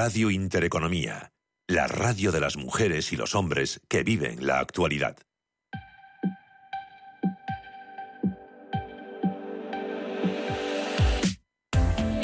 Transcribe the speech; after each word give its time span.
Radio 0.00 0.30
Intereconomía, 0.30 1.29
la 1.70 1.86
radio 1.86 2.32
de 2.32 2.40
las 2.40 2.56
mujeres 2.56 3.12
y 3.12 3.16
los 3.16 3.36
hombres 3.36 3.80
que 3.88 4.02
viven 4.02 4.44
la 4.44 4.58
actualidad. 4.58 5.16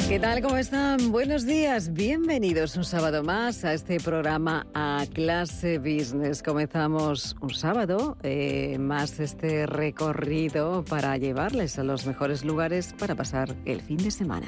¿Qué 0.08 0.18
tal? 0.18 0.42
¿Cómo 0.42 0.56
están? 0.56 1.12
Buenos 1.12 1.46
días. 1.46 1.92
Bienvenidos 1.92 2.76
un 2.76 2.84
sábado 2.84 3.22
más 3.22 3.64
a 3.64 3.72
este 3.72 4.00
programa 4.00 4.66
A 4.74 5.04
Clase 5.14 5.78
Business. 5.78 6.42
Comenzamos 6.42 7.36
un 7.40 7.54
sábado 7.54 8.16
eh, 8.24 8.78
más 8.80 9.20
este 9.20 9.66
recorrido 9.66 10.84
para 10.84 11.16
llevarles 11.18 11.78
a 11.78 11.84
los 11.84 12.04
mejores 12.04 12.44
lugares 12.44 12.94
para 12.98 13.14
pasar 13.14 13.54
el 13.64 13.80
fin 13.80 13.98
de 13.98 14.10
semana. 14.10 14.46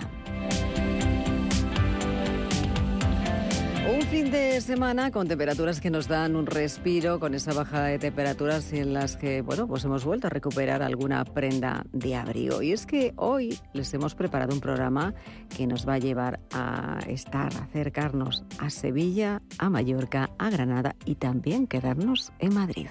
Fin 4.10 4.30
de 4.30 4.60
semana 4.62 5.10
con 5.10 5.28
temperaturas 5.28 5.80
que 5.80 5.90
nos 5.90 6.08
dan 6.08 6.34
un 6.34 6.46
respiro, 6.46 7.20
con 7.20 7.34
esa 7.34 7.52
bajada 7.52 7.88
de 7.88 7.98
temperaturas 7.98 8.72
en 8.72 8.94
las 8.94 9.16
que, 9.16 9.42
bueno, 9.42 9.66
pues 9.66 9.84
hemos 9.84 10.04
vuelto 10.04 10.28
a 10.28 10.30
recuperar 10.30 10.82
alguna 10.82 11.24
prenda 11.24 11.84
de 11.92 12.14
abrigo. 12.14 12.62
Y 12.62 12.72
es 12.72 12.86
que 12.86 13.12
hoy 13.16 13.58
les 13.74 13.92
hemos 13.92 14.14
preparado 14.14 14.54
un 14.54 14.60
programa 14.60 15.14
que 15.54 15.66
nos 15.66 15.86
va 15.86 15.94
a 15.94 15.98
llevar 15.98 16.40
a 16.52 17.00
estar, 17.06 17.52
a 17.54 17.64
acercarnos 17.64 18.44
a 18.58 18.70
Sevilla, 18.70 19.42
a 19.58 19.68
Mallorca, 19.68 20.30
a 20.38 20.48
Granada 20.48 20.96
y 21.04 21.16
también 21.16 21.66
quedarnos 21.66 22.32
en 22.38 22.54
Madrid. 22.54 22.88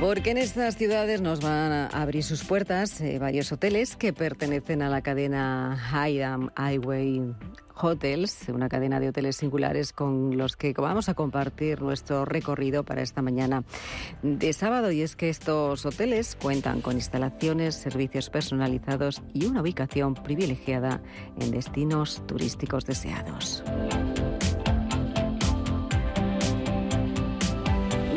Porque 0.00 0.30
en 0.30 0.38
estas 0.38 0.76
ciudades 0.76 1.20
nos 1.20 1.40
van 1.40 1.72
a 1.72 1.86
abrir 1.88 2.22
sus 2.22 2.44
puertas 2.44 3.00
eh, 3.00 3.18
varios 3.18 3.50
hoteles 3.50 3.96
que 3.96 4.12
pertenecen 4.12 4.80
a 4.82 4.88
la 4.88 5.02
cadena 5.02 5.76
Higham 5.92 6.50
Highway 6.56 7.34
Hotels, 7.74 8.48
una 8.48 8.68
cadena 8.68 9.00
de 9.00 9.08
hoteles 9.08 9.36
singulares 9.36 9.92
con 9.92 10.36
los 10.36 10.54
que 10.54 10.72
vamos 10.72 11.08
a 11.08 11.14
compartir 11.14 11.82
nuestro 11.82 12.24
recorrido 12.24 12.84
para 12.84 13.02
esta 13.02 13.22
mañana 13.22 13.64
de 14.22 14.52
sábado. 14.52 14.92
Y 14.92 15.02
es 15.02 15.16
que 15.16 15.30
estos 15.30 15.84
hoteles 15.84 16.36
cuentan 16.40 16.80
con 16.80 16.94
instalaciones, 16.94 17.74
servicios 17.74 18.30
personalizados 18.30 19.20
y 19.34 19.46
una 19.46 19.62
ubicación 19.62 20.14
privilegiada 20.14 21.02
en 21.40 21.50
destinos 21.50 22.22
turísticos 22.24 22.86
deseados. 22.86 23.64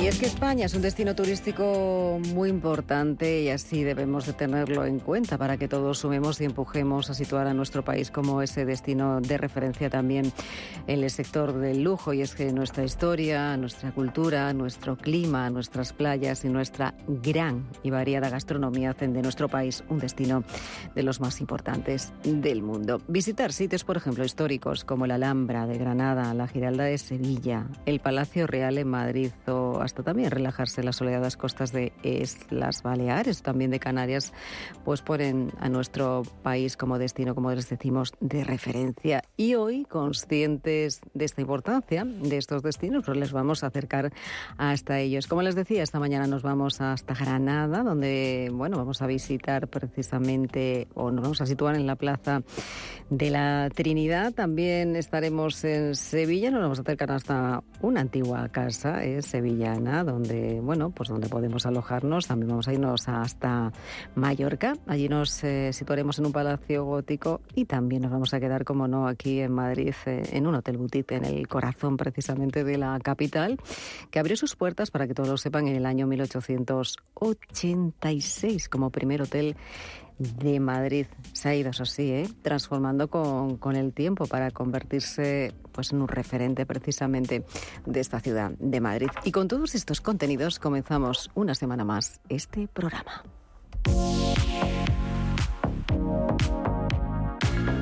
Y 0.02 0.08
es 0.08 0.18
que 0.18 0.26
España 0.26 0.66
es 0.66 0.74
un 0.74 0.82
destino 0.82 1.14
turístico 1.14 2.20
muy 2.34 2.50
importante 2.50 3.44
y 3.44 3.50
así 3.50 3.84
debemos 3.84 4.26
de 4.26 4.34
tenerlo 4.34 4.84
en 4.84 4.98
cuenta 4.98 5.38
para 5.38 5.58
que 5.58 5.68
todos 5.68 6.00
sumemos 6.00 6.42
y 6.42 6.46
empujemos 6.46 7.12
a 7.12 7.14
situar 7.14 7.46
a 7.46 7.54
nuestro 7.54 7.86
país 7.86 8.10
como 8.10 8.42
ese 8.42 8.66
destino 8.66 9.22
de 9.22 9.38
referencia 9.38 9.92
también 9.92 10.34
en 10.88 11.04
el 11.04 11.12
sector 11.12 11.54
del 11.54 11.84
lujo. 11.84 12.14
Y 12.14 12.24
es 12.24 12.34
que 12.34 12.52
nuestra 12.52 12.84
historia, 12.84 13.56
nuestra 13.58 13.92
cultura, 13.92 14.52
nuestro 14.54 14.98
clima, 14.98 15.52
nuestras 15.52 15.94
playas 15.94 16.46
y 16.46 16.50
nuestra 16.50 16.96
gran 17.08 17.68
y 17.84 17.92
variada 17.92 18.30
gastronomía 18.30 18.90
hacen 18.90 19.14
de 19.14 19.22
nuestro 19.22 19.50
país 19.50 19.84
un 19.88 20.00
destino 20.00 20.44
de 20.96 21.04
los 21.04 21.22
más 21.22 21.40
importantes 21.42 22.12
del 22.24 22.64
mundo. 22.64 23.00
Visitar 23.08 23.54
sitios, 23.54 23.84
por 23.84 23.98
ejemplo, 23.98 24.26
históricos 24.26 24.84
como 24.84 25.06
la 25.06 25.16
Alhambra 25.16 25.68
de 25.68 25.78
Granada, 25.78 26.34
la 26.34 26.48
Giralda 26.48 26.86
de 26.86 26.98
Sevilla, 26.98 27.68
el 27.86 28.00
Palacio 28.00 28.48
Real 28.48 28.80
en 28.80 28.88
Madrid 28.88 29.30
o 29.46 29.91
también 29.94 30.32
relajarse 30.32 30.84
las 30.84 30.98
soleadas 30.98 31.38
costas 31.38 31.72
de 31.72 31.94
las 32.50 32.84
Baleares, 32.84 33.42
también 33.42 33.72
de 33.72 33.80
Canarias, 33.80 34.34
pues 34.84 35.02
ponen 35.02 35.52
a 35.60 35.70
nuestro 35.70 36.24
país 36.44 36.78
como 36.78 36.98
destino, 36.98 37.36
como 37.36 37.52
les 37.52 37.70
decimos, 37.70 38.14
de 38.20 38.44
referencia. 38.44 39.24
Y 39.38 39.56
hoy, 39.56 39.86
conscientes 39.86 41.02
de 41.14 41.26
esta 41.26 41.42
importancia 41.42 42.06
de 42.06 42.38
estos 42.38 42.64
destinos, 42.64 43.04
pues 43.06 43.18
les 43.18 43.32
vamos 43.32 43.64
a 43.64 43.68
acercar 43.68 44.12
hasta 44.58 45.00
ellos. 45.00 45.28
Como 45.28 45.42
les 45.42 45.56
decía, 45.56 45.84
esta 45.84 46.00
mañana 46.00 46.28
nos 46.28 46.44
vamos 46.44 46.82
hasta 46.82 47.14
Granada, 47.14 47.84
donde, 47.84 48.50
bueno, 48.54 48.78
vamos 48.78 49.02
a 49.02 49.08
visitar 49.08 49.68
precisamente, 49.68 50.88
o 50.94 51.12
nos 51.12 51.24
vamos 51.24 51.42
a 51.42 51.46
situar 51.46 51.76
en 51.76 51.86
la 51.86 51.96
plaza 51.96 52.42
de 53.10 53.30
la 53.30 53.70
Trinidad. 53.74 54.34
También 54.34 54.96
estaremos 54.96 55.64
en 55.64 55.96
Sevilla, 55.96 56.52
nos 56.52 56.62
vamos 56.62 56.80
a 56.80 56.82
acercar 56.82 57.12
hasta 57.12 57.64
una 57.82 58.02
antigua 58.02 58.48
casa, 58.50 59.04
¿eh? 59.04 59.22
Sevilla 59.22 59.76
donde, 59.84 60.60
bueno, 60.62 60.92
pues 60.92 61.10
donde 61.10 61.28
podemos 61.28 61.66
alojarnos. 61.66 62.28
También 62.28 62.50
vamos 62.50 62.68
a 62.68 62.74
irnos 62.74 63.08
hasta 63.08 63.72
Mallorca. 64.16 64.76
Allí 64.88 65.10
nos 65.10 65.44
eh, 65.44 65.74
situaremos 65.74 66.20
en 66.20 66.28
un 66.28 66.32
palacio 66.32 66.86
gótico 66.86 67.42
y 67.56 67.66
también 67.66 68.04
nos 68.04 68.12
vamos 68.12 68.32
a 68.34 68.40
quedar, 68.40 68.64
como 68.64 68.88
no, 68.88 69.08
aquí 69.08 69.40
en 69.40 69.52
Madrid, 69.52 69.96
eh, 70.06 70.22
en 70.32 70.48
un 70.48 70.56
hotel 70.56 70.78
boutique 70.78 71.16
en 71.16 71.26
el 71.26 71.48
corazón 71.48 71.98
precisamente 71.98 72.64
de 72.64 72.78
la 72.78 73.00
capital, 73.00 73.60
que 74.12 74.20
abrió 74.20 74.38
sus 74.38 74.56
puertas, 74.56 74.92
para 74.92 75.08
que 75.08 75.16
todos 75.16 75.30
lo 75.30 75.38
sepan, 75.38 75.68
en 75.68 75.76
el 75.76 75.86
año 75.86 76.08
1886 76.08 78.70
como 78.70 78.90
primer 78.92 79.24
hotel 79.24 79.58
de 80.22 80.60
Madrid. 80.60 81.08
Se 81.34 81.50
ha 81.50 81.56
ido, 81.56 81.72
eso 81.72 81.86
sí, 81.86 82.12
¿eh? 82.12 82.30
transformando 82.42 83.10
con, 83.10 83.58
con, 83.58 83.76
el 83.76 83.94
tiempo 83.94 84.26
para 84.26 84.52
convertirse 84.52 85.54
pues, 85.72 85.92
en 85.92 86.02
un 86.02 86.08
referente 86.08 86.66
precisamente 86.66 87.44
de 87.86 88.00
esta 88.00 88.20
ciudad 88.20 88.52
de 88.60 88.82
Madrid. 88.82 89.08
Y 89.24 89.32
con 89.32 89.48
todos 89.48 89.76
estos 89.76 90.02
contenidos 90.02 90.60
comenzamos 90.60 91.32
una 91.34 91.56
semana 91.56 91.84
más 91.84 92.20
este 92.30 92.68
programa. 92.68 93.24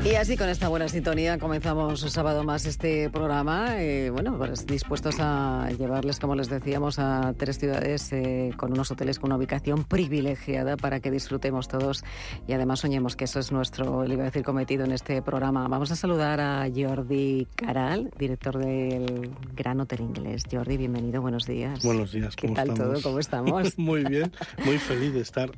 Y 0.06 0.16
así 0.16 0.38
con 0.38 0.48
esta 0.48 0.70
buena 0.70 0.88
sintonía 0.88 1.38
comenzamos 1.38 2.02
un 2.02 2.10
sábado 2.10 2.44
más 2.46 2.66
este 2.66 3.10
programa. 3.10 3.82
Eh, 3.82 4.10
bueno, 4.10 4.38
pues 4.38 4.66
dispuestos 4.66 5.18
a 5.20 5.70
llevarles, 5.78 6.20
como 6.20 6.36
les 6.36 6.50
decíamos, 6.50 7.00
a 7.00 7.34
tres 7.38 7.60
ciudades 7.60 8.12
eh, 8.14 8.52
con 8.56 8.72
unos 8.72 8.90
hoteles 8.92 9.20
con 9.20 9.28
una 9.28 9.38
ubicación 9.38 9.84
privilegiada 9.84 10.78
para 10.78 11.02
que 11.02 11.12
disfrutemos 11.12 11.68
todos 11.68 12.04
y 12.48 12.54
además 12.54 12.80
soñemos 12.80 13.18
que 13.18 13.26
eso 13.26 13.40
es 13.40 13.52
nuestro, 13.52 14.06
le 14.06 14.14
iba 14.14 14.24
a 14.24 14.28
decir, 14.28 14.44
cometido 14.44 14.86
en 14.86 14.94
este 14.94 15.22
programa. 15.22 15.68
Vamos 15.68 15.92
a 15.92 15.98
saludar 15.98 16.40
a 16.40 16.66
Jordi 16.74 17.46
Caral, 17.56 18.10
director 18.18 18.58
del 18.58 19.32
Gran 19.54 19.82
Hotel 19.82 20.00
Inglés. 20.00 20.44
Jordi, 20.50 20.78
bienvenido, 20.78 21.22
buenos 21.22 21.46
días. 21.46 21.84
Buenos 21.84 22.14
días, 22.14 22.38
¿qué 22.38 22.48
tal 22.50 22.74
todo? 22.74 23.02
¿Cómo 23.02 23.20
estamos? 23.20 23.78
muy 23.78 24.06
bien, 24.06 24.32
muy 24.66 24.78
feliz 24.78 25.14
de 25.14 25.22
estar 25.22 25.52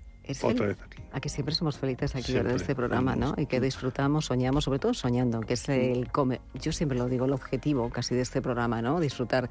otra 0.44 0.68
vez 0.68 0.78
aquí. 0.82 0.98
A 1.14 1.20
que 1.20 1.30
siempre 1.30 1.54
somos 1.54 1.78
felices 1.78 2.16
aquí 2.16 2.36
en 2.36 2.48
este 2.48 2.76
programa, 2.76 3.16
¿no? 3.16 3.34
Y 3.38 3.46
que 3.46 3.60
disfrutamos, 3.60 4.26
soñamos, 4.26 4.64
sobre 4.64 4.80
todo 4.80 4.94
soñando, 4.94 5.42
que 5.42 5.54
es 5.56 5.68
el 5.70 6.12
come. 6.12 6.42
Yo 6.54 6.72
siempre 6.72 6.98
lo 6.98 7.08
digo, 7.08 7.26
el 7.26 7.34
objetivo 7.34 7.90
casi 7.90 8.16
de 8.16 8.22
este 8.22 8.42
programa, 8.42 8.82
¿no? 8.82 9.00
Disfrutar 9.00 9.50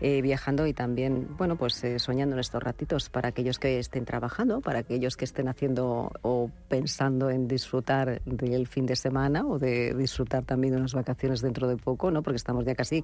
eh, 0.00 0.20
viajando 0.22 0.66
y 0.66 0.74
también, 0.74 1.28
bueno, 1.36 1.56
pues 1.56 1.82
eh, 1.84 1.98
soñando 1.98 2.36
en 2.36 2.40
estos 2.40 2.62
ratitos 2.62 3.08
para 3.08 3.28
aquellos 3.28 3.58
que 3.58 3.78
estén 3.78 4.04
trabajando, 4.04 4.60
para 4.60 4.80
aquellos 4.80 5.16
que 5.16 5.24
estén 5.24 5.48
haciendo 5.48 6.12
o 6.22 6.50
pensando 6.68 7.30
en 7.30 7.48
disfrutar 7.48 8.20
del 8.24 8.66
fin 8.66 8.86
de 8.86 8.96
semana 8.96 9.46
o 9.46 9.58
de 9.58 9.94
disfrutar 9.94 10.44
también 10.44 10.74
de 10.74 10.80
unas 10.80 10.94
vacaciones 10.94 11.40
dentro 11.40 11.68
de 11.68 11.76
poco, 11.76 12.10
¿no? 12.10 12.22
Porque 12.22 12.36
estamos 12.36 12.64
ya 12.64 12.74
casi, 12.74 13.02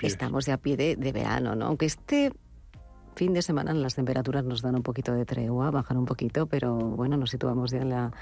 estamos, 0.00 0.46
ya 0.46 0.54
a 0.54 0.58
pie 0.58 0.76
de, 0.76 0.96
de 0.96 1.12
verano, 1.12 1.54
¿no? 1.54 1.66
Aunque 1.66 1.86
este 1.86 2.32
fin 3.14 3.32
de 3.32 3.42
semana 3.42 3.72
las 3.74 3.94
temperaturas 3.94 4.44
nos 4.44 4.62
dan 4.62 4.74
un 4.74 4.82
poquito 4.82 5.12
de 5.12 5.24
tregua, 5.24 5.70
bajan 5.70 5.96
un 5.96 6.04
poquito, 6.04 6.46
pero 6.46 6.76
bueno, 6.76 7.16
nos 7.16 7.30
situamos 7.30 7.70
ya 7.70 7.78
en, 7.78 7.90
la, 7.90 8.12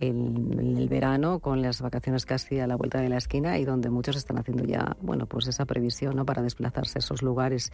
el 0.00 0.88
verano 0.88 1.38
con 1.38 1.62
las 1.62 1.80
vacaciones 1.80 2.26
casi 2.26 2.58
a 2.58 2.66
la 2.66 2.76
vuelta 2.76 3.00
de 3.00 3.08
la 3.08 3.18
esquina 3.18 3.58
y 3.58 3.64
donde 3.64 3.90
muchos 3.90 4.16
están 4.16 4.38
haciendo 4.38 4.64
ya, 4.64 4.96
bueno, 5.00 5.26
pues 5.26 5.46
esa 5.46 5.64
previsión 5.64 6.16
¿no? 6.16 6.24
para 6.24 6.42
desplazarse 6.42 6.98
a 6.98 7.00
esos 7.00 7.22
lugares 7.22 7.70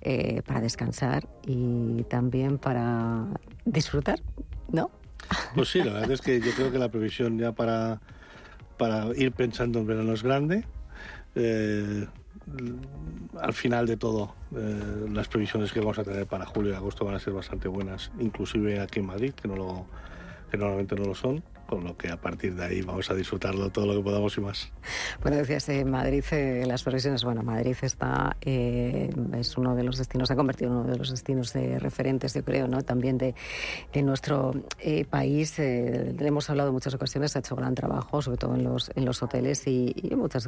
eh, 0.00 0.42
para 0.46 0.60
descansar 0.60 1.28
y 1.46 2.04
también 2.04 2.58
para 2.58 3.26
disfrutar, 3.64 4.20
¿no? 4.70 4.90
Pues 5.54 5.70
sí, 5.70 5.78
la 5.82 5.92
verdad 5.92 6.12
es 6.12 6.20
que 6.20 6.40
yo 6.40 6.52
creo 6.52 6.70
que 6.70 6.78
la 6.78 6.88
previsión 6.88 7.38
ya 7.38 7.52
para, 7.52 8.00
para 8.76 9.06
ir 9.16 9.32
pensando 9.32 9.78
en 9.78 9.86
verano 9.86 10.12
es 10.12 10.22
grande. 10.22 10.64
Eh, 11.34 12.06
al 13.40 13.52
final 13.52 13.86
de 13.86 13.96
todo, 13.96 14.34
eh, 14.56 15.06
las 15.12 15.28
previsiones 15.28 15.72
que 15.72 15.80
vamos 15.80 15.98
a 15.98 16.04
tener 16.04 16.26
para 16.26 16.46
julio 16.46 16.72
y 16.72 16.74
agosto 16.74 17.04
van 17.04 17.14
a 17.14 17.18
ser 17.18 17.32
bastante 17.32 17.68
buenas, 17.68 18.10
inclusive 18.18 18.80
aquí 18.80 19.00
en 19.00 19.06
Madrid, 19.06 19.32
que, 19.32 19.48
no 19.48 19.56
lo, 19.56 19.86
que 20.50 20.56
normalmente 20.56 20.94
no 20.94 21.04
lo 21.04 21.14
son, 21.14 21.42
con 21.72 21.84
lo 21.84 21.96
que 21.96 22.10
a 22.10 22.20
partir 22.20 22.54
de 22.54 22.66
ahí 22.66 22.82
vamos 22.82 23.10
a 23.10 23.14
disfrutarlo 23.14 23.70
todo 23.70 23.86
lo 23.86 23.94
que 23.94 24.02
podamos 24.02 24.36
y 24.36 24.42
más. 24.42 24.70
Bueno, 25.22 25.38
decías, 25.38 25.66
en 25.70 25.90
Madrid, 25.90 26.22
eh, 26.30 26.64
las 26.66 26.82
previsiones, 26.82 27.24
bueno, 27.24 27.42
Madrid 27.42 27.74
está, 27.80 28.36
eh, 28.42 29.08
es 29.38 29.56
uno 29.56 29.74
de 29.74 29.82
los 29.82 29.96
destinos, 29.96 30.28
se 30.28 30.34
ha 30.34 30.36
convertido 30.36 30.70
en 30.70 30.76
uno 30.76 30.90
de 30.90 30.98
los 30.98 31.08
destinos 31.08 31.54
de 31.54 31.78
referentes, 31.78 32.34
yo 32.34 32.44
creo, 32.44 32.68
¿no? 32.68 32.82
También 32.82 33.16
de, 33.16 33.34
nuestro 34.02 34.52
eh, 34.80 35.06
país. 35.06 35.58
Eh, 35.60 36.14
hemos 36.18 36.50
hablado 36.50 36.68
en 36.68 36.74
muchas 36.74 36.92
ocasiones, 36.92 37.36
ha 37.36 37.38
hecho 37.38 37.56
gran 37.56 37.74
trabajo, 37.74 38.20
sobre 38.20 38.36
todo 38.36 38.54
en 38.54 38.64
los, 38.64 38.90
en 38.94 39.06
los 39.06 39.22
hoteles 39.22 39.66
y, 39.66 39.94
y 39.96 40.14
muchas 40.14 40.46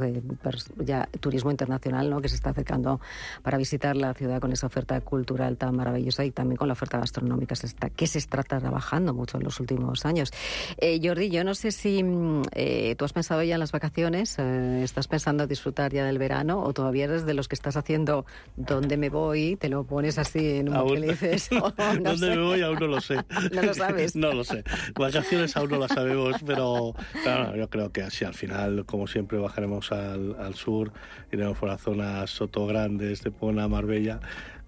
ya 0.85 1.09
turismo 1.21 1.51
internacional, 1.51 2.11
¿no? 2.11 2.21
Que 2.21 2.29
se 2.29 2.35
está 2.35 2.51
acercando 2.51 3.01
para 3.43 3.57
visitar 3.57 3.97
la 3.97 4.13
ciudad 4.13 4.43
con 4.43 4.53
esa 4.53 4.67
oferta 4.67 5.01
cultural 5.01 5.57
tan 5.57 5.75
maravillosa 5.75 6.23
y 6.23 6.33
también 6.33 6.59
con 6.59 6.69
la 6.69 6.73
oferta 6.73 6.99
gastronómica 6.99 7.55
se 7.55 7.67
está, 7.67 7.89
que 7.89 8.07
se 8.07 8.19
está 8.19 8.43
trabajando 8.43 9.15
mucho 9.15 9.39
en 9.39 9.45
los 9.45 9.59
últimos 9.59 10.05
años. 10.05 10.31
Eh, 10.77 11.01
Jordi, 11.15 11.31
yo 11.31 11.45
no 11.45 11.55
sé 11.55 11.71
si 11.71 12.03
mm, 12.03 12.43
eh, 12.57 12.97
tú 12.99 13.05
has 13.05 13.13
pensado 13.13 13.41
ya 13.45 13.55
en 13.55 13.61
las 13.61 13.71
vacaciones, 13.71 14.37
eh, 14.41 14.83
estás 14.83 15.07
pensando 15.07 15.47
disfrutar 15.47 15.93
ya 15.93 16.05
del 16.05 16.19
verano 16.19 16.61
o 16.65 16.73
todavía 16.73 17.05
eres 17.05 17.25
de 17.25 17.35
los 17.35 17.47
que 17.47 17.55
estás 17.55 17.77
haciendo 17.77 18.27
dónde 18.57 18.97
me 18.97 19.11
voy, 19.11 19.55
te 19.55 19.69
lo 19.69 19.85
pones 19.85 20.19
así 20.19 20.57
en 20.57 20.71
un 20.71 20.75
Aún- 20.75 21.01
dices, 21.03 21.51
oh, 21.53 21.73
no 21.79 22.11
¿Dónde 22.11 22.17
sé. 22.19 22.37
me 22.37 22.43
voy? 22.43 22.63
Aún 22.63 22.79
no 22.81 22.87
lo 22.89 23.01
sé. 23.01 23.15
No 23.53 23.63
lo 23.63 23.75
sabes. 23.75 24.17
no 24.17 24.33
lo 24.33 24.43
sé. 24.43 24.65
Vacaciones 24.99 25.57
aún 25.57 25.71
no 25.71 25.79
las 25.79 25.93
sabemos, 25.93 26.35
pero 26.45 26.95
claro, 27.23 27.55
yo 27.57 27.71
creo 27.71 27.93
que 27.93 28.03
así 28.03 28.25
al 28.25 28.35
final, 28.35 28.85
como 28.85 29.07
siempre, 29.07 29.39
bajaremos 29.39 29.93
al, 29.93 30.35
al 30.41 30.55
sur, 30.55 30.93
iremos 31.31 31.57
por 31.59 31.69
las 31.69 31.81
zonas 31.81 32.29
Sotograndes, 32.31 33.13
Estepona, 33.13 33.69
Marbella, 33.69 34.19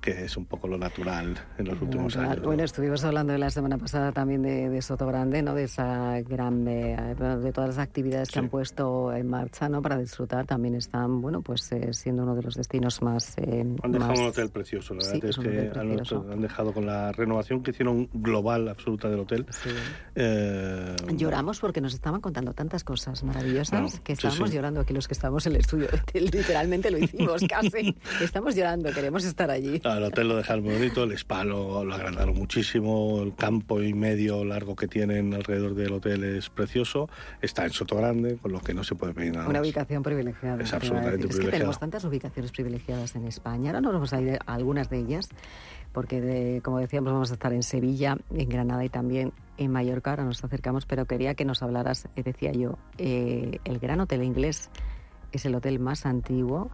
que 0.07 0.25
es 0.25 0.37
un 0.37 0.47
poco 0.47 0.69
lo 0.69 0.79
natural 0.79 1.37
en 1.59 1.67
los 1.67 1.83
últimos 1.83 2.15
Natural. 2.15 2.27
años. 2.31 2.39
¿no? 2.43 2.47
Bueno, 2.47 2.63
estuvimos 2.63 3.03
hablando 3.05 3.37
la 3.37 3.51
semana 3.51 3.77
pasada 3.77 4.13
también 4.13 4.41
de, 4.41 4.69
de 4.71 4.81
Soto 4.81 5.05
Grande, 5.05 5.43
¿no? 5.43 5.53
De 5.53 5.65
esa 5.65 6.21
gran, 6.21 6.67
eh, 6.69 6.97
de 7.43 7.53
todas 7.53 7.71
las 7.71 7.79
actividades 7.79 8.29
que 8.29 8.35
Sí. 8.35 8.39
han 8.39 8.49
puesto 8.49 9.13
en 9.13 9.29
marcha, 9.29 9.69
¿no? 9.69 9.83
Para 9.83 9.99
disfrutar. 9.99 10.47
También 10.47 10.77
están, 10.77 11.21
bueno, 11.21 11.43
pues 11.43 11.73
eh, 11.73 11.93
siendo 11.93 12.23
uno 12.23 12.37
de 12.37 12.43
los 12.43 12.55
destinos 12.55 13.03
más. 13.03 13.37
eh, 13.39 13.65
Han 13.83 13.91
dejado 13.93 14.11
más- 14.13 14.21
un 14.21 14.27
hotel 14.27 14.49
precioso, 14.51 14.95
la 14.95 15.01
Sí, 15.01 15.15
verdad 15.21 15.31
es 15.31 15.39
es 15.39 15.45
que 15.45 16.15
han, 16.15 16.31
han 16.33 16.41
dejado 16.41 16.73
con 16.73 16.87
la 16.87 17.11
renovación 17.11 17.63
que 17.65 17.73
hicieron 17.73 18.09
global 18.13 18.69
absoluta 18.69 19.09
del 19.09 19.19
hotel. 19.21 19.45
Sí. 19.51 19.71
eh, 20.15 20.95
Lloramos 21.17 21.59
porque 21.61 21.81
nos 21.81 21.95
estaban 21.95 22.21
contando 22.21 22.53
tantas 22.53 22.85
cosas 22.85 23.23
maravillosas 23.25 24.01
que 24.01 24.15
sí, 24.15 24.27
estábamos 24.27 24.51
sí. 24.51 24.57
llorando 24.57 24.81
aquí 24.81 24.95
los 24.95 25.09
que 25.09 25.15
estábamos 25.15 25.47
en 25.47 25.55
el 25.55 25.61
estudio. 25.61 25.89
Literalmente 26.15 26.91
lo 26.91 26.99
hicimos 26.99 27.43
casi. 27.49 27.97
Estamos 28.21 28.55
llorando, 28.55 28.93
queremos 28.93 29.25
estar 29.25 29.51
allí. 29.51 29.81
Ah, 29.85 29.96
El 29.99 30.05
hotel 30.05 30.29
lo 30.29 30.37
dejaron 30.37 30.65
bonito, 30.65 31.05
el 31.05 31.13
spa 31.13 31.45
lo, 31.45 31.85
lo 31.85 31.95
agrandaron 31.95 32.35
muchísimo, 32.37 33.23
el 33.23 33.35
campo 33.35 33.83
y 33.83 33.93
medio 33.95 34.45
largo 34.45 34.77
que 34.77 34.89
tienen 34.89 35.35
alrededor 35.35 35.75
del 35.75 35.93
hotel 35.93 36.25
es 36.25 36.49
precioso, 36.51 37.09
está 37.43 37.65
en 37.65 37.71
Soto 37.73 37.97
Grande, 37.97 38.37
con 38.37 38.53
lo 38.53 38.61
que 38.61 38.75
no 38.75 38.85
se 38.85 38.95
puede 38.95 39.15
pedir 39.15 39.33
nada 39.33 39.47
Una 39.49 39.59
más. 39.61 39.67
ubicación 39.67 40.03
privilegiada. 40.03 40.63
Es 40.63 40.73
absolutamente 40.73 41.17
decir. 41.17 41.25
Es 41.25 41.27
que 41.27 41.29
privilegiada. 41.37 41.59
tenemos 41.59 41.79
tantas 41.79 42.05
ubicaciones 42.05 42.53
privilegiadas 42.53 43.17
en 43.17 43.27
España. 43.27 43.71
Ahora 43.71 43.81
nos 43.81 43.93
vamos 43.95 44.13
a 44.13 44.21
ir 44.21 44.39
a 44.45 44.55
algunas 44.55 44.89
de 44.91 44.99
ellas, 44.99 45.29
porque 45.93 46.21
de- 46.21 46.61
como 46.63 46.79
decíamos 46.79 47.13
vamos 47.13 47.31
a 47.31 47.35
estar 47.35 47.53
en 47.53 47.63
Sevilla, 47.63 48.17
en 48.35 48.49
Granada 48.49 48.85
y 48.85 48.89
también 48.89 49.33
en 49.59 49.71
Mallorca. 49.73 50.11
Ahora 50.11 50.25
nos 50.25 50.45
acercamos, 50.45 50.85
pero 50.87 51.07
quería 51.07 51.35
que 51.35 51.45
nos 51.45 51.63
hablaras, 51.63 52.09
eh, 52.17 52.23
decía 52.23 52.53
yo, 52.53 52.79
eh, 52.99 53.59
el 53.65 53.79
Gran 53.79 54.01
Hotel 54.01 54.23
Inglés 54.23 54.71
es 55.33 55.45
el 55.47 55.55
hotel 55.55 55.79
más 55.79 56.07
antiguo. 56.07 56.71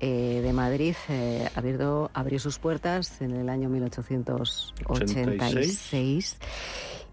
Eh, 0.00 0.40
de 0.42 0.52
Madrid 0.52 0.96
eh, 1.08 1.48
abrió 1.54 2.10
sus 2.38 2.58
puertas 2.58 3.20
en 3.20 3.30
el 3.32 3.48
año 3.48 3.68
1886 3.68 6.38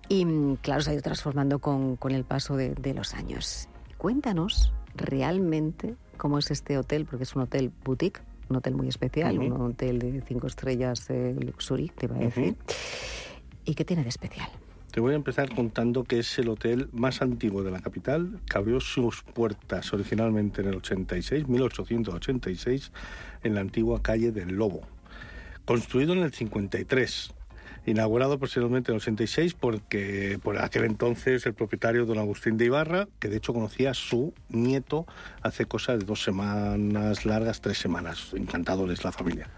y 0.10 0.26
mm, 0.26 0.56
claro 0.58 0.82
se 0.82 0.92
ha 0.92 0.94
ido 0.94 1.02
transformando 1.02 1.60
con, 1.60 1.96
con 1.96 2.12
el 2.12 2.26
paso 2.26 2.58
de, 2.58 2.76
de 2.76 2.94
los 2.94 3.14
años. 3.14 3.70
Cuéntanos 3.98 4.74
realmente 4.96 5.96
cómo 6.18 6.40
es 6.40 6.52
este 6.52 6.78
hotel, 6.78 7.06
porque 7.06 7.24
es 7.24 7.36
un 7.36 7.44
hotel 7.44 7.72
boutique, 7.84 8.22
un 8.50 8.58
hotel 8.58 8.76
muy 8.76 8.88
especial, 8.88 9.40
un 9.40 9.62
hotel 9.62 10.00
de 10.00 10.22
cinco 10.22 10.48
estrellas 10.48 11.10
eh, 11.10 11.36
luxury, 11.40 11.90
te 11.90 12.06
iba 12.06 12.16
a 12.16 12.20
decir. 12.20 12.56
¿Y 13.66 13.76
qué 13.76 13.86
tiene 13.86 14.04
de 14.04 14.10
especial? 14.10 14.50
Te 14.94 15.00
voy 15.00 15.14
a 15.14 15.16
empezar 15.16 15.50
contando 15.56 16.04
que 16.04 16.20
es 16.20 16.38
el 16.38 16.50
hotel 16.50 16.88
más 16.92 17.24
antiguo 17.24 17.64
de 17.64 17.72
la 17.72 17.80
capital, 17.80 18.40
que 18.48 18.60
abrió 18.60 18.80
sus 18.80 19.24
puertas 19.24 19.92
originalmente 19.92 20.62
en 20.62 20.68
el 20.68 20.76
86, 20.76 21.48
1886, 21.48 22.92
en 23.42 23.56
la 23.56 23.62
antigua 23.62 24.04
calle 24.04 24.32
del 24.32 24.50
Lobo. 24.50 24.82
Construido 25.66 26.14
en 26.14 26.20
el 26.20 26.32
53, 26.32 27.34
inaugurado 27.88 28.38
posteriormente 28.38 28.92
en 28.92 28.98
el 28.98 29.02
86 29.02 29.56
porque 29.56 30.40
por 30.44 30.60
aquel 30.60 30.84
entonces 30.84 31.44
el 31.48 31.56
propietario 31.56 32.06
don 32.06 32.20
Agustín 32.20 32.58
de 32.58 32.66
Ibarra, 32.66 33.08
que 33.18 33.30
de 33.30 33.38
hecho 33.38 33.52
conocía 33.52 33.90
a 33.90 33.96
su 33.96 34.36
nieto 34.50 35.08
hace 35.42 35.66
cosa 35.66 35.98
de 35.98 36.06
dos 36.06 36.22
semanas 36.22 37.26
largas, 37.26 37.62
tres 37.62 37.80
semanas, 37.80 38.32
encantadores 38.36 39.04
la 39.04 39.12
familia. 39.12 39.50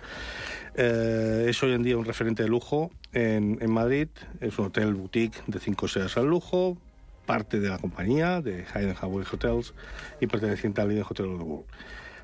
Eh, 0.78 1.46
es 1.48 1.64
hoy 1.64 1.72
en 1.72 1.84
día 1.84 1.98
un 1.98 2.04
referente 2.04 2.44
de 2.44 2.50
lujo 2.50 2.92
en, 3.14 3.72
Madrid. 3.72 4.10
Es 4.42 4.60
un 4.60 4.66
hotel 4.66 4.94
boutique 4.94 5.42
de 5.48 5.60
cinco 5.60 5.86
estrellas 5.86 6.18
al 6.18 6.26
lujo, 6.26 6.78
parte 7.26 7.60
de 7.60 7.70
la 7.70 7.78
compañía 7.78 8.42
de 8.42 8.66
Hayden 8.74 8.96
Hawaii 9.00 9.26
Hotels 9.32 9.74
y 10.20 10.28
perteneciente 10.28 10.82
al 10.82 10.90
Leading 10.90 11.06
Hotel 11.10 11.28
of 11.28 11.38
the 11.38 11.44
World. 11.44 11.66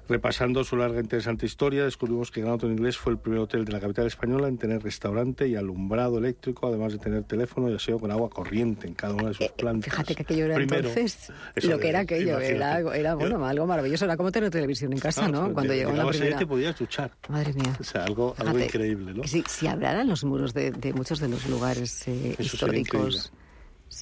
Repasando 0.09 0.63
su 0.65 0.75
larga 0.75 0.97
e 0.97 1.01
interesante 1.03 1.45
historia, 1.45 1.85
descubrimos 1.85 2.31
que 2.31 2.41
Gran 2.41 2.53
Hotel 2.55 2.71
Inglés 2.71 2.97
fue 2.97 3.13
el 3.13 3.19
primer 3.19 3.39
hotel 3.39 3.63
de 3.63 3.71
la 3.71 3.79
capital 3.79 4.07
española 4.07 4.49
en 4.49 4.57
tener 4.57 4.83
restaurante 4.83 5.47
y 5.47 5.55
alumbrado 5.55 6.17
eléctrico, 6.17 6.67
además 6.67 6.91
de 6.91 6.99
tener 6.99 7.23
teléfono 7.23 7.69
y 7.69 7.75
aseo 7.75 7.97
con 7.97 8.11
agua 8.11 8.29
corriente 8.29 8.87
en 8.87 8.93
cada 8.93 9.13
una 9.13 9.29
de 9.29 9.35
sus 9.35 9.45
Eh, 9.45 9.53
plantas. 9.55 9.85
Fíjate 9.91 10.15
que 10.15 10.23
aquello 10.23 10.45
era 10.45 10.55
Primero, 10.55 10.89
entonces 10.89 11.31
lo 11.63 11.79
que 11.79 11.87
era 11.89 11.99
aquello, 11.99 12.39
era, 12.39 13.15
bueno, 13.15 13.45
algo 13.45 13.65
maravilloso, 13.65 14.03
era 14.03 14.17
como 14.17 14.31
tener 14.33 14.49
televisión 14.49 14.91
en 14.91 14.99
casa, 14.99 15.27
Claro, 15.27 15.47
¿no? 15.47 15.53
Cuando 15.53 15.73
llegó 15.73 15.93
la 15.93 16.07
primera... 16.09 16.37
te 16.37 16.47
podías 16.47 16.77
duchar. 16.77 17.11
Madre 17.29 17.53
mía. 17.53 17.77
O 17.79 17.83
sea, 17.83 18.03
algo, 18.03 18.35
algo 18.37 18.51
Fíjate, 18.53 18.65
increíble, 18.65 19.13
¿no? 19.13 19.23
Si, 19.25 19.43
si 19.47 19.67
hablaran 19.67 20.09
los 20.09 20.25
muros 20.25 20.53
de, 20.53 20.71
de 20.71 20.91
muchos 20.93 21.19
de 21.21 21.29
los 21.29 21.47
lugares 21.47 22.05
eh, 22.09 22.35
históricos, 22.37 23.31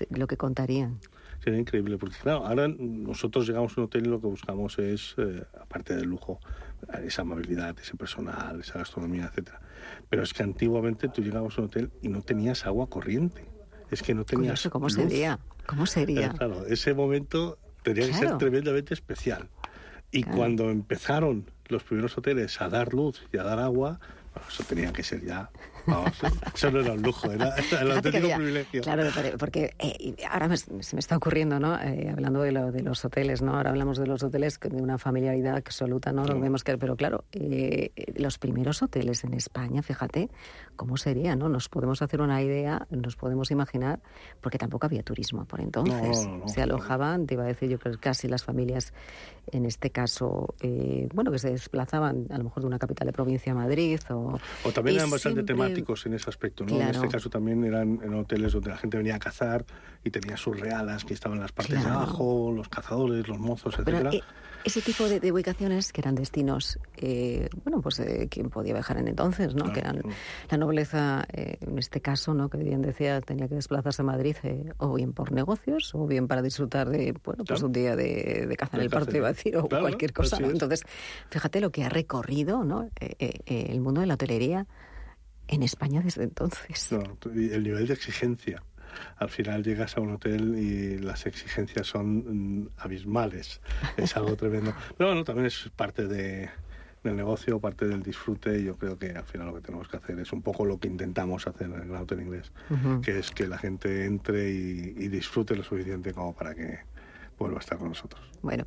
lo 0.10 0.26
que 0.26 0.38
contarían. 0.38 1.00
Sería 1.44 1.60
increíble, 1.60 1.98
porque 1.98 2.18
claro, 2.22 2.46
ahora 2.46 2.68
nosotros 2.68 3.48
llegamos 3.48 3.78
a 3.78 3.82
un 3.82 3.86
hotel 3.86 4.06
y 4.08 4.10
lo 4.10 4.20
que 4.20 4.28
buscamos 4.28 4.78
es, 4.78 5.16
eh, 5.18 5.44
aparte 5.62 5.96
del 5.96 6.08
lujo, 6.10 6.40
esa 7.04 7.22
amabilidad, 7.22 7.78
ese 7.80 7.96
personal, 7.96 8.60
esa 8.60 8.80
gastronomía, 8.80 9.26
etcétera. 9.26 9.62
Pero 10.10 10.24
es 10.24 10.34
que 10.34 10.44
antiguamente 10.44 11.08
tú 11.08 11.22
llegabas 11.22 11.58
a 11.58 11.62
un 11.62 11.68
hotel 11.68 11.92
y 12.02 12.10
no 12.10 12.22
tenías 12.22 12.66
agua 12.66 12.88
corriente. 12.88 13.46
Es 13.90 14.04
que 14.04 14.14
no 14.14 14.26
tenías 14.26 14.52
Curioso, 14.62 14.70
¿cómo 14.70 14.86
luz. 14.88 14.94
sería? 14.96 15.40
¿Cómo 15.66 15.86
sería? 15.86 16.30
Claro, 16.32 16.66
ese 16.66 16.94
momento 16.94 17.58
tenía 17.84 18.06
que 18.08 18.14
ser 18.14 18.38
tremendamente 18.38 18.94
especial. 18.94 19.48
Y 20.12 20.24
Claro. 20.24 20.38
cuando 20.38 20.70
empezaron 20.72 21.46
los 21.70 21.84
primeros 21.84 22.18
hoteles 22.18 22.60
a 22.62 22.68
dar 22.70 22.94
luz 22.94 23.24
y 23.32 23.38
a 23.38 23.44
dar 23.44 23.60
agua, 23.60 24.00
bueno, 24.34 24.48
eso 24.50 24.64
tenía 24.64 24.92
que 24.92 25.04
ser 25.04 25.24
ya. 25.24 25.50
Vamos, 25.90 26.12
eso 26.56 26.72
no 26.72 26.80
era 26.80 26.94
un 26.94 27.02
lujo, 27.02 27.32
era, 27.32 27.54
era 27.72 27.82
el 27.82 27.92
auténtico 27.92 28.28
privilegio. 28.36 28.82
Claro, 28.82 29.04
porque- 29.38 29.74
eh, 29.80 30.16
ahora 30.30 30.48
me- 30.48 30.58
se 30.58 30.96
me 30.96 31.00
está 31.00 31.18
ocurriendo, 31.18 31.60
¿no? 31.60 31.80
Eh, 31.82 32.10
hablando 32.12 32.42
de, 32.42 32.52
lo- 32.52 32.72
de 32.72 32.82
los 32.82 33.04
hoteles, 33.06 33.42
¿no? 33.42 33.56
Ahora 33.56 33.70
hablamos 33.72 33.98
de 33.98 34.08
los 34.08 34.24
hoteles 34.24 34.60
de 34.60 34.82
una 34.82 34.98
familiaridad 34.98 35.56
absoluta, 35.56 36.12
¿no? 36.12 36.26
Lo 36.26 36.36
No. 36.36 36.40
vemos 36.42 36.64
que, 36.64 36.78
pero 36.78 36.96
claro, 36.96 37.24
eh, 37.32 37.92
los 38.16 38.38
primeros 38.38 38.82
hoteles 38.82 39.24
en 39.24 39.34
España, 39.34 39.82
fíjate 39.82 40.30
cómo 40.76 40.98
sería, 40.98 41.36
¿no? 41.36 41.50
Nos 41.50 41.68
podemos 41.70 42.02
hacer 42.02 42.22
una 42.22 42.42
idea, 42.42 42.88
nos 42.90 43.16
podemos 43.16 43.52
imaginar, 43.52 44.00
porque 44.42 44.58
tampoco 44.58 44.86
había 44.86 45.04
turismo 45.04 45.46
por 45.46 45.60
entonces. 45.62 46.26
No, 46.26 46.32
no, 46.32 46.38
no. 46.40 46.48
Se 46.48 46.62
alojaban, 46.62 47.26
te 47.28 47.34
iba 47.34 47.44
a 47.44 47.48
decir 47.48 47.70
yo 47.70 47.80
creo 47.80 47.94
que 47.96 48.00
casi 48.00 48.28
las 48.28 48.44
familias, 48.44 48.94
en 49.52 49.66
este 49.66 49.90
caso, 49.90 50.56
eh, 50.62 51.10
bueno, 51.14 51.32
que 51.32 51.40
se 51.40 51.50
desplazaban 51.52 52.28
a 52.30 52.38
lo 52.38 52.46
mejor 52.46 52.64
de 52.64 52.68
una 52.68 52.80
capital 52.80 53.08
de 53.08 53.14
provincia 53.14 53.52
a 53.52 53.56
Madrid 53.56 54.00
o... 54.10 54.38
O 54.64 54.72
también 54.72 54.98
eran 54.98 55.10
bastante 55.10 55.44
siempre- 55.44 55.56
en 56.06 56.14
ese 56.14 56.30
aspecto, 56.30 56.66
¿no? 56.66 56.80
En 56.80 56.90
este 56.90 57.08
caso 57.08 57.30
también 57.30 57.64
eran 57.64 58.00
en 58.04 58.14
hoteles 58.14 58.54
donde 58.54 58.70
la 58.70 58.78
gente 58.78 58.98
venía 58.98 59.16
a 59.16 59.20
cazar 59.20 59.66
y 60.04 60.10
tenía 60.12 60.38
sus 60.38 60.60
realas 60.60 61.04
que 61.06 61.14
estaban 61.14 61.38
en 61.38 61.42
las 61.44 61.52
partes 61.52 61.76
Claro. 61.76 61.90
de 61.90 61.96
abajo, 61.96 62.52
los 62.56 62.70
cazadores, 62.70 63.28
los 63.28 63.40
mozos, 63.40 63.76
Pero 63.84 63.98
etcétera. 63.98 64.16
eh, 64.18 64.24
ese 64.66 64.82
tipo 64.82 65.08
de, 65.08 65.20
de 65.22 65.32
ubicaciones 65.32 65.94
que 65.94 66.02
eran 66.02 66.16
destinos, 66.16 66.80
eh, 66.98 67.50
bueno, 67.64 67.82
pues 67.82 68.00
eh, 68.02 68.28
quien 68.30 68.50
podía 68.50 68.74
viajar 68.74 68.98
en 68.98 69.08
entonces, 69.08 69.56
¿no? 69.56 69.64
Claro, 69.66 69.74
que 69.74 69.80
eran 69.80 70.02
la 70.52 70.58
nobleza, 70.58 71.26
eh, 71.32 71.58
en 71.62 71.78
este 71.80 72.02
caso, 72.02 72.34
¿no? 72.34 72.50
Que 72.50 72.58
bien 72.58 72.82
decía, 72.82 73.22
tenía 73.22 73.48
que 73.48 73.56
desplazarse 73.56 74.02
a 74.02 74.06
Madrid 74.06 74.36
eh, 74.44 74.74
o 74.78 74.94
bien 74.96 75.14
por 75.14 75.32
negocios 75.32 75.96
o 75.96 76.06
bien 76.08 76.28
para 76.28 76.42
disfrutar 76.42 76.90
de, 76.90 77.14
bueno, 77.24 77.46
pues 77.46 77.62
un 77.62 77.72
día 77.72 77.96
de, 77.96 78.46
de 78.50 78.56
caza 78.58 78.76
en 78.78 78.88
De 78.90 78.98
el 78.98 79.24
a 79.24 79.28
decir, 79.30 79.56
o 79.58 79.68
cualquier 79.70 80.12
cosa, 80.12 80.40
¿no? 80.40 80.48
es. 80.48 80.54
Entonces, 80.54 80.84
fíjate 81.30 81.62
lo 81.62 81.72
que 81.72 81.86
ha 81.86 81.90
recorrido, 81.90 82.64
¿no? 82.66 82.84
Eh, 83.00 83.16
eh, 83.20 83.40
eh, 83.46 83.68
el 83.70 83.80
mundo 83.80 84.02
de 84.02 84.08
la 84.08 84.16
hotelería 84.16 84.68
en 85.50 85.64
España 85.64 86.02
desde 86.02 86.24
entonces. 86.24 86.92
No, 86.92 87.18
y 87.34 87.52
el 87.52 87.64
nivel 87.64 87.88
de 87.88 87.94
exigencia. 87.94 88.64
Al 89.18 89.30
final 89.30 89.64
llegas 89.64 89.98
a 89.98 90.02
un 90.02 90.12
hotel 90.12 90.56
y 90.58 90.98
las 90.98 91.26
exigencias 91.26 91.88
son 91.88 92.62
mm, 92.62 92.70
abismales. 92.78 93.62
Es 93.98 94.16
algo 94.18 94.36
tremendo. 94.38 94.74
Pero 94.98 95.10
bueno, 95.10 95.24
también 95.24 95.48
es 95.48 95.70
parte 95.76 96.08
de, 96.08 96.50
del 97.04 97.16
negocio, 97.16 97.60
parte 97.60 97.88
del 97.88 98.02
disfrute. 98.02 98.64
Yo 98.64 98.78
creo 98.78 98.98
que 98.98 99.12
al 99.12 99.26
final 99.26 99.48
lo 99.48 99.56
que 99.56 99.62
tenemos 99.62 99.88
que 99.88 99.98
hacer 99.98 100.20
es 100.20 100.32
un 100.34 100.42
poco 100.42 100.66
lo 100.66 100.80
que 100.80 100.88
intentamos 100.88 101.48
hacer 101.48 101.68
en 101.68 101.74
el 101.74 101.88
Gran 101.88 102.02
Hotel 102.04 102.22
Inglés, 102.22 102.52
que 103.04 103.20
es 103.20 103.32
que 103.32 103.48
la 103.48 103.58
gente 103.58 104.06
entre 104.06 104.50
y 104.50 105.08
disfrute 105.08 105.56
lo 105.56 105.64
suficiente 105.64 106.14
como 106.14 106.34
para 106.34 106.56
que 106.56 106.80
vuelva 107.40 107.58
a 107.58 107.62
estar 107.62 107.78
con 107.78 107.90
nosotros. 107.90 108.22
Bueno, 108.42 108.66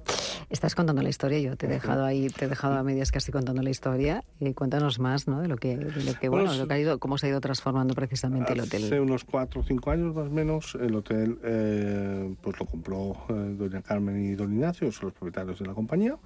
estás 0.50 0.74
contando 0.74 1.02
la 1.02 1.08
historia, 1.08 1.38
yo 1.38 1.56
te 1.56 1.66
he 1.66 1.68
dejado 1.68 2.04
ahí, 2.04 2.28
te 2.28 2.46
he 2.46 2.48
dejado 2.48 2.74
a 2.74 2.82
medias 2.82 3.12
casi 3.12 3.30
contando 3.30 3.62
la 3.62 3.70
historia. 3.70 4.24
y 4.40 4.54
cuéntanos 4.54 4.98
más, 4.98 5.28
¿no? 5.28 5.40
De 5.40 5.48
lo 5.48 5.56
que, 5.56 5.76
de 5.76 6.04
lo 6.04 6.14
que 6.18 6.28
bueno, 6.28 6.52
lo 6.54 6.66
que 6.66 6.74
ha 6.74 6.78
ido, 6.78 6.98
cómo 6.98 7.18
se 7.18 7.26
ha 7.26 7.30
ido 7.30 7.40
transformando 7.40 7.94
precisamente 7.94 8.52
el 8.52 8.60
hotel. 8.60 8.84
Hace 8.84 9.00
unos 9.00 9.24
cuatro 9.24 9.60
o 9.60 9.64
cinco 9.64 9.90
años 9.90 10.14
más 10.14 10.26
o 10.26 10.30
menos, 10.30 10.76
el 10.80 10.94
hotel 10.94 11.38
eh, 11.44 12.34
pues 12.40 12.58
lo 12.58 12.66
compró 12.66 13.16
eh, 13.28 13.54
doña 13.56 13.82
Carmen 13.82 14.24
y 14.24 14.34
don 14.34 14.52
Ignacio, 14.52 14.90
son 14.90 15.06
los 15.06 15.14
propietarios 15.14 15.58
de 15.58 15.66
la 15.66 15.74
compañía, 15.74 16.16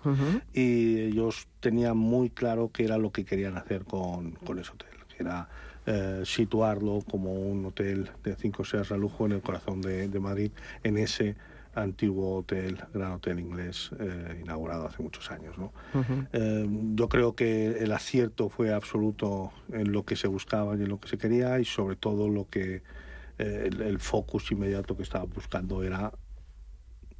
y 0.53 1.00
ellos 1.00 1.49
tenían 1.61 1.97
muy 1.97 2.31
claro 2.31 2.71
qué 2.73 2.85
era 2.85 2.99
lo 2.99 3.11
que 3.11 3.25
querían 3.25 3.57
hacer 3.57 3.85
con, 3.85 4.33
con 4.33 4.59
ese 4.59 4.73
hotel, 4.73 4.88
que 5.15 5.23
era 5.23 5.49
eh, 5.87 6.23
situarlo 6.25 7.00
como 7.09 7.33
un 7.33 7.65
hotel 7.67 8.11
de 8.25 8.35
cinco 8.37 8.62
estrellas 8.62 8.93
a 8.93 8.97
lujo 8.97 9.26
en 9.26 9.33
el 9.33 9.43
corazón 9.43 9.81
de, 9.81 10.09
de 10.09 10.21
Madrid, 10.21 10.50
en 10.83 10.99
ese 10.99 11.37
antiguo 11.76 12.38
hotel, 12.38 12.78
gran 12.92 13.12
hotel 13.12 13.38
inglés, 13.38 13.90
eh, 14.00 14.40
inaugurado 14.42 14.87
hace 14.87 15.02
muchos 15.02 15.30
años. 15.30 15.56
¿no? 15.59 15.73
Eh, 16.33 16.66
yo 16.95 17.09
creo 17.09 17.37
que 17.37 17.78
el 17.78 17.92
acierto 17.92 18.49
fue 18.49 18.73
absoluto 18.73 19.52
en 19.73 19.92
lo 19.92 20.04
que 20.04 20.16
se 20.16 20.26
buscaba 20.26 20.76
y 20.76 20.83
en 20.83 20.88
lo 20.88 20.99
que 20.99 21.09
se 21.09 21.18
quería 21.18 21.61
y 21.61 21.64
sobre 21.64 21.97
todo 21.97 22.28
lo 22.28 22.49
que 22.49 22.83
eh, 23.38 23.71
el, 23.71 23.99
focus 23.99 24.50
inmediato 24.50 24.97
que 24.97 25.02
estaba 25.02 25.25
buscando 25.25 25.83
era 25.83 26.12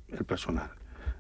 el 0.09 0.25
personal, 0.25 0.71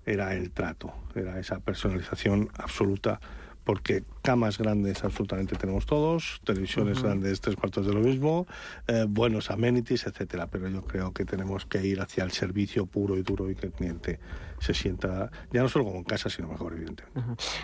era 0.06 0.34
el 0.34 0.50
trato, 0.52 0.94
era 1.14 1.38
esa 1.38 1.60
personalización 1.60 2.48
absoluta 2.54 3.20
porque 3.66 4.04
camas 4.22 4.58
grandes 4.58 5.02
absolutamente 5.02 5.56
tenemos 5.56 5.86
todos, 5.86 6.40
televisiones 6.44 7.02
grandes 7.02 7.40
tres 7.40 7.56
cuartos 7.56 7.84
de 7.84 7.92
lo 7.92 7.98
mismo, 7.98 8.46
eh, 8.86 9.06
buenos 9.08 9.50
amenities, 9.50 10.06
etcétera. 10.06 10.46
Pero 10.46 10.68
yo 10.68 10.82
creo 10.82 11.12
que 11.12 11.24
tenemos 11.24 11.66
que 11.66 11.84
ir 11.84 12.00
hacia 12.00 12.22
el 12.22 12.30
servicio 12.30 12.86
puro 12.86 13.18
y 13.18 13.22
duro 13.22 13.50
y 13.50 13.56
que 13.56 13.66
el 13.66 13.72
cliente 13.72 14.20
se 14.60 14.72
sienta 14.72 15.32
ya 15.52 15.62
no 15.62 15.68
solo 15.68 15.84
como 15.84 15.98
en 15.98 16.04
casa, 16.04 16.30
sino 16.30 16.46
mejor, 16.46 16.74
evidentemente. 16.74 17.20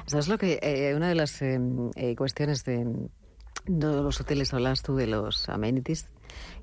¿Sabes 0.07 0.27
lo 0.27 0.39
que 0.39 0.59
eh, 0.61 0.93
una 0.97 1.09
de 1.09 1.15
las 1.15 1.41
eh, 1.41 1.61
cuestiones 2.19 2.65
de, 2.65 2.85
de 3.67 3.87
los 3.87 4.21
hoteles 4.21 4.53
hablas 4.53 4.83
tú 4.83 4.97
de 4.97 5.07
los 5.07 5.49
amenities? 5.49 6.09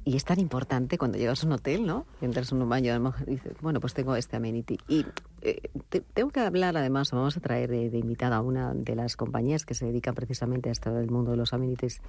Y 0.06 0.16
es 0.16 0.26
tan 0.26 0.40
importante 0.40 0.98
cuando 0.98 1.18
llegas 1.18 1.44
a 1.44 1.48
un 1.48 1.54
hotel, 1.54 1.86
¿no? 1.86 2.06
Entras 2.22 2.52
en 2.52 2.62
un 2.62 2.70
baño 2.70 3.14
y 3.28 3.32
dices, 3.32 3.54
bueno, 3.62 3.80
pues 3.80 3.94
tengo 3.94 4.16
este 4.16 4.38
amenity. 4.38 4.78
Y 4.88 5.06
eh, 5.42 5.70
tengo 6.14 6.30
que 6.30 6.40
hablar, 6.40 6.78
además, 6.78 7.12
vamos 7.12 7.38
a 7.38 7.40
traer 7.40 7.70
de, 7.70 7.98
invitada 7.98 8.38
a 8.38 8.42
una 8.42 8.74
de 8.74 8.96
las 8.96 9.16
compañías 9.16 9.66
que 9.66 9.74
se 9.74 9.86
dedican 9.86 10.16
precisamente 10.16 10.70
a 10.70 10.72
esto 10.72 10.94
del 10.94 11.12
mundo 11.12 11.32
de 11.32 11.38
los 11.38 11.54
amenities 11.54 12.02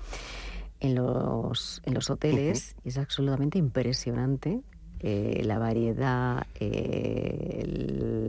en 0.79 0.95
los, 0.95 1.83
en 1.85 1.95
los 1.95 2.11
hoteles. 2.11 2.77
Es 2.85 2.97
absolutamente 2.97 3.59
impresionante 3.59 4.63
eh, 5.03 5.41
la 5.45 5.59
variedad, 5.59 6.47
eh, 6.57 7.65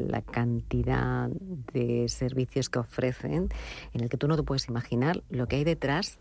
la 0.08 0.22
cantidad 0.22 1.30
de 1.74 2.08
servicios 2.08 2.70
que 2.70 2.80
ofrecen, 2.80 3.50
en 3.94 4.02
el 4.02 4.10
que 4.10 4.16
tú 4.16 4.30
no 4.30 4.38
te 4.38 4.44
puedes 4.44 4.70
imaginar 4.70 5.22
lo 5.30 5.48
que 5.48 5.58
hay 5.58 5.64
detrás 5.66 6.18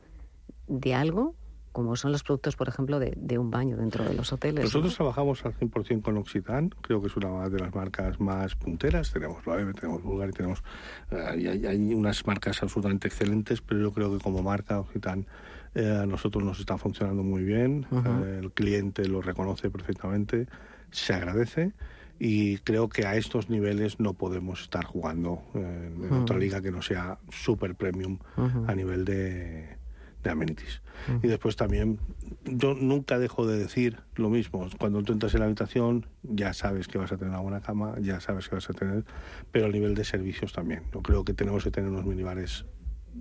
de 0.67 0.95
algo 0.95 1.37
como 1.73 1.95
son 1.97 2.13
los 2.13 2.23
productos, 2.23 2.57
por 2.57 2.69
ejemplo, 2.69 2.99
de, 2.99 3.39
un 3.39 3.51
baño 3.51 3.77
dentro 3.77 4.05
de 4.05 4.15
los 4.15 4.33
hoteles. 4.33 4.65
Nosotros 4.65 4.95
trabajamos 4.95 5.45
al 5.45 5.55
100% 5.55 6.03
con 6.03 6.17
Occitan, 6.17 6.71
creo 6.81 7.01
que 7.01 7.07
es 7.07 7.17
una 7.17 7.49
de 7.49 7.59
las 7.59 7.75
marcas 7.75 8.21
más 8.21 8.57
punteras. 8.57 9.13
Tenemos 9.13 9.47
Loewe, 9.47 9.73
tenemos 9.73 10.03
Bulgari, 10.03 10.33
tenemos. 10.33 10.63
Eh, 11.11 11.67
hay, 11.67 11.95
unas 11.95 12.27
marcas 12.27 12.63
absolutamente 12.63 13.09
excelentes, 13.09 13.61
pero 13.61 13.81
yo 13.81 13.93
creo 13.93 14.17
que 14.17 14.23
como 14.23 14.43
marca 14.43 14.81
Occitan 14.81 15.27
eh, 15.75 16.01
a 16.03 16.07
nosotros 16.07 16.43
nos 16.43 16.59
está 16.59 16.77
funcionando 16.77 17.23
muy 17.23 17.45
bien. 17.45 17.87
Eh, 17.93 18.41
el 18.43 18.51
cliente 18.53 19.07
lo 19.07 19.23
reconoce 19.23 19.71
perfectamente, 19.71 20.49
se 20.91 21.15
agradece 21.15 21.73
y 22.19 22.59
creo 22.59 22.89
que 22.89 23.07
a 23.07 23.17
estos 23.17 23.49
niveles 23.49 23.99
no 24.01 24.13
podemos 24.13 24.63
estar 24.63 24.85
jugando 24.85 25.43
en, 25.55 26.13
otra 26.13 26.37
liga 26.37 26.61
que 26.61 26.71
no 26.71 26.83
sea 26.83 27.19
super 27.31 27.75
premium 27.75 28.19
a 28.67 28.75
nivel 28.75 29.07
de 29.07 29.80
de 30.23 30.31
amenities. 30.31 30.83
Y 31.23 31.29
después 31.29 31.57
también, 31.57 31.99
yo 32.45 32.75
nunca 32.75 33.19
dejo 33.19 33.47
de 33.47 33.59
decir 33.59 33.99
lo 34.17 34.29
mismo. 34.29 34.69
Cuando 34.79 35.03
tú 35.03 35.13
entras 35.13 35.33
en 35.35 35.41
la 35.41 35.47
habitación, 35.47 36.07
ya 36.23 36.53
sabes 36.53 36.89
que 36.89 36.99
vas 36.99 37.11
a 37.13 37.17
tener 37.17 37.31
una 37.31 37.41
buena 37.41 37.61
cama, 37.61 37.95
ya 38.01 38.21
sabes 38.21 38.49
que 38.49 38.55
vas 38.57 38.69
a 38.69 38.75
tener, 38.75 39.05
pero 39.51 39.67
a 39.67 39.71
nivel 39.71 39.95
de 39.95 40.05
servicios 40.05 40.53
también. 40.53 40.83
Yo 40.93 41.01
creo 41.03 41.25
que 41.25 41.33
tenemos 41.33 41.65
que 41.65 41.71
tener 41.71 41.91
unos 41.91 42.05
minibares 42.05 42.67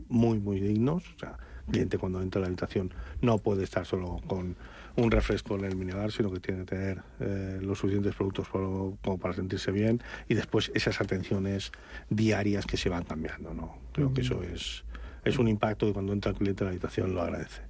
muy, 0.10 0.40
muy 0.40 0.60
dignos. 0.60 1.04
O 1.16 1.20
sea, 1.20 1.38
el 1.68 1.72
cliente 1.72 1.98
cuando 1.98 2.22
entra 2.22 2.40
a 2.40 2.42
la 2.42 2.48
habitación 2.48 2.94
no 3.22 3.38
puede 3.38 3.64
estar 3.64 3.86
solo 3.86 4.20
con 4.28 4.56
un 4.96 5.12
refresco 5.12 5.56
en 5.56 5.66
el 5.66 5.76
minibar, 5.76 6.12
sino 6.12 6.32
que 6.32 6.40
tiene 6.40 6.62
que 6.62 6.76
tener 6.76 7.02
eh, 7.20 7.60
los 7.62 7.80
suficientes 7.80 8.16
productos 8.16 8.50
como 8.50 9.18
para 9.20 9.34
sentirse 9.34 9.72
bien 9.72 10.02
y 10.28 10.34
después 10.34 10.72
esas 10.74 11.00
atenciones 11.00 11.72
diarias 12.10 12.66
que 12.66 12.78
se 12.78 12.90
van 12.90 13.04
cambiando. 13.04 13.54
¿no? 13.54 13.78
Creo 13.94 14.14
que 14.14 14.22
eso 14.22 14.42
es 14.44 14.84
es 15.24 15.38
un 15.38 15.48
impacto 15.48 15.86
que 15.86 15.94
cuando 15.94 16.14
entra 16.14 16.32
el 16.32 16.38
cliente 16.38 16.64
a 16.64 16.66
la 16.66 16.72
habitación 16.72 17.14
lo 17.14 17.22
agradece. 17.22 17.62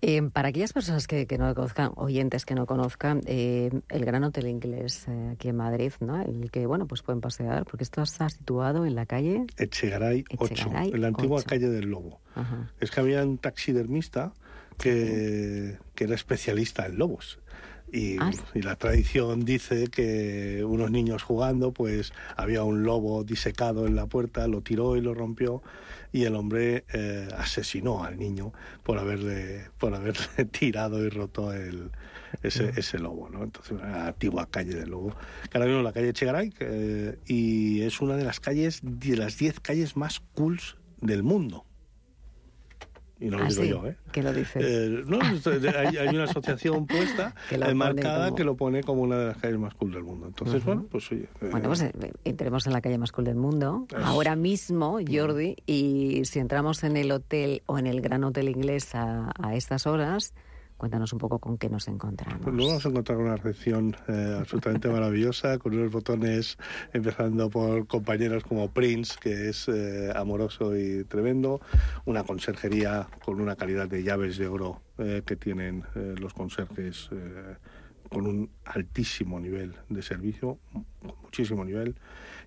Eh, 0.00 0.22
para 0.32 0.48
aquellas 0.48 0.72
personas 0.72 1.06
que, 1.06 1.26
no 1.38 1.48
lo 1.48 1.54
conozcan, 1.54 1.92
oyentes 1.96 2.44
que 2.44 2.54
no 2.54 2.66
conozcan, 2.66 3.22
eh, 3.26 3.70
el 3.88 4.04
Gran 4.04 4.24
Hotel 4.24 4.46
Inglés 4.46 5.06
eh, 5.08 5.30
aquí 5.32 5.48
en 5.48 5.56
Madrid, 5.56 5.92
¿no? 6.00 6.20
el 6.22 6.50
que 6.50 6.66
bueno 6.66 6.86
pues 6.86 7.02
pueden 7.02 7.20
pasear, 7.20 7.64
porque 7.64 7.84
esto 7.84 8.02
está 8.02 8.28
situado 8.28 8.84
en 8.84 8.94
la 8.94 9.06
calle 9.06 9.46
Echegaray, 9.56 10.24
8, 10.36 10.70
en 10.92 11.00
la 11.00 11.08
antigua 11.08 11.42
calle 11.42 11.68
del 11.68 11.90
Lobo. 11.90 12.20
Es 12.78 12.92
que 12.92 13.00
había 13.00 13.24
un 13.24 13.38
taxidermista 13.38 14.32
que, 14.78 15.76
que 15.96 16.04
era 16.04 16.14
especialista 16.14 16.86
en 16.86 16.98
lobos. 16.98 17.40
Ah, 18.20 18.30
y, 18.54 18.62
la 18.62 18.76
tradición 18.76 19.44
dice 19.44 19.88
que 19.88 20.62
unos 20.64 20.90
niños 20.90 21.22
jugando, 21.22 21.72
pues 21.72 22.12
había 22.36 22.62
un 22.62 22.82
lobo 22.82 23.24
disecado 23.24 23.86
en 23.86 23.96
la 23.96 24.06
puerta, 24.06 24.46
lo 24.46 24.60
tiró 24.60 24.96
y 24.96 25.00
lo 25.00 25.14
rompió, 25.14 25.62
y 26.12 26.24
el 26.24 26.36
hombre 26.36 26.84
eh, 26.92 27.28
asesinó 27.36 28.04
al 28.04 28.18
niño 28.18 28.52
por 28.82 28.98
haberle, 28.98 29.70
por 29.78 29.94
haberle 29.94 30.44
tirado 30.50 31.04
y 31.04 31.08
roto 31.08 31.52
el, 31.52 31.90
ese, 32.42 32.72
ese 32.76 32.98
lobo, 32.98 33.30
¿no? 33.30 33.44
Entonces, 33.44 33.72
una 33.72 34.08
antigua 34.08 34.46
calle 34.50 34.74
del 34.74 34.90
lobo. 34.90 35.14
Que 35.50 35.56
ahora 35.56 35.66
mismo 35.66 35.82
la 35.82 35.92
calle 35.92 36.12
Chegaray, 36.12 36.52
y 37.26 37.82
es 37.82 38.00
una 38.00 38.16
de 38.16 38.24
las 38.24 38.40
calles, 38.40 38.80
de 38.82 39.16
las 39.16 39.38
10 39.38 39.60
calles 39.60 39.96
más 39.96 40.20
cools 40.34 40.76
del 41.00 41.22
mundo 41.22 41.64
y 43.20 43.26
no 43.26 43.38
lo 43.38 43.44
ah, 43.44 43.48
digo 43.48 43.64
yo, 43.64 43.86
¿eh? 43.86 43.96
¿Qué 44.12 44.22
lo 44.22 44.32
dice? 44.32 44.60
Eh, 44.62 45.02
no, 45.06 45.18
hay, 45.76 46.08
una 46.14 46.24
asociación 46.24 46.86
puesta, 46.86 47.34
marcada, 47.74 48.34
que 48.34 48.44
lo 48.44 48.56
pone 48.56 48.82
como 48.82 49.02
una 49.02 49.18
de 49.18 49.26
las 49.26 49.38
calles 49.38 49.58
más 49.58 49.74
cool 49.74 49.92
del 49.92 50.04
mundo. 50.04 50.26
Entonces, 50.26 50.64
bueno, 50.64 50.86
pues 50.90 51.10
oye. 51.10 51.28
Eh, 51.40 51.48
bueno, 51.50 51.68
pues 51.68 51.82
eh, 51.82 51.92
entremos 52.24 52.66
en 52.66 52.72
la 52.72 52.80
calle 52.80 52.98
más 52.98 53.12
cool 53.12 53.24
del 53.24 53.36
mundo, 53.36 53.86
ahora 54.02 54.36
mismo, 54.36 54.98
Jordi, 55.06 55.56
y 55.66 56.24
si 56.24 56.38
entramos 56.38 56.84
en 56.84 56.96
el 56.96 57.10
hotel 57.10 57.62
o 57.66 57.78
en 57.78 57.86
el 57.86 58.00
gran 58.00 58.24
hotel 58.24 58.48
inglés 58.48 58.94
a, 58.94 59.32
a 59.40 59.54
estas 59.54 59.86
horas, 59.86 60.34
Cuéntanos 60.78 61.12
un 61.12 61.18
poco 61.18 61.40
con 61.40 61.58
qué 61.58 61.68
nos 61.68 61.88
encontramos. 61.88 62.38
Pues 62.40 62.54
nos 62.54 62.66
vamos 62.68 62.86
a 62.86 62.88
encontrar 62.88 63.18
una 63.18 63.34
recepción 63.34 63.96
eh, 64.06 64.36
absolutamente 64.38 64.88
maravillosa, 64.88 65.58
con 65.58 65.74
unos 65.74 65.90
botones 65.90 66.56
empezando 66.92 67.50
por 67.50 67.88
compañeros 67.88 68.44
como 68.44 68.70
Prince, 68.70 69.16
que 69.20 69.48
es 69.48 69.66
eh, 69.66 70.12
amoroso 70.14 70.76
y 70.76 71.02
tremendo, 71.02 71.60
una 72.04 72.22
conserjería 72.22 73.08
con 73.24 73.40
una 73.40 73.56
calidad 73.56 73.88
de 73.88 74.04
llaves 74.04 74.38
de 74.38 74.46
oro 74.46 74.80
eh, 74.98 75.22
que 75.26 75.34
tienen 75.34 75.82
los 75.94 76.32
conserjes 76.32 77.10
con 78.08 78.26
un 78.26 78.50
altísimo 78.64 79.40
nivel 79.40 79.74
de 79.88 80.02
servicio, 80.02 80.58
muchísimo 81.22 81.64
nivel, 81.64 81.96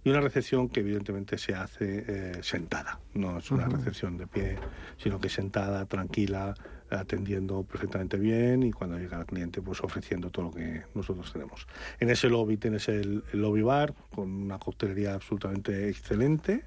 y 0.03 0.09
una 0.09 0.21
recepción 0.21 0.69
que 0.69 0.79
evidentemente 0.79 1.37
se 1.37 1.53
hace 1.53 2.41
sentada, 2.41 2.99
no 3.13 3.37
es 3.39 3.51
una 3.51 3.67
recepción 3.67 4.17
de 4.17 4.25
pie, 4.25 4.57
sino 4.97 5.19
que 5.19 5.29
sentada, 5.29 5.85
tranquila, 5.85 6.55
atendiendo 6.91 7.63
perfectamente 7.63 8.17
bien 8.17 8.63
y 8.63 8.71
cuando 8.71 8.97
llega 8.97 9.19
el 9.19 9.25
cliente 9.25 9.61
pues 9.61 9.81
ofreciendo 9.81 10.29
todo 10.29 10.45
lo 10.45 10.51
que 10.51 10.83
nosotros 10.93 11.31
tenemos. 11.31 11.67
En 11.99 12.09
ese 12.09 12.29
lobby 12.29 12.57
tienes 12.57 12.87
el, 12.89 13.23
lobby 13.33 13.61
bar 13.61 13.93
con 14.13 14.29
una 14.29 14.59
coctelería 14.59 15.13
absolutamente 15.13 15.89
excelente 15.89 16.65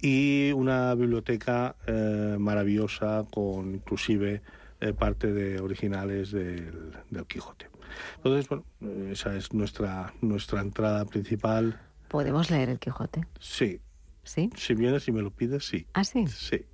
y 0.00 0.52
una 0.52 0.94
biblioteca 0.94 1.76
eh, 1.86 2.36
maravillosa 2.38 3.24
con 3.30 3.74
inclusive 3.74 4.42
eh, 4.80 4.92
parte 4.92 5.32
de 5.32 5.60
originales 5.60 6.32
del, 6.32 6.92
del, 7.10 7.26
Quijote. 7.26 7.68
Entonces, 8.16 8.48
bueno, 8.48 8.64
esa 9.10 9.36
es 9.36 9.52
nuestra, 9.52 10.12
nuestra 10.22 10.60
entrada 10.60 11.04
principal. 11.04 11.80
¿Podemos 12.08 12.50
leer 12.50 12.70
el 12.70 12.78
Quijote? 12.78 13.26
Sí. 13.38 13.80
¿Sí? 14.24 14.50
Si 14.56 14.74
vienes 14.74 15.06
y 15.08 15.12
me 15.12 15.20
lo 15.20 15.30
pides, 15.30 15.66
sí. 15.66 15.86
¿Ah, 15.94 16.04
sí? 16.04 16.26
Sí 16.26 16.64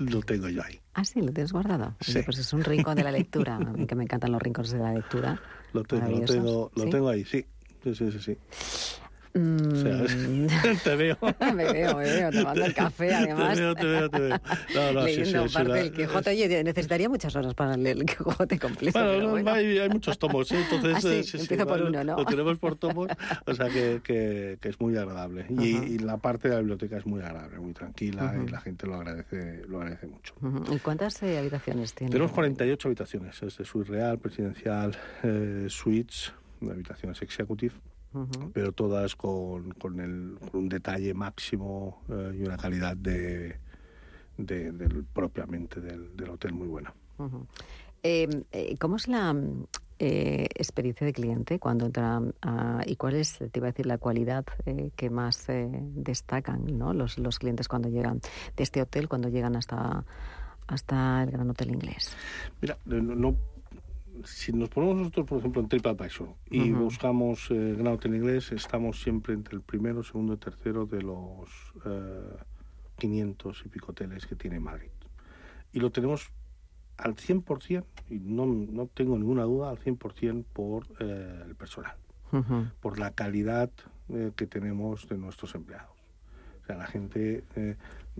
lo 0.00 0.22
tengo 0.22 0.48
yo 0.48 0.62
ahí. 0.64 0.80
Ah, 0.94 1.04
sí, 1.04 1.20
lo 1.20 1.32
tienes 1.32 1.52
guardado. 1.52 1.94
Sí. 2.00 2.20
pues 2.24 2.38
es 2.38 2.52
un 2.52 2.64
rincón 2.64 2.96
de 2.96 3.04
la 3.04 3.12
lectura. 3.12 3.56
A 3.56 3.60
mí 3.60 3.86
que 3.86 3.94
me 3.94 4.04
encantan 4.04 4.32
los 4.32 4.42
rincones 4.42 4.72
de 4.72 4.78
la 4.78 4.92
lectura. 4.92 5.40
Lo 5.72 5.84
tengo, 5.84 6.08
lo 6.08 6.24
tengo, 6.24 6.72
lo 6.74 6.90
tengo 6.90 7.08
ahí, 7.08 7.24
sí. 7.24 7.46
Sí, 7.84 7.94
sí, 7.94 8.10
sí. 8.18 8.36
Mm. 9.32 10.46
te 10.84 10.96
veo. 10.96 11.16
me 11.54 11.72
veo, 11.72 11.96
me 11.96 12.04
veo, 12.04 12.30
tomando 12.32 12.64
el 12.64 12.74
café, 12.74 13.14
además. 13.14 13.54
Te 13.54 13.60
veo, 13.62 13.74
te 13.74 13.86
veo, 13.86 14.10
te 14.10 14.20
veo. 14.20 14.40
No, 14.74 14.92
no, 14.92 15.04
Leyendo 15.04 15.42
sí, 15.42 15.48
sí, 15.48 15.54
parte 15.54 15.92
Quijote. 15.92 16.30
Oye, 16.30 16.64
necesitaría 16.64 17.08
muchas 17.08 17.36
horas 17.36 17.54
para 17.54 17.76
leer 17.76 17.98
el 17.98 18.06
Quijote 18.06 18.58
completo. 18.58 18.98
Bueno, 18.98 19.30
bueno. 19.30 19.52
Hay, 19.52 19.78
hay, 19.78 19.88
muchos 19.88 20.18
tomos, 20.18 20.50
¿eh? 20.50 20.64
entonces 20.70 21.04
ah, 21.04 21.08
eh, 21.08 21.40
empiezo 21.40 21.66
por 21.66 21.80
lo, 21.80 21.88
uno, 21.88 22.04
¿no? 22.04 22.16
Lo 22.16 22.24
tenemos 22.24 22.58
por 22.60 22.76
tomos, 22.76 23.08
o 23.46 23.54
sea 23.54 23.68
que, 23.68 24.00
que, 24.02 24.58
que 24.60 24.68
es 24.68 24.80
muy 24.80 24.96
agradable. 24.96 25.46
Y, 25.48 25.52
uh 25.52 25.58
-huh. 25.58 25.88
y, 25.88 25.98
la 25.98 26.16
parte 26.16 26.48
de 26.48 26.54
la 26.54 26.60
biblioteca 26.60 26.96
es 26.96 27.06
muy 27.06 27.20
agradable, 27.20 27.58
muy 27.58 27.72
tranquila 27.72 28.24
uh 28.24 28.28
-huh. 28.28 28.48
y 28.48 28.50
la 28.50 28.60
gente 28.60 28.86
lo 28.86 28.96
agradece, 28.96 29.62
lo 29.68 29.78
agradece 29.78 30.06
mucho. 30.06 30.34
Uh 30.40 30.46
-huh. 30.46 30.76
¿Y 30.76 30.78
cuántas 30.78 31.22
eh, 31.22 31.38
habitaciones 31.38 31.94
tiene? 31.94 32.10
Tenemos 32.10 32.32
48 32.32 32.88
habitaciones, 32.88 33.42
es 33.42 33.58
de 33.58 33.64
suite 33.64 33.90
real, 33.90 34.18
presidencial, 34.18 34.96
eh, 35.22 35.66
suites, 35.68 36.32
habitaciones 36.62 37.22
executive. 37.22 37.74
Uh 38.12 38.26
-huh. 38.26 38.50
pero 38.52 38.72
todas 38.72 39.14
con, 39.14 39.70
con, 39.72 40.00
el, 40.00 40.36
con, 40.40 40.62
un 40.62 40.68
detalle 40.68 41.14
máximo 41.14 42.02
eh, 42.08 42.38
y 42.38 42.42
una 42.42 42.56
calidad 42.56 42.96
de, 42.96 43.56
de, 44.36 44.72
del, 44.72 45.04
propiamente 45.04 45.80
del, 45.80 46.16
del, 46.16 46.30
hotel 46.30 46.52
muy 46.52 46.66
buena. 46.66 46.92
Uh 47.18 47.24
-huh. 47.24 47.46
eh, 48.02 48.44
eh, 48.50 48.76
¿Cómo 48.78 48.96
es 48.96 49.06
la 49.06 49.32
eh, 50.02 50.46
experiencia 50.54 51.06
de 51.06 51.12
cliente 51.12 51.58
cuando 51.58 51.84
entra 51.84 52.22
a, 52.40 52.80
y 52.86 52.96
cuál 52.96 53.16
es, 53.16 53.36
te 53.36 53.50
iba 53.54 53.66
a 53.66 53.70
decir, 53.70 53.84
la 53.84 53.98
cualidad 53.98 54.46
eh, 54.64 54.92
que 54.96 55.10
más 55.10 55.46
eh, 55.50 55.68
destacan 55.70 56.78
¿no? 56.78 56.94
los, 56.94 57.18
los 57.18 57.38
clientes 57.38 57.68
cuando 57.68 57.90
llegan 57.90 58.22
de 58.56 58.62
este 58.62 58.80
hotel, 58.80 59.08
cuando 59.08 59.28
llegan 59.28 59.56
hasta, 59.56 60.06
hasta 60.68 61.22
el 61.24 61.30
Gran 61.32 61.50
Hotel 61.50 61.72
Inglés? 61.72 62.16
Mira, 62.62 62.78
no 62.86 63.36
si 64.24 64.52
nos 64.52 64.68
ponemos 64.68 64.96
nosotros, 64.96 65.26
por 65.26 65.38
ejemplo, 65.38 65.62
en 65.62 65.68
TripAdvisor 65.68 66.28
y 66.50 66.60
uh 66.60 66.76
-huh. 66.76 66.84
buscamos 66.84 67.50
eh, 67.50 67.74
Gran 67.78 67.94
Hotel 67.94 68.14
Inglés, 68.14 68.52
estamos 68.52 69.00
siempre 69.00 69.34
entre 69.34 69.56
el 69.56 69.62
primero, 69.62 70.02
segundo 70.02 70.34
y 70.34 70.36
tercero 70.36 70.86
de 70.86 71.02
los 71.02 71.48
eh, 71.84 72.36
500 72.98 73.62
y 73.64 73.68
pico 73.68 73.92
hoteles 73.92 74.26
que 74.26 74.36
tiene 74.36 74.60
Madrid. 74.60 74.90
Y 75.72 75.80
lo 75.80 75.90
tenemos 75.90 76.30
al 76.96 77.16
100%, 77.16 77.84
y 78.10 78.18
no, 78.18 78.46
no 78.46 78.86
tengo 78.86 79.16
ninguna 79.16 79.44
duda, 79.44 79.70
al 79.70 79.78
100% 79.78 80.44
por 80.52 80.86
eh, 81.00 81.42
el 81.46 81.54
personal, 81.56 81.96
uh 82.32 82.36
-huh. 82.38 82.70
por 82.80 82.98
la 82.98 83.12
calidad 83.12 83.70
eh, 84.10 84.32
que 84.36 84.46
tenemos 84.46 85.08
de 85.08 85.16
nuestros 85.16 85.54
empleados. 85.54 85.96
O 86.62 86.66
sea, 86.66 86.76
la 86.76 86.86
gente 86.86 87.44
eh, 87.56 87.76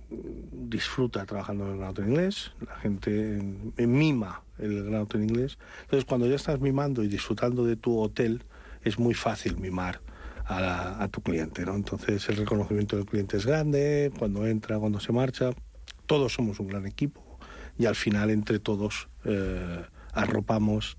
disfruta 0.09 1.25
trabajando 1.26 1.64
en 1.64 1.73
el 1.73 1.76
Gran 1.78 1.90
Hotel 1.90 2.09
Inglés, 2.09 2.52
la 2.66 2.76
gente 2.76 3.11
en, 3.11 3.73
en 3.76 3.92
mima 3.92 4.42
el 4.59 4.85
Gran 4.85 5.02
Hotel 5.02 5.23
Inglés. 5.23 5.59
Entonces, 5.83 6.04
cuando 6.04 6.26
ya 6.26 6.37
estás 6.37 6.61
mimando 6.61 7.02
y 7.02 7.09
disfrutando 7.09 7.64
de 7.64 7.76
tu 7.76 7.99
hotel, 7.99 8.45
es 8.83 8.99
muy 8.99 9.14
fácil 9.14 9.57
mimar 9.59 10.00
a, 10.47 10.61
la, 10.61 11.09
tu 11.09 11.23
cliente, 11.23 11.64
¿no? 11.64 11.75
Entonces, 11.75 12.28
el 12.28 12.37
reconocimiento 12.37 12.97
del 12.97 13.07
cliente 13.07 13.37
es 13.37 13.47
grande, 13.47 14.12
cuando 14.19 14.47
entra, 14.47 14.78
cuando 14.78 15.00
se 15.00 15.12
marcha. 15.12 15.50
Todos 16.07 16.35
somos 16.35 16.59
un 16.61 16.69
gran 16.69 16.87
equipo 16.87 17.38
y 17.78 17.87
al 17.87 17.95
final, 17.95 18.30
entre 18.30 18.59
todos, 18.59 19.09
eh, 19.25 19.85
arropamos 20.12 20.99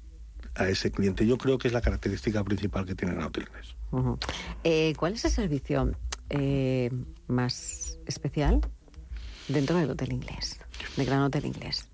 a 0.55 0.69
ese 0.69 0.91
cliente. 0.91 1.25
Yo 1.25 1.37
creo 1.37 1.57
que 1.57 1.67
es 1.67 1.73
la 1.73 1.81
característica 1.81 2.43
principal 2.43 2.85
que 2.85 2.95
tiene 2.95 3.11
el 3.13 3.17
Gran 3.17 3.29
Hotel 3.29 3.45
Inglés. 3.47 3.75
Eh, 4.63 4.93
¿Cuál 4.97 5.13
es 5.13 5.25
el 5.25 5.31
servicio 5.31 5.91
eh, 6.29 6.89
más 7.27 7.99
especial 8.05 8.61
dentro 9.47 9.77
del 9.77 9.89
Hotel 9.89 10.13
Inglés, 10.13 10.59
del 10.97 11.05
Gran 11.05 11.21
Hotel 11.21 11.45
Inglés? 11.45 11.87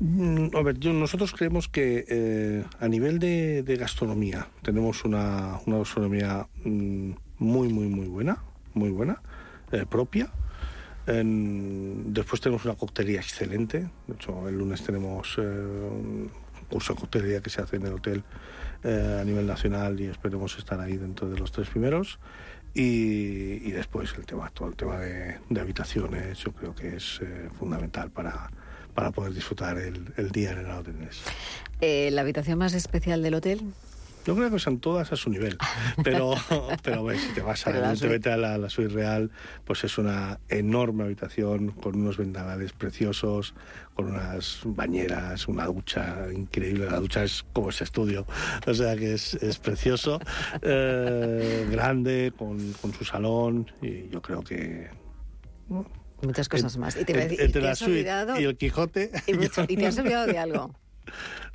Mm, 0.00 0.56
a 0.56 0.62
ver, 0.62 0.78
yo, 0.78 0.92
nosotros 0.92 1.32
creemos 1.32 1.68
que 1.68 2.04
eh, 2.08 2.64
a 2.80 2.88
nivel 2.88 3.18
de, 3.18 3.76
gastronomía 3.78 4.48
tenemos 4.62 5.04
una, 5.04 5.60
una 5.66 5.78
gastronomía 5.78 6.46
mm, 6.64 7.12
muy, 7.38 7.68
muy, 7.68 7.86
muy 7.86 8.06
buena, 8.06 8.42
muy 8.74 8.90
buena, 8.90 9.22
eh, 9.70 9.86
propia. 9.88 10.30
Después 11.04 12.40
tenemos 12.40 12.64
una 12.64 12.74
coctelería 12.74 13.20
excelente. 13.20 13.88
De 14.06 14.14
hecho, 14.14 14.48
el 14.48 14.56
lunes 14.56 14.82
tenemos 14.84 15.36
eh, 15.38 15.42
un 15.42 16.30
curso 16.68 16.94
de 16.94 17.00
coctelería 17.00 17.40
que 17.40 17.50
se 17.50 17.60
hace 17.60 17.76
en 17.76 17.86
el 17.86 17.94
hotel 17.94 18.22
eh, 18.84 19.18
a 19.20 19.24
nivel 19.24 19.46
nacional 19.46 20.00
y 20.00 20.06
esperemos 20.06 20.56
estar 20.58 20.80
ahí 20.80 20.96
dentro 20.96 21.28
de 21.28 21.38
los 21.38 21.50
tres 21.50 21.68
primeros. 21.68 22.18
Y, 22.74 23.60
y 23.68 23.70
después 23.70 24.14
el 24.16 24.24
tema, 24.24 24.50
todo 24.50 24.68
el 24.68 24.76
tema 24.76 24.98
de, 24.98 25.38
habitaciones, 25.60 26.38
yo 26.38 26.52
creo 26.52 26.74
que 26.74 26.96
es 26.96 27.20
eh, 27.22 27.48
fundamental 27.58 28.10
para, 28.10 28.50
para 28.94 29.10
poder 29.10 29.34
disfrutar 29.34 29.78
el, 29.78 30.12
el 30.16 30.30
día 30.30 30.52
en 30.52 30.58
el 30.58 30.70
hotel. 30.70 30.94
Eh, 31.80 32.10
¿La 32.12 32.22
habitación 32.22 32.58
más 32.58 32.74
especial 32.74 33.22
del 33.22 33.34
hotel? 33.34 33.60
Yo 34.24 34.36
creo 34.36 34.50
que 34.50 34.58
son 34.58 34.78
todas 34.78 35.12
a 35.12 35.16
su 35.16 35.30
nivel, 35.30 35.58
pero, 36.04 36.34
pero 36.82 37.02
bueno, 37.02 37.20
si 37.20 37.32
te 37.34 37.40
vas 37.40 37.66
a, 37.66 37.70
evidentemente 37.70 38.30
a 38.30 38.36
la, 38.36 38.56
la 38.56 38.70
suite 38.70 38.92
real, 38.92 39.30
pues 39.64 39.82
es 39.84 39.98
una 39.98 40.38
enorme 40.48 41.04
habitación 41.04 41.70
con 41.70 41.96
unos 41.96 42.18
ventanales 42.18 42.72
preciosos, 42.72 43.54
con 43.94 44.06
unas 44.06 44.60
bañeras, 44.64 45.48
una 45.48 45.66
ducha 45.66 46.26
increíble. 46.32 46.86
La 46.88 47.00
ducha 47.00 47.24
es 47.24 47.44
como 47.52 47.70
ese 47.70 47.84
estudio, 47.84 48.26
o 48.66 48.74
sea 48.74 48.96
que 48.96 49.14
es, 49.14 49.34
es 49.34 49.58
precioso, 49.58 50.20
eh, 50.62 51.66
grande, 51.70 52.32
con, 52.36 52.72
con, 52.74 52.92
su 52.92 53.04
salón, 53.04 53.70
y 53.80 54.08
yo 54.08 54.22
creo 54.22 54.42
que. 54.42 54.88
¿no? 55.68 55.84
Muchas 56.22 56.48
cosas 56.48 56.76
en, 56.76 56.80
más. 56.80 56.96
Y 56.96 57.04
te, 57.04 57.12
en, 57.12 57.32
y 57.32 57.34
entre 57.34 57.48
te 57.48 57.60
la 57.60 57.72
has 57.72 57.78
suite 57.78 57.92
olvidado, 57.92 58.40
y 58.40 58.44
el 58.44 58.56
Quijote. 58.56 59.10
y, 59.26 59.34
mucho, 59.34 59.64
y 59.68 59.76
te 59.76 59.86
has 59.86 59.98
olvidado 59.98 60.26
de 60.26 60.38
algo, 60.38 60.74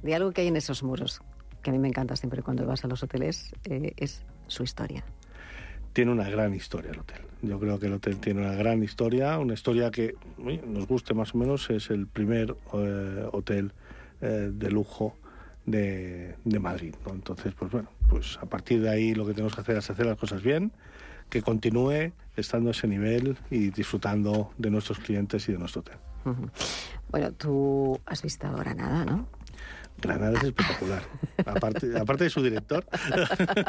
de 0.03 0.15
algo 0.15 0.31
que 0.33 0.41
hay 0.41 0.47
en 0.47 0.57
esos 0.57 0.83
muros 0.83 1.21
que 1.67 1.71
a 1.71 1.73
mí 1.73 1.79
me 1.79 1.89
encanta 1.89 2.15
siempre 2.15 2.41
cuando 2.41 2.65
vas 2.65 2.85
a 2.85 2.87
los 2.87 3.03
hoteles, 3.03 3.53
eh, 3.65 3.91
es 3.97 4.23
su 4.47 4.63
historia. 4.63 5.03
Tiene 5.91 6.13
una 6.13 6.29
gran 6.29 6.53
historia 6.53 6.91
el 6.91 6.99
hotel. 6.99 7.19
Yo 7.41 7.59
creo 7.59 7.77
que 7.77 7.87
el 7.87 7.93
hotel 7.93 8.19
tiene 8.19 8.39
una 8.39 8.53
gran 8.53 8.81
historia, 8.83 9.37
una 9.37 9.53
historia 9.53 9.91
que 9.91 10.15
nos 10.37 10.87
guste 10.87 11.13
más 11.13 11.35
o 11.35 11.37
menos. 11.39 11.69
Es 11.69 11.89
el 11.89 12.07
primer 12.07 12.55
eh, 12.73 13.27
hotel 13.33 13.73
eh, 14.21 14.49
de 14.53 14.71
lujo 14.71 15.17
de, 15.65 16.35
de 16.45 16.59
Madrid. 16.59 16.95
¿no? 17.05 17.13
Entonces, 17.13 17.53
pues 17.53 17.69
bueno, 17.69 17.89
pues 18.07 18.39
a 18.41 18.45
partir 18.45 18.81
de 18.81 18.89
ahí 18.89 19.13
lo 19.13 19.25
que 19.25 19.33
tenemos 19.33 19.53
que 19.53 19.59
hacer 19.59 19.75
es 19.75 19.89
hacer 19.89 20.05
las 20.05 20.17
cosas 20.17 20.41
bien, 20.41 20.71
que 21.29 21.41
continúe 21.41 22.13
estando 22.37 22.69
a 22.69 22.71
ese 22.71 22.87
nivel 22.87 23.37
y 23.51 23.71
disfrutando 23.71 24.53
de 24.57 24.69
nuestros 24.69 24.99
clientes 24.99 25.49
y 25.49 25.51
de 25.51 25.57
nuestro 25.57 25.81
hotel. 25.81 25.97
Uh 26.23 26.29
-huh. 26.29 26.49
Bueno, 27.09 27.33
tú 27.33 27.99
has 28.05 28.21
visto 28.21 28.49
Granada, 28.55 29.03
¿no? 29.03 29.36
Granada 30.01 30.37
es 30.37 30.43
espectacular. 30.43 31.01
aparte, 31.45 31.99
aparte 31.99 32.23
de 32.25 32.29
su 32.29 32.41
director. 32.41 32.85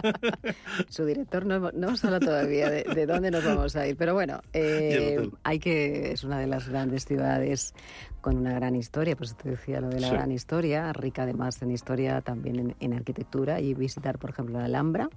su 0.89 1.05
director 1.05 1.47
no, 1.47 1.73
no 1.73 1.89
hablado 1.89 2.21
todavía 2.21 2.71
de, 2.71 2.85
de, 2.85 3.07
dónde 3.07 3.31
nos 3.31 3.45
vamos 3.45 3.77
a 3.77 3.87
ir. 3.87 3.97
Pero 3.97 4.15
bueno, 4.15 4.41
eh, 4.53 5.31
hay 5.43 5.59
que. 5.59 6.13
Es 6.13 6.25
una 6.25 6.39
de 6.39 6.47
las 6.47 6.69
grandes 6.69 7.05
ciudades 7.07 7.75
con 8.21 8.37
una 8.37 8.53
gran 8.53 8.77
historia. 8.77 9.17
Pues 9.17 9.35
te 9.37 9.51
decía 9.51 9.81
lo 9.81 9.89
de 9.89 10.01
la 10.01 10.09
sí. 10.09 10.15
gran 10.15 10.33
historia, 10.33 10.93
rica 10.93 11.23
además 11.23 11.61
en 11.63 11.71
historia, 11.71 12.21
también 12.21 12.59
en, 12.59 12.77
en, 12.81 12.93
arquitectura. 12.93 13.61
Y 13.61 13.75
visitar, 13.75 14.19
por 14.19 14.31
ejemplo, 14.31 14.59
la 14.59 14.67
Alhambra, 14.67 15.09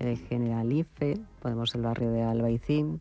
el 0.00 0.18
Generalife, 0.18 1.14
podemos 1.40 1.74
el 1.74 1.82
barrio 1.82 2.10
de 2.10 2.22
Albaicín, 2.22 3.00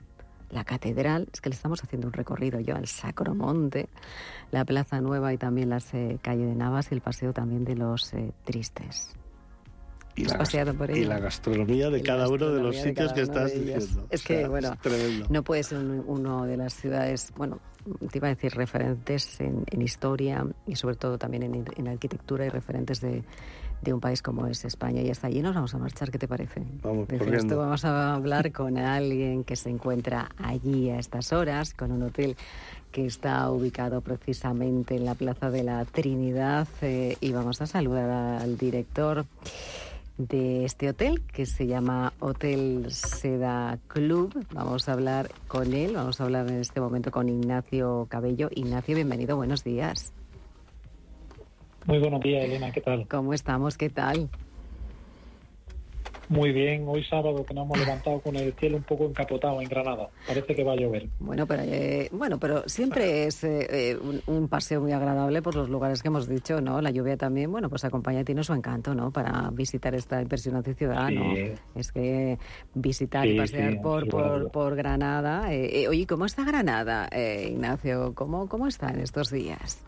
la 0.51 0.63
catedral, 0.63 1.27
es 1.31 1.41
que 1.41 1.49
le 1.49 1.55
estamos 1.55 1.83
haciendo 1.83 2.07
un 2.07 2.13
recorrido 2.13 2.59
yo 2.59 2.75
al 2.75 2.87
Sacromonte, 2.87 3.89
la 4.51 4.65
Plaza 4.65 5.01
Nueva 5.01 5.33
y 5.33 5.37
también 5.37 5.69
las 5.69 5.93
eh, 5.93 6.17
calle 6.21 6.45
de 6.45 6.55
Navas 6.55 6.91
y 6.91 6.95
el 6.95 7.01
paseo 7.01 7.33
también 7.33 7.65
de 7.65 7.75
los 7.75 8.13
eh, 8.13 8.31
Tristes. 8.45 9.18
Y 10.19 10.25
la, 10.25 10.73
por 10.73 10.91
y 10.91 11.05
la, 11.05 11.19
gastronomía 11.19 11.89
de 11.89 12.01
cada 12.01 12.27
uno 12.27 12.49
de 12.49 12.61
los 12.61 12.75
sitios 12.75 13.13
que 13.13 13.21
estás 13.21 13.53
diciendo. 13.53 14.07
Es 14.09 14.23
que, 14.23 14.35
o 14.35 14.39
sea, 14.39 14.49
bueno, 14.49 14.77
es 14.83 15.29
no 15.29 15.43
puede 15.43 15.63
ser 15.63 15.77
un, 15.79 16.03
uno 16.05 16.45
de 16.45 16.57
las 16.57 16.73
ciudades, 16.73 17.31
bueno, 17.37 17.59
te 18.11 18.17
iba 18.17 18.27
a 18.27 18.31
decir 18.31 18.53
referentes 18.53 19.39
en, 19.39 19.63
en 19.71 19.81
historia 19.81 20.45
y 20.67 20.75
sobre 20.75 20.95
todo 20.95 21.17
también 21.17 21.43
en, 21.43 21.65
en 21.75 21.87
arquitectura 21.87 22.45
y 22.45 22.49
referentes 22.49 22.99
de, 23.01 23.23
de 23.81 23.93
un 23.93 23.99
país 23.99 24.21
como 24.21 24.47
es 24.47 24.65
España. 24.65 25.01
Y 25.01 25.09
hasta 25.09 25.27
allí 25.27 25.41
nos 25.41 25.55
vamos 25.55 25.73
a 25.73 25.77
marchar, 25.77 26.11
¿qué 26.11 26.17
te 26.17 26.27
parece? 26.27 26.63
Vamos, 26.81 27.07
Desde 27.07 27.37
esto 27.37 27.57
vamos 27.57 27.85
a 27.85 28.13
hablar 28.13 28.51
con 28.51 28.77
alguien 28.77 29.43
que 29.43 29.55
se 29.55 29.69
encuentra 29.69 30.29
allí 30.37 30.89
a 30.89 30.99
estas 30.99 31.31
horas, 31.31 31.73
con 31.73 31.91
un 31.91 32.03
hotel 32.03 32.35
que 32.91 33.05
está 33.05 33.49
ubicado 33.51 34.01
precisamente 34.01 34.95
en 34.95 35.05
la 35.05 35.15
Plaza 35.15 35.49
de 35.49 35.63
la 35.63 35.85
Trinidad 35.85 36.67
eh, 36.81 37.15
y 37.21 37.31
vamos 37.31 37.61
a 37.61 37.67
saludar 37.67 38.09
al 38.09 38.57
director 38.57 39.25
de 40.19 40.65
este 40.65 40.89
hotel 40.89 41.21
que 41.21 41.45
se 41.45 41.65
llama 41.65 42.13
Hotel 42.19 42.91
Seda 42.91 43.79
Club. 43.87 44.45
Vamos 44.53 44.89
a 44.89 44.93
hablar 44.93 45.29
con 45.47 45.73
él, 45.73 45.93
vamos 45.95 46.19
a 46.19 46.25
hablar 46.25 46.47
en 46.49 46.59
este 46.59 46.81
momento 46.81 47.09
con 47.09 47.29
Ignacio 47.29 48.05
Cabello. 48.09 48.49
Ignacio, 48.53 48.95
bienvenido, 48.95 49.37
buenos 49.37 49.63
días. 49.63 50.13
Muy 51.85 51.99
buenos 51.99 52.19
días, 52.21 52.43
Elena, 52.43 52.71
¿qué 52.71 52.81
tal? 52.81 53.07
¿Cómo 53.07 53.33
estamos? 53.33 53.77
¿Qué 53.77 53.89
tal? 53.89 54.29
Muy 56.29 56.51
bien, 56.51 56.85
hoy 56.87 57.03
sábado 57.03 57.43
que 57.43 57.55
nos 57.55 57.65
hemos 57.65 57.79
levantado 57.79 58.21
con 58.21 58.35
el 58.35 58.53
cielo 58.53 58.77
un 58.77 58.83
poco 58.83 59.05
encapotado 59.05 59.59
en 59.61 59.67
Granada. 59.67 60.09
Parece 60.27 60.55
que 60.55 60.63
va 60.63 60.73
a 60.73 60.75
llover. 60.75 61.09
Bueno, 61.19 61.47
pero 61.47 61.63
eh, 61.63 62.07
bueno, 62.11 62.39
pero 62.39 62.69
siempre 62.69 63.25
es 63.25 63.43
eh, 63.43 63.97
un, 64.27 64.47
paseo 64.47 64.79
muy 64.79 64.91
agradable 64.91 65.41
por 65.41 65.55
los 65.55 65.69
lugares 65.69 66.03
que 66.03 66.09
hemos 66.09 66.27
dicho, 66.27 66.61
¿no? 66.61 66.81
La 66.81 66.91
lluvia 66.91 67.17
también, 67.17 67.51
bueno, 67.51 67.67
pues 67.67 67.83
acompaña 67.83 68.21
y 68.21 68.23
tiene 68.25 68.43
su 68.43 68.53
encanto, 68.53 68.93
¿no? 68.93 69.11
Para 69.11 69.49
visitar 69.51 69.95
esta 69.95 70.21
impresionante 70.21 70.75
ciudad, 70.75 71.09
¿no? 71.09 71.33
Es 71.73 71.91
que 71.91 72.37
visitar 72.75 73.27
y 73.27 73.35
pasear 73.35 73.81
por, 73.81 74.07
por, 74.07 74.51
por, 74.51 74.75
Granada. 74.75 75.51
Eh, 75.51 75.87
oye, 75.87 76.05
¿cómo 76.05 76.25
está 76.25 76.43
Granada, 76.43 77.09
Ignacio? 77.11 78.13
¿Cómo, 78.13 78.47
¿Cómo 78.47 78.67
está 78.67 78.91
en 78.91 78.99
estos 78.99 79.31
días? 79.31 79.83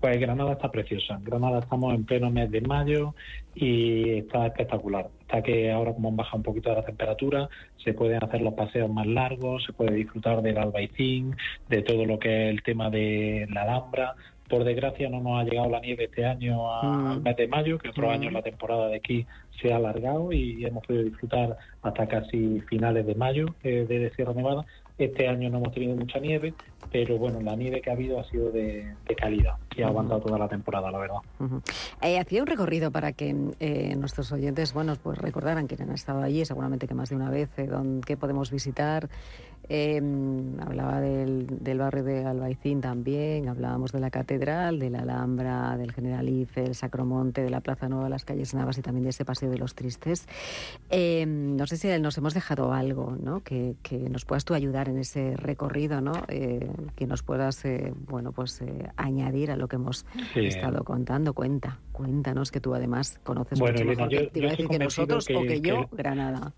Pues 0.00 0.20
Granada 0.20 0.52
está 0.52 0.70
preciosa. 0.70 1.18
Granada 1.22 1.58
estamos 1.58 1.92
en 1.94 2.04
pleno 2.04 2.30
mes 2.30 2.50
de 2.50 2.60
mayo 2.60 3.14
y 3.54 4.18
está 4.18 4.46
espectacular. 4.46 5.08
Está 5.22 5.42
que 5.42 5.72
ahora 5.72 5.92
como 5.92 6.12
baja 6.12 6.36
un 6.36 6.44
poquito 6.44 6.72
la 6.72 6.84
temperatura, 6.84 7.48
se 7.82 7.94
pueden 7.94 8.22
hacer 8.22 8.42
los 8.42 8.54
paseos 8.54 8.88
más 8.90 9.06
largos, 9.06 9.64
se 9.64 9.72
puede 9.72 9.94
disfrutar 9.94 10.40
del 10.42 10.58
albaicín, 10.58 11.36
de 11.68 11.82
todo 11.82 12.04
lo 12.04 12.18
que 12.18 12.48
es 12.48 12.50
el 12.54 12.62
tema 12.62 12.90
de 12.90 13.48
la 13.52 13.62
Alhambra. 13.62 14.14
Por 14.48 14.64
desgracia 14.64 15.10
no 15.10 15.20
nos 15.20 15.40
ha 15.40 15.44
llegado 15.44 15.68
la 15.68 15.80
nieve 15.80 16.04
este 16.04 16.24
año 16.24 16.72
al 16.72 17.18
mm. 17.18 17.22
mes 17.22 17.36
de 17.36 17.48
mayo, 17.48 17.78
que 17.78 17.88
otro 17.88 18.10
año 18.10 18.30
mm. 18.30 18.34
la 18.34 18.42
temporada 18.42 18.88
de 18.88 18.96
aquí 18.96 19.26
se 19.60 19.72
ha 19.72 19.76
alargado 19.76 20.32
y 20.32 20.64
hemos 20.64 20.86
podido 20.86 21.04
disfrutar 21.04 21.58
hasta 21.82 22.06
casi 22.06 22.60
finales 22.68 23.04
de 23.04 23.16
mayo 23.16 23.46
eh, 23.64 23.84
de 23.88 24.10
Sierra 24.10 24.32
Nevada. 24.32 24.64
Este 24.98 25.28
año 25.28 25.48
no 25.48 25.58
hemos 25.58 25.72
tenido 25.72 25.94
mucha 25.94 26.18
nieve, 26.18 26.54
pero 26.90 27.18
bueno, 27.18 27.40
la 27.40 27.54
nieve 27.54 27.80
que 27.80 27.90
ha 27.90 27.92
habido 27.92 28.18
ha 28.18 28.24
sido 28.24 28.50
de, 28.50 28.94
calidad 29.16 29.54
y 29.76 29.82
ha 29.82 29.86
aguantado 29.86 30.20
toda 30.20 30.38
la 30.38 30.48
temporada, 30.48 30.90
la 30.90 30.98
verdad. 30.98 31.18
Eh, 32.02 32.18
hacía 32.18 32.40
un 32.40 32.48
recorrido 32.48 32.90
para 32.90 33.12
que 33.12 33.34
eh, 33.60 33.94
nuestros 33.96 34.32
oyentes, 34.32 34.72
bueno, 34.72 34.96
pues 35.00 35.18
recordaran 35.18 35.68
que 35.68 35.80
han 35.80 35.92
estado 35.92 36.22
allí, 36.22 36.44
seguramente 36.44 36.88
que 36.88 36.94
más 36.94 37.10
de 37.10 37.16
una 37.16 37.30
vez, 37.30 37.48
eh, 37.58 37.68
qué 38.04 38.16
podemos 38.16 38.50
visitar. 38.50 39.08
Em, 39.70 40.58
hablaba 40.60 41.00
del, 41.00 41.78
barrio 41.78 42.02
de 42.02 42.24
Albaicín 42.24 42.80
también, 42.80 43.48
hablábamos 43.48 43.92
de 43.92 44.00
la 44.00 44.10
catedral, 44.10 44.78
de 44.78 44.88
la 44.88 45.00
Alhambra, 45.00 45.76
del 45.76 45.92
Generalife, 45.92 46.64
el 46.64 46.74
Sacromonte, 46.74 47.42
de 47.42 47.50
la 47.50 47.60
Plaza 47.60 47.88
Nueva, 47.88 48.08
las 48.08 48.24
calles 48.24 48.54
Navas 48.54 48.78
y 48.78 48.82
también 48.82 49.04
de 49.04 49.10
ese 49.10 49.26
paseo 49.26 49.50
de 49.50 49.58
los 49.58 49.74
tristes. 49.74 50.26
Em, 50.88 51.56
no 51.56 51.66
sé 51.66 51.76
si 51.76 51.88
nos 52.00 52.16
hemos 52.16 52.32
dejado 52.32 52.72
algo, 52.72 53.16
¿no? 53.20 53.40
Que, 53.40 53.76
nos 54.10 54.24
puedas 54.24 54.44
tú 54.44 54.54
ayudar 54.54 54.88
en 54.88 54.98
ese 54.98 55.36
recorrido, 55.36 56.00
¿no? 56.00 56.12
que 56.28 57.06
nos 57.06 57.22
puedas, 57.22 57.64
eh, 57.64 57.92
bueno, 58.06 58.32
pues 58.32 58.60
eh, 58.62 58.88
añadir 58.96 59.50
a 59.50 59.56
lo 59.56 59.68
que 59.68 59.76
hemos 59.76 60.06
estado 60.34 60.84
contando. 60.84 61.34
Cuenta, 61.34 61.78
cuéntanos 61.92 62.50
que 62.50 62.60
tú 62.60 62.74
además 62.74 63.20
conoces 63.22 63.60
mucho 63.60 63.84
mejor 63.84 64.08
que, 64.08 64.30
que 64.30 64.78
nosotros 64.78 65.26
o 65.34 65.42
que 65.42 65.60
yo, 65.60 65.88
Granada. 65.92 66.52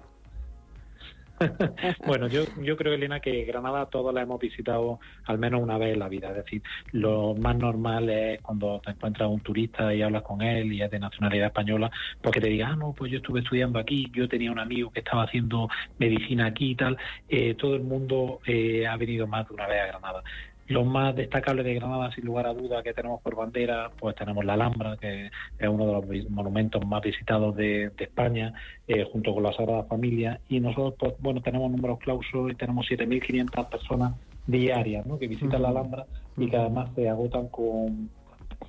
bueno, 2.07 2.29
yo, 2.29 2.43
yo 2.63 2.77
creo, 2.77 2.93
Elena, 2.93 3.21
que 3.21 3.45
Granada 3.45 3.87
todos 3.87 4.13
la 4.13 4.23
hemos 4.23 4.39
visitado 4.41 5.01
al 5.25 5.39
menos 5.39 5.63
una 5.63 5.79
vez 5.79 5.95
en 5.95 5.99
la 5.99 6.09
vida. 6.09 6.29
Es 6.31 6.37
decir, 6.37 6.63
lo 6.93 7.35
más 7.35 7.57
normal 7.57 8.11
es 8.11 8.41
cuando 8.43 8.81
te 8.85 8.91
encuentras 8.91 9.29
un 9.29 9.41
turista 9.41 9.95
y 9.95 10.03
hablas 10.03 10.23
con 10.23 10.43
él 10.43 10.73
y 10.73 10.83
es 10.83 10.91
de 10.91 10.99
nacionalidad 10.99 11.47
española, 11.47 11.91
porque 12.21 12.41
te 12.41 12.49
diga, 12.49 12.69
ah, 12.69 12.77
no, 12.77 12.93
pues 12.93 13.11
yo 13.11 13.19
estuve 13.19 13.41
estudiando 13.41 13.79
aquí, 13.79 14.11
yo 14.13 14.29
tenía 14.29 14.53
un 14.53 14.59
amigo 14.59 14.91
que 14.91 15.01
estaba 15.01 15.25
haciendo 15.25 15.69
medicina 15.99 16.47
aquí 16.47 16.73
y 16.73 16.75
tal. 16.75 16.99
Eh, 17.29 17.55
todo 17.55 17.75
el 17.75 17.83
mundo 17.83 18.41
eh, 18.47 18.87
ha 18.87 18.97
venido 18.97 19.27
más 19.27 19.49
de 19.49 19.55
una 19.55 19.67
vez 19.67 19.81
a 19.83 19.87
Granada. 19.87 20.23
Lo 20.71 20.85
más 20.85 21.17
destacable 21.17 21.65
de 21.65 21.75
Granada, 21.75 22.13
sin 22.13 22.25
lugar 22.25 22.47
a 22.47 22.55
duda, 22.55 22.85
que 22.85 22.95
tenemos 22.95 23.21
por 23.23 23.35
bandera, 23.35 23.91
pues 23.99 24.15
tenemos 24.15 24.45
la 24.45 24.53
Alhambra, 24.53 24.97
que 24.99 25.27
es 25.59 25.69
uno 25.69 25.85
de 25.85 25.93
los 25.93 26.31
monumentos 26.31 26.87
más 26.87 27.03
visitados 27.03 27.57
de, 27.57 27.91
España, 27.99 28.55
eh, 28.87 29.05
junto 29.11 29.35
con 29.35 29.43
la 29.43 29.53
Sagrada 29.53 29.83
Familia. 29.83 30.41
Y 30.49 30.61
nosotros, 30.61 30.95
pues, 30.97 31.15
bueno, 31.19 31.43
tenemos 31.43 31.73
números 31.73 31.99
clausos 31.99 32.53
y 32.53 32.55
tenemos 32.55 32.87
7.500 32.89 33.69
personas 33.69 34.15
diarias 34.47 35.05
¿no? 35.07 35.19
que 35.19 35.27
visitan 35.27 35.61
la 35.61 35.71
Alhambra 35.71 36.07
y 36.37 36.49
que 36.49 36.57
además 36.57 36.89
se 36.95 37.09
agotan 37.09 37.49
con 37.49 38.09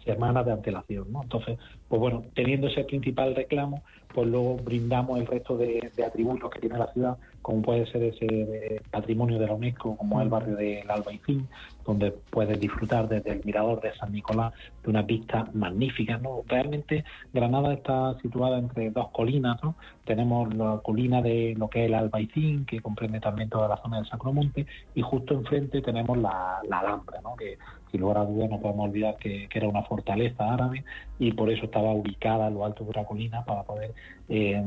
semanas 0.04 0.44
de 0.48 0.54
antelación. 0.54 1.12
¿no? 1.12 1.22
Entonces, 1.22 1.60
pues 1.91 1.99
bueno, 1.99 2.23
teniendo 2.34 2.67
ese 2.67 2.86
principal 2.86 3.36
reclamo, 3.36 3.84
pues 4.13 4.25
luego 4.25 4.56
brindamos 4.56 5.19
el 5.19 5.27
resto 5.27 5.58
de, 5.58 5.91
atributos 6.08 6.49
que 6.49 6.62
tiene 6.62 6.77
la 6.77 6.88
ciudad, 6.93 7.17
como 7.41 7.62
puede 7.62 7.86
ser 7.91 8.04
ese 8.04 8.25
eh, 8.30 8.82
patrimonio 8.89 9.38
de 9.38 9.47
la 9.47 9.56
UNESCO, 9.56 9.97
como 9.97 10.21
es 10.21 10.23
el 10.23 10.30
barrio 10.30 10.56
del 10.56 10.89
Albaicín, 10.89 11.49
donde 11.86 12.12
puedes 12.30 12.58
disfrutar 12.62 13.10
desde 13.10 13.32
el 13.32 13.41
mirador 13.43 13.82
de 13.82 13.93
San 13.95 14.13
Nicolás 14.13 14.54
de 14.82 14.89
una 14.89 15.01
vista 15.01 15.49
magnífica. 15.54 16.17
¿no? 16.17 16.43
Realmente 16.47 17.04
Granada 17.34 17.73
está 17.73 18.17
situada 18.21 18.58
entre 18.58 18.89
dos 18.91 19.10
colinas. 19.10 19.62
¿no? 19.62 19.75
Tenemos 20.06 20.54
la 20.54 20.80
colina 20.82 21.21
de 21.21 21.56
lo 21.58 21.69
que 21.69 21.82
es 21.82 21.88
el 21.88 21.95
Albaicín, 21.95 22.65
que 22.65 22.80
comprende 22.80 23.19
también 23.19 23.49
toda 23.49 23.67
la 23.67 23.75
zona 23.75 23.97
del 23.97 24.08
Sacromonte, 24.08 24.65
y 24.95 25.01
justo 25.01 25.34
enfrente 25.34 25.82
tenemos 25.82 26.17
la, 26.17 26.62
Alhambra, 26.71 27.19
¿no? 27.21 27.36
que 27.36 27.58
sin 27.91 28.01
lugar 28.01 28.19
a 28.19 28.25
dudas 28.25 28.49
no 28.49 28.60
podemos 28.60 28.89
olvidar 28.89 29.17
que, 29.17 29.47
era 29.54 29.67
una 29.67 29.84
fortaleza 29.84 30.51
árabe 30.51 30.84
y 31.19 31.34
por 31.34 31.51
eso 31.51 31.65
estaba 31.65 31.91
ubicada 31.91 32.47
en 32.47 32.56
lo 32.56 32.65
alto 32.65 32.84
de 32.84 32.91
una 32.91 33.06
colina 33.06 33.43
para 33.45 33.63
poder 33.63 33.93
eh, 34.30 34.63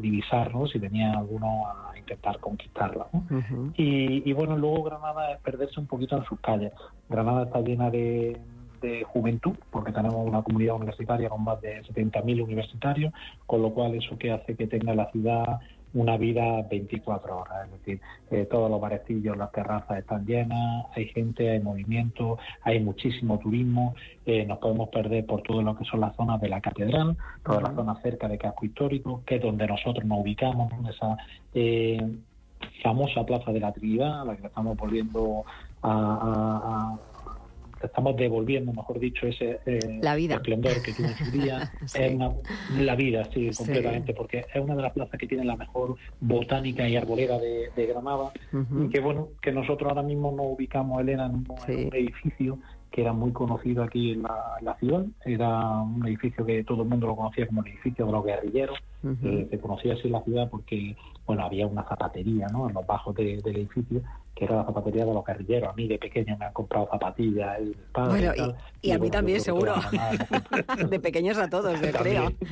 divisarnos 0.00 0.70
si 0.70 0.78
venía 0.78 1.12
alguno 1.12 1.66
a 1.66 1.96
intentar 1.96 2.38
conquistarla. 2.40 3.06
y, 3.76 4.32
bueno, 4.32 4.56
luego 4.56 4.82
Granada 4.82 5.32
es 5.32 5.40
perderse 5.40 5.78
un 5.78 5.86
poquito 5.86 6.16
en 6.16 6.24
sus 6.24 6.40
calles. 6.40 6.72
Granada 7.08 7.44
está 7.44 7.60
llena 7.60 7.90
de, 7.90 8.40
juventud, 9.06 9.54
porque 9.70 9.92
tenemos 9.92 10.26
una 10.26 10.42
comunidad 10.42 10.74
universitaria 10.74 11.28
con 11.28 11.44
más 11.44 11.60
de 11.60 11.82
70.000 11.84 12.42
universitarios, 12.42 13.12
con 13.46 13.62
lo 13.62 13.70
cual 13.70 13.94
eso 13.94 14.18
que 14.18 14.32
hace 14.32 14.56
que 14.56 14.66
tenga 14.66 14.92
la 14.92 15.08
ciudad 15.12 15.60
una 15.94 16.16
vida 16.16 16.62
24 16.70 17.36
horas, 17.36 17.66
es 17.66 17.72
decir, 17.72 18.00
eh, 18.30 18.46
todos 18.50 18.70
los 18.70 18.80
barecillos, 18.80 19.36
las 19.36 19.52
terrazas 19.52 19.98
están 19.98 20.24
llenas, 20.24 20.86
hay 20.94 21.06
gente, 21.08 21.50
hay 21.50 21.60
movimiento, 21.60 22.38
hay 22.62 22.80
muchísimo 22.80 23.38
turismo, 23.38 23.94
eh, 24.24 24.44
nos 24.46 24.58
podemos 24.58 24.88
perder 24.88 25.26
por 25.26 25.42
todo 25.42 25.62
lo 25.62 25.76
que 25.76 25.84
son 25.84 26.00
las 26.00 26.16
zonas 26.16 26.40
de 26.40 26.48
la 26.48 26.60
catedral, 26.60 27.16
toda 27.44 27.60
la 27.60 27.74
zona 27.74 28.00
cerca 28.02 28.28
de 28.28 28.38
casco 28.38 28.64
histórico, 28.64 29.22
que 29.26 29.36
es 29.36 29.42
donde 29.42 29.66
nosotros 29.66 30.04
nos 30.04 30.20
ubicamos, 30.20 30.72
esa 30.88 31.16
eh, 31.54 32.00
famosa 32.82 33.24
Plaza 33.26 33.52
de 33.52 33.60
la 33.60 33.72
Trinidad, 33.72 34.22
a 34.22 34.24
la 34.24 34.36
que 34.36 34.46
estamos 34.46 34.76
volviendo 34.76 35.44
a 35.82 36.96
estamos 37.86 38.16
devolviendo, 38.16 38.72
mejor 38.72 38.98
dicho, 38.98 39.26
ese 39.26 39.60
eh, 39.66 39.98
la 40.02 40.14
vida. 40.14 40.36
esplendor 40.36 40.82
que 40.82 40.92
tiene 40.92 41.14
su 41.14 41.30
día. 41.30 41.72
es 41.94 42.16
la 42.78 42.94
vida, 42.96 43.24
sí, 43.32 43.50
completamente, 43.56 44.14
porque 44.14 44.44
es 44.52 44.62
una 44.62 44.74
de 44.74 44.82
las 44.82 44.92
plazas 44.92 45.18
que 45.18 45.26
tiene 45.26 45.44
la 45.44 45.56
mejor 45.56 45.96
botánica 46.20 46.88
y 46.88 46.96
arbolera 46.96 47.38
de, 47.38 47.86
Granada. 47.86 48.32
Y 48.52 48.88
que 48.88 49.00
bueno, 49.00 49.28
que 49.40 49.52
nosotros 49.52 49.88
ahora 49.88 50.02
mismo 50.02 50.32
nos 50.32 50.46
ubicamos, 50.46 51.00
Elena, 51.00 51.26
en 51.26 51.34
un, 51.34 51.46
edificio 51.68 52.58
que 52.90 53.00
era 53.00 53.12
muy 53.12 53.32
conocido 53.32 53.82
aquí 53.82 54.12
en 54.12 54.22
la, 54.22 54.76
ciudad. 54.78 55.04
Era 55.24 55.78
un 55.80 56.06
edificio 56.06 56.44
que 56.44 56.62
todo 56.62 56.82
el 56.82 56.88
mundo 56.88 57.06
lo 57.06 57.16
conocía 57.16 57.46
como 57.46 57.62
el 57.62 57.72
edificio 57.72 58.06
de 58.06 58.12
los 58.12 58.24
guerrilleros. 58.24 58.78
Eh, 59.24 59.48
se 59.50 59.58
conocía 59.58 59.94
así 59.94 60.02
en 60.06 60.12
la 60.12 60.22
ciudad 60.22 60.48
porque 60.48 60.96
bueno 61.32 61.46
había 61.46 61.66
una 61.66 61.82
zapatería 61.84 62.46
¿no? 62.48 62.68
en 62.68 62.74
los 62.74 62.86
bajos 62.86 63.14
del 63.14 63.40
edificio 63.44 64.02
que 64.34 64.46
era 64.46 64.56
la 64.56 64.64
zapatería 64.64 65.04
de 65.04 65.12
los 65.12 65.24
guerrilleros. 65.24 65.68
A 65.68 65.72
mí 65.74 65.86
de 65.86 65.98
pequeño 65.98 66.36
me 66.38 66.46
han 66.46 66.52
comprado 66.52 66.88
zapatillas. 66.90 67.60
Y, 67.60 67.76
bueno, 67.94 68.32
y, 68.80 68.90
a 68.90 68.98
mí 68.98 69.10
también, 69.10 69.40
seguro. 69.40 69.74
de 70.88 71.00
pequeños 71.00 71.38
a 71.38 71.48
todos, 71.48 71.80
yo 71.80 71.92
creo. 71.92 72.32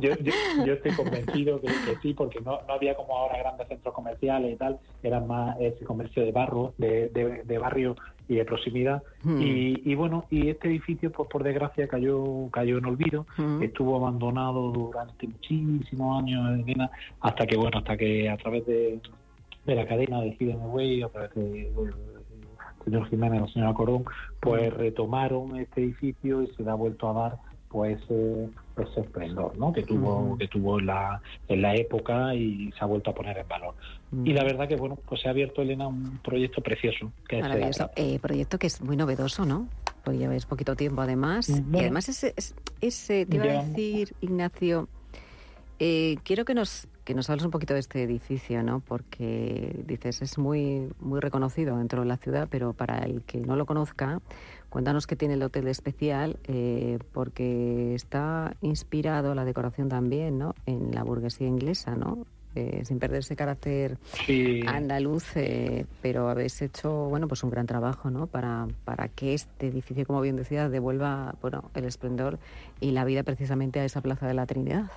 Yo, 0.00 0.72
estoy 0.72 0.92
convencido 0.92 1.60
que, 1.60 1.68
sí, 2.02 2.14
porque 2.14 2.40
no, 2.40 2.60
no, 2.66 2.74
había 2.74 2.94
como 2.94 3.16
ahora 3.16 3.38
grandes 3.38 3.68
centros 3.68 3.94
comerciales 3.94 4.54
y 4.54 4.56
tal, 4.56 4.78
era 5.02 5.20
más 5.20 5.56
ese 5.60 5.84
comercio 5.84 6.24
de 6.24 6.32
barro, 6.32 6.74
de, 6.78 7.08
de, 7.44 7.58
barrio 7.58 7.96
y 8.28 8.36
de 8.36 8.44
proximidad. 8.44 9.02
Hmm. 9.22 9.40
Y, 9.40 9.94
bueno, 9.94 10.24
y 10.30 10.48
este 10.48 10.68
edificio, 10.68 11.12
pues 11.12 11.28
por 11.28 11.42
desgracia, 11.42 11.88
cayó 11.88 12.48
cayó 12.50 12.78
en 12.78 12.86
olvido, 12.86 13.26
hmm. 13.36 13.62
estuvo 13.62 13.96
abandonado 13.96 14.70
durante 14.70 15.26
muchísimos 15.26 16.22
años, 16.22 16.64
hasta 17.20 17.46
que, 17.46 17.56
bueno, 17.56 17.78
hasta 17.78 17.96
que 17.96 18.28
a 18.28 18.36
través 18.36 18.66
de 18.66 19.00
de 19.66 19.74
la 19.74 19.86
cadena 19.86 20.20
de 20.20 20.36
Hidden 20.38 20.58
a 21.04 21.08
través 21.08 21.34
del 21.34 21.94
señor 22.84 23.08
Jiménez 23.08 23.40
y 23.40 23.44
el 23.44 23.52
señor 23.52 23.74
Corón, 23.74 24.04
pues 24.40 24.72
retomaron 24.74 25.56
este 25.56 25.82
edificio 25.82 26.42
y 26.42 26.48
se 26.48 26.62
le 26.62 26.70
ha 26.70 26.74
vuelto 26.74 27.08
a 27.08 27.12
dar 27.14 27.38
pues 27.74 28.00
ese 28.04 29.00
esplendor 29.00 29.58
¿no? 29.58 29.72
que 29.72 29.82
tuvo 29.82 30.38
que 30.38 30.46
tuvo 30.46 30.78
en 30.78 30.86
la, 30.86 31.20
en 31.48 31.60
la 31.60 31.74
época 31.74 32.32
y 32.32 32.70
se 32.70 32.84
ha 32.84 32.86
vuelto 32.86 33.10
a 33.10 33.14
poner 33.14 33.36
en 33.36 33.48
valor. 33.48 33.74
Y 34.24 34.32
la 34.32 34.44
verdad 34.44 34.68
que 34.68 34.76
bueno, 34.76 34.96
pues 35.08 35.22
se 35.22 35.26
ha 35.26 35.32
abierto 35.32 35.60
Elena 35.60 35.88
un 35.88 36.18
proyecto 36.18 36.62
precioso. 36.62 37.10
Que 37.28 37.40
Maravilloso. 37.40 37.90
Eh, 37.96 38.20
proyecto 38.20 38.60
que 38.60 38.68
es 38.68 38.80
muy 38.80 38.96
novedoso, 38.96 39.44
¿no? 39.44 39.66
Porque 40.04 40.20
lleváis 40.20 40.46
poquito 40.46 40.76
tiempo 40.76 41.02
además. 41.02 41.48
y 41.48 41.78
además 41.80 42.08
ese, 42.08 42.32
ese, 42.80 43.26
te 43.26 43.36
iba 43.36 43.46
a 43.46 43.64
decir, 43.64 44.14
Ignacio, 44.20 44.88
eh, 45.80 46.14
quiero 46.22 46.44
que 46.44 46.54
nos 46.54 46.86
que 47.04 47.14
nos 47.14 47.28
hables 47.28 47.44
un 47.44 47.50
poquito 47.50 47.74
de 47.74 47.80
este 47.80 48.02
edificio, 48.02 48.62
¿no? 48.62 48.80
Porque 48.80 49.82
dices, 49.84 50.22
es 50.22 50.38
muy, 50.38 50.88
muy 51.00 51.20
reconocido 51.20 51.76
dentro 51.76 52.00
de 52.00 52.06
la 52.06 52.16
ciudad, 52.16 52.48
pero 52.50 52.72
para 52.72 53.00
el 53.00 53.22
que 53.22 53.40
no 53.40 53.56
lo 53.56 53.66
conozca, 53.66 54.20
cuéntanos 54.74 55.06
qué 55.06 55.14
tiene 55.14 55.34
el 55.34 55.42
hotel 55.44 55.68
especial, 55.68 56.36
eh, 56.48 56.98
porque 57.12 57.94
está 57.94 58.56
inspirado 58.60 59.32
la 59.36 59.44
decoración 59.44 59.88
también, 59.88 60.36
¿no? 60.36 60.56
En 60.66 60.90
la 60.92 61.04
burguesía 61.04 61.46
inglesa, 61.46 61.94
¿no? 61.94 62.26
Eh, 62.56 62.82
sin 62.84 62.98
perder 62.98 63.20
ese 63.20 63.36
carácter 63.36 63.98
andaluz, 64.66 65.36
eh, 65.36 65.86
pero 66.02 66.28
habéis 66.28 66.60
hecho 66.60 67.08
bueno 67.08 67.28
pues 67.28 67.44
un 67.44 67.50
gran 67.50 67.66
trabajo 67.66 68.10
¿no? 68.10 68.28
para, 68.28 68.68
para 68.84 69.08
que 69.08 69.34
este 69.34 69.68
edificio, 69.68 70.04
como 70.06 70.20
bien 70.20 70.36
decía, 70.36 70.68
devuelva 70.68 71.34
bueno 71.40 71.70
el 71.74 71.84
esplendor 71.84 72.38
y 72.80 72.90
la 72.92 73.04
vida 73.04 73.22
precisamente 73.22 73.78
a 73.78 73.84
esa 73.84 74.00
plaza 74.02 74.26
de 74.26 74.34
la 74.34 74.46
Trinidad. 74.46 74.90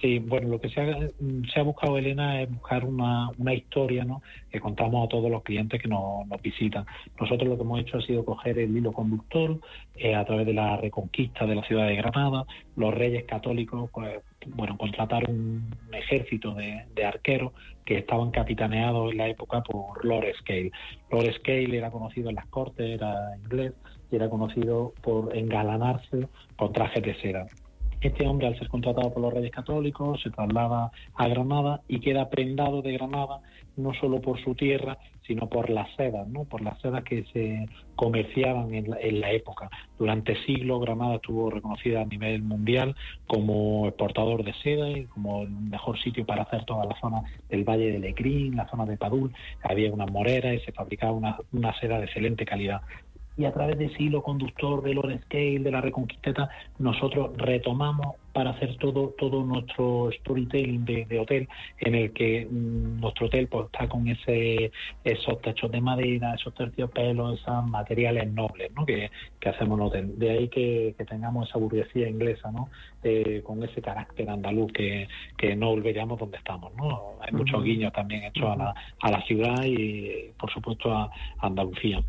Sí, 0.00 0.20
bueno, 0.20 0.48
lo 0.48 0.60
que 0.60 0.68
se 0.68 0.80
ha, 0.80 1.62
buscado, 1.64 1.98
Elena, 1.98 2.40
es 2.40 2.48
buscar 2.48 2.84
una, 2.84 3.32
historia 3.52 4.04
¿no? 4.04 4.22
que 4.48 4.60
contamos 4.60 5.04
a 5.04 5.08
todos 5.08 5.28
los 5.28 5.42
clientes 5.42 5.82
que 5.82 5.88
nos, 5.88 6.24
visitan. 6.40 6.86
Nosotros 7.20 7.48
lo 7.48 7.56
que 7.56 7.62
hemos 7.62 7.80
hecho 7.80 7.98
ha 7.98 8.02
sido 8.02 8.24
coger 8.24 8.60
el 8.60 8.76
hilo 8.76 8.92
conductor 8.92 9.58
eh, 9.96 10.14
a 10.14 10.24
través 10.24 10.46
de 10.46 10.54
la 10.54 10.76
reconquista 10.76 11.46
de 11.46 11.56
la 11.56 11.64
ciudad 11.64 11.88
de 11.88 11.96
Granada. 11.96 12.44
Los 12.76 12.94
reyes 12.94 13.24
católicos, 13.24 13.90
pues, 13.92 14.20
bueno, 14.46 14.78
contrataron 14.78 15.34
un 15.34 15.94
ejército 15.94 16.54
de, 16.54 16.84
de 16.94 17.04
arqueros 17.04 17.52
que 17.84 17.98
estaban 17.98 18.30
capitaneados 18.30 19.10
en 19.10 19.18
la 19.18 19.28
época 19.28 19.62
por 19.62 20.04
Lord 20.04 20.26
Scale. 20.38 20.70
Lord 21.10 21.32
Scale 21.38 21.76
era 21.76 21.90
conocido 21.90 22.28
en 22.28 22.36
las 22.36 22.46
cortes, 22.46 22.88
era 22.88 23.36
inglés 23.42 23.72
y 24.12 24.16
era 24.16 24.30
conocido 24.30 24.92
por 25.02 25.36
engalanarse 25.36 26.28
con 26.56 26.72
trajes 26.72 27.02
de 27.02 27.14
seda. 27.16 27.46
Este 28.00 28.26
hombre, 28.28 28.46
al 28.46 28.58
ser 28.58 28.68
contratado 28.68 29.12
por 29.12 29.22
los 29.22 29.34
reyes 29.34 29.50
católicos, 29.50 30.22
se 30.22 30.30
traslada 30.30 30.92
a 31.14 31.28
Granada 31.28 31.80
y 31.88 31.98
queda 31.98 32.30
prendado 32.30 32.80
de 32.80 32.92
Granada 32.92 33.40
no 33.78 33.94
solo 33.94 34.20
por 34.20 34.42
su 34.42 34.54
tierra, 34.54 34.98
sino 35.26 35.48
por 35.48 35.70
las 35.70 35.94
sedas, 35.94 36.26
¿no? 36.28 36.44
por 36.44 36.62
las 36.62 36.80
sedas 36.80 37.04
que 37.04 37.24
se 37.32 37.68
comerciaban 37.96 38.74
en 38.74 39.20
la, 39.20 39.30
época. 39.30 39.68
Durante 39.98 40.36
siglos 40.44 40.80
Granada 40.80 41.16
estuvo 41.16 41.50
reconocida 41.50 42.00
a 42.00 42.04
nivel 42.04 42.42
mundial 42.42 42.96
como 43.26 43.86
exportador 43.86 44.42
de 44.42 44.54
seda 44.54 44.88
y 44.88 45.04
como 45.04 45.42
el 45.42 45.50
mejor 45.50 46.00
sitio 46.00 46.24
para 46.24 46.42
hacer 46.42 46.64
toda 46.64 46.86
la 46.86 46.98
zona 47.00 47.22
del 47.50 47.64
Valle 47.64 47.92
de 47.92 47.98
Lecrín, 47.98 48.56
la 48.56 48.68
zona 48.68 48.86
de 48.86 48.96
Padul. 48.96 49.32
Había 49.62 49.92
una 49.92 50.06
morera 50.06 50.54
y 50.54 50.60
se 50.60 50.72
fabricaba 50.72 51.12
una, 51.12 51.36
una 51.52 51.78
seda 51.78 51.98
de 51.98 52.06
excelente 52.06 52.46
calidad 52.46 52.80
y 53.38 53.44
a 53.44 53.52
través 53.52 53.78
de 53.78 53.86
ese 53.86 54.10
conductor 54.20 54.82
del 54.82 54.96
Lord 54.96 55.20
Scale, 55.22 55.60
de 55.60 55.70
la 55.70 55.80
Reconquisteta, 55.80 56.50
nosotros 56.78 57.30
retomamos 57.36 58.16
para 58.38 58.50
hacer 58.50 58.76
todo 58.76 59.16
todo 59.18 59.42
nuestro 59.42 60.10
storytelling 60.20 60.84
de, 60.84 61.18
hotel, 61.18 61.48
en 61.80 61.96
el 61.96 62.12
que 62.12 62.46
mm, 62.48 63.00
nuestro 63.00 63.26
hotel 63.26 63.48
pues, 63.48 63.66
está 63.66 63.88
con 63.88 64.06
ese 64.06 64.70
esos 65.02 65.42
techos 65.42 65.72
de 65.72 65.80
madera, 65.80 66.34
esos 66.34 66.54
terciopelos, 66.54 67.40
esos 67.40 67.66
materiales 67.66 68.32
nobles 68.32 68.70
¿no? 68.76 68.86
que, 68.86 69.10
hacemos 69.44 69.80
en 69.80 69.86
hotel. 69.86 70.18
De 70.20 70.30
ahí 70.30 70.48
que, 70.48 70.94
tengamos 71.08 71.48
esa 71.48 71.58
burguesía 71.58 72.08
inglesa, 72.08 72.52
¿no? 72.52 72.68
Eh, 73.02 73.42
con 73.42 73.60
ese 73.64 73.82
carácter 73.82 74.30
andaluz 74.30 74.70
que, 74.72 75.08
que 75.36 75.56
no 75.56 75.70
olvidamos 75.70 76.20
donde 76.20 76.36
estamos. 76.36 76.72
¿no? 76.76 77.14
Hay 77.20 77.32
muchos 77.32 77.64
guiños 77.64 77.92
también 77.92 78.22
hechos 78.22 78.50
a, 78.50 78.54
la, 78.54 78.74
a 79.00 79.10
la 79.10 79.20
ciudad 79.22 79.64
y, 79.64 80.30
por 80.38 80.52
supuesto, 80.52 80.92
a 80.92 81.10
Andalucía. 81.40 82.00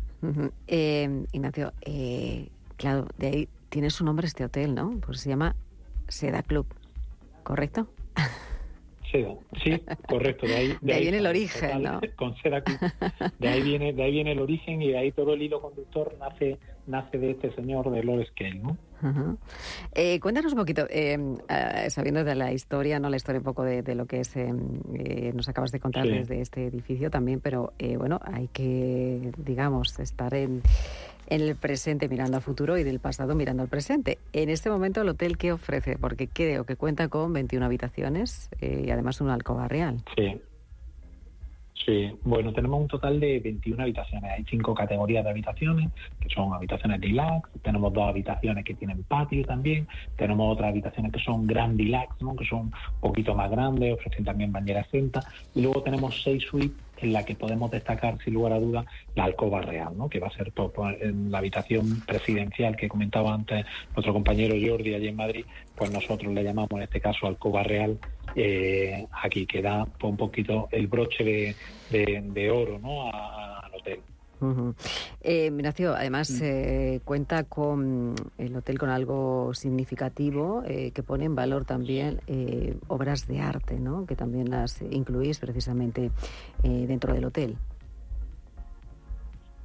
Eh, 0.68 1.24
Ignacio, 1.32 1.72
eh, 1.80 2.50
claro, 2.76 3.08
de 3.18 3.26
ahí 3.26 3.48
tiene 3.68 3.90
su 3.90 4.04
nombre 4.04 4.28
este 4.28 4.44
hotel, 4.44 4.76
¿no? 4.76 5.00
Pues 5.04 5.18
se 5.18 5.28
llama 5.28 5.56
Seda 6.10 6.42
Club, 6.42 6.66
¿correcto? 7.42 7.88
Seda, 9.10 9.34
sí, 9.62 9.82
correcto. 10.08 10.46
De 10.46 10.54
ahí, 10.54 10.76
viene 10.80 11.18
el 11.18 11.26
origen, 11.26 11.82
¿no? 11.82 12.00
Con 12.16 12.36
Seda 12.36 12.60
Club. 12.62 12.78
De 13.38 13.48
ahí 13.48 13.62
viene, 13.62 13.92
de 13.92 14.02
ahí 14.02 14.12
viene 14.12 14.32
el 14.32 14.40
origen 14.40 14.82
y 14.82 14.90
de 14.90 14.98
ahí 14.98 15.12
todo 15.12 15.34
el 15.34 15.42
hilo 15.42 15.60
conductor 15.60 16.14
nace, 16.20 16.58
nace 16.86 17.18
de 17.18 17.32
este 17.32 17.52
señor 17.54 17.90
de 17.90 18.02
Lord 18.02 18.26
Scale, 18.26 18.54
¿no? 18.54 18.76
Eh, 19.94 20.20
cuéntanos 20.20 20.52
un 20.52 20.58
poquito, 20.58 20.86
eh, 20.90 21.18
sabiendo 21.88 22.22
de 22.22 22.34
la 22.34 22.52
historia, 22.52 23.00
no 23.00 23.08
la 23.08 23.16
historia 23.16 23.38
un 23.38 23.44
poco 23.44 23.64
de, 23.64 23.94
lo 23.94 24.06
que 24.06 24.20
es, 24.20 24.36
em, 24.36 24.80
eh, 24.94 25.32
nos 25.34 25.48
acabas 25.48 25.72
de 25.72 25.80
contar 25.80 26.06
desde 26.06 26.40
este 26.40 26.66
edificio 26.66 27.10
también, 27.10 27.40
pero 27.40 27.72
bueno, 27.96 28.20
hay 28.22 28.48
que, 28.48 29.32
digamos, 29.38 29.98
estar 29.98 30.34
en, 30.34 30.62
en 31.30 31.40
el 31.40 31.56
presente 31.56 32.08
mirando 32.08 32.36
al 32.36 32.42
futuro 32.42 32.76
y 32.76 32.84
del 32.84 33.00
pasado 33.00 33.34
mirando 33.34 33.62
al 33.62 33.68
presente. 33.68 34.18
En 34.32 34.50
este 34.50 34.68
momento, 34.68 35.00
¿el 35.00 35.08
hotel 35.08 35.38
qué 35.38 35.52
ofrece? 35.52 35.96
Porque 35.96 36.28
creo 36.28 36.64
que 36.64 36.76
cuenta 36.76 37.08
con 37.08 37.32
21 37.32 37.64
habitaciones 37.64 38.50
y 38.60 38.90
además 38.90 39.20
una 39.20 39.34
alcoba 39.34 39.68
real. 39.68 40.02
Sí. 40.16 40.40
Sí, 41.86 42.10
bueno, 42.24 42.52
tenemos 42.52 42.78
un 42.78 42.88
total 42.88 43.18
de 43.20 43.40
21 43.40 43.82
habitaciones. 43.82 44.30
Hay 44.30 44.44
cinco 44.50 44.74
categorías 44.74 45.24
de 45.24 45.30
habitaciones, 45.30 45.90
que 46.20 46.28
son 46.28 46.52
habitaciones 46.52 47.00
deluxe, 47.00 47.50
tenemos 47.62 47.92
dos 47.94 48.06
habitaciones 48.06 48.64
que 48.64 48.74
tienen 48.74 49.02
patio 49.04 49.44
también, 49.46 49.88
tenemos 50.16 50.52
otras 50.52 50.68
habitaciones 50.70 51.10
que 51.10 51.20
son 51.20 51.46
grand 51.46 51.78
deluxe, 51.78 52.20
¿no? 52.20 52.36
que 52.36 52.44
son 52.44 52.60
un 52.66 53.00
poquito 53.00 53.34
más 53.34 53.50
grandes, 53.50 53.94
ofrecen 53.94 54.24
también 54.24 54.52
bañeras 54.52 54.88
cinta, 54.90 55.20
y 55.54 55.62
luego 55.62 55.82
tenemos 55.82 56.22
seis 56.22 56.44
suites 56.44 56.76
en 57.02 57.12
la 57.12 57.24
que 57.24 57.34
podemos 57.34 57.70
destacar, 57.70 58.18
sin 58.24 58.34
lugar 58.34 58.52
a 58.52 58.58
duda, 58.58 58.84
la 59.14 59.24
alcoba 59.24 59.60
real, 59.62 59.96
¿no? 59.96 60.08
que 60.08 60.18
va 60.18 60.28
a 60.28 60.30
ser 60.30 60.52
en 61.00 61.30
la 61.30 61.38
habitación 61.38 62.00
presidencial 62.06 62.76
que 62.76 62.88
comentaba 62.88 63.34
antes 63.34 63.66
nuestro 63.94 64.12
compañero 64.12 64.54
Jordi 64.54 64.94
allí 64.94 65.08
en 65.08 65.16
Madrid, 65.16 65.44
pues 65.76 65.90
nosotros 65.90 66.32
le 66.32 66.42
llamamos 66.42 66.70
en 66.72 66.82
este 66.82 67.00
caso 67.00 67.26
alcoba 67.26 67.62
real, 67.62 67.98
eh, 68.34 69.06
aquí 69.22 69.46
que 69.46 69.62
da 69.62 69.86
un 70.02 70.16
poquito 70.16 70.68
el 70.70 70.86
broche 70.86 71.54
de, 71.90 72.50
oro 72.50 72.78
¿no? 72.78 73.10
al 73.12 73.74
hotel. 73.74 74.00
Eh, 75.22 75.50
además 75.96 76.30
mm. 76.30 76.42
eh, 76.42 77.00
cuenta 77.04 77.44
con 77.44 78.14
el 78.38 78.56
hotel 78.56 78.78
con 78.78 78.88
algo 78.88 79.52
significativo 79.54 80.62
eh, 80.66 80.92
que 80.92 81.02
pone 81.02 81.24
en 81.24 81.34
valor 81.34 81.64
también 81.64 82.20
eh, 82.26 82.76
obras 82.88 83.26
de 83.26 83.40
arte, 83.40 83.78
¿no? 83.78 84.06
que 84.06 84.16
también 84.16 84.50
las 84.50 84.80
incluís 84.82 85.38
precisamente 85.38 86.10
dentro 86.62 87.14
del 87.14 87.24
hotel 87.24 87.56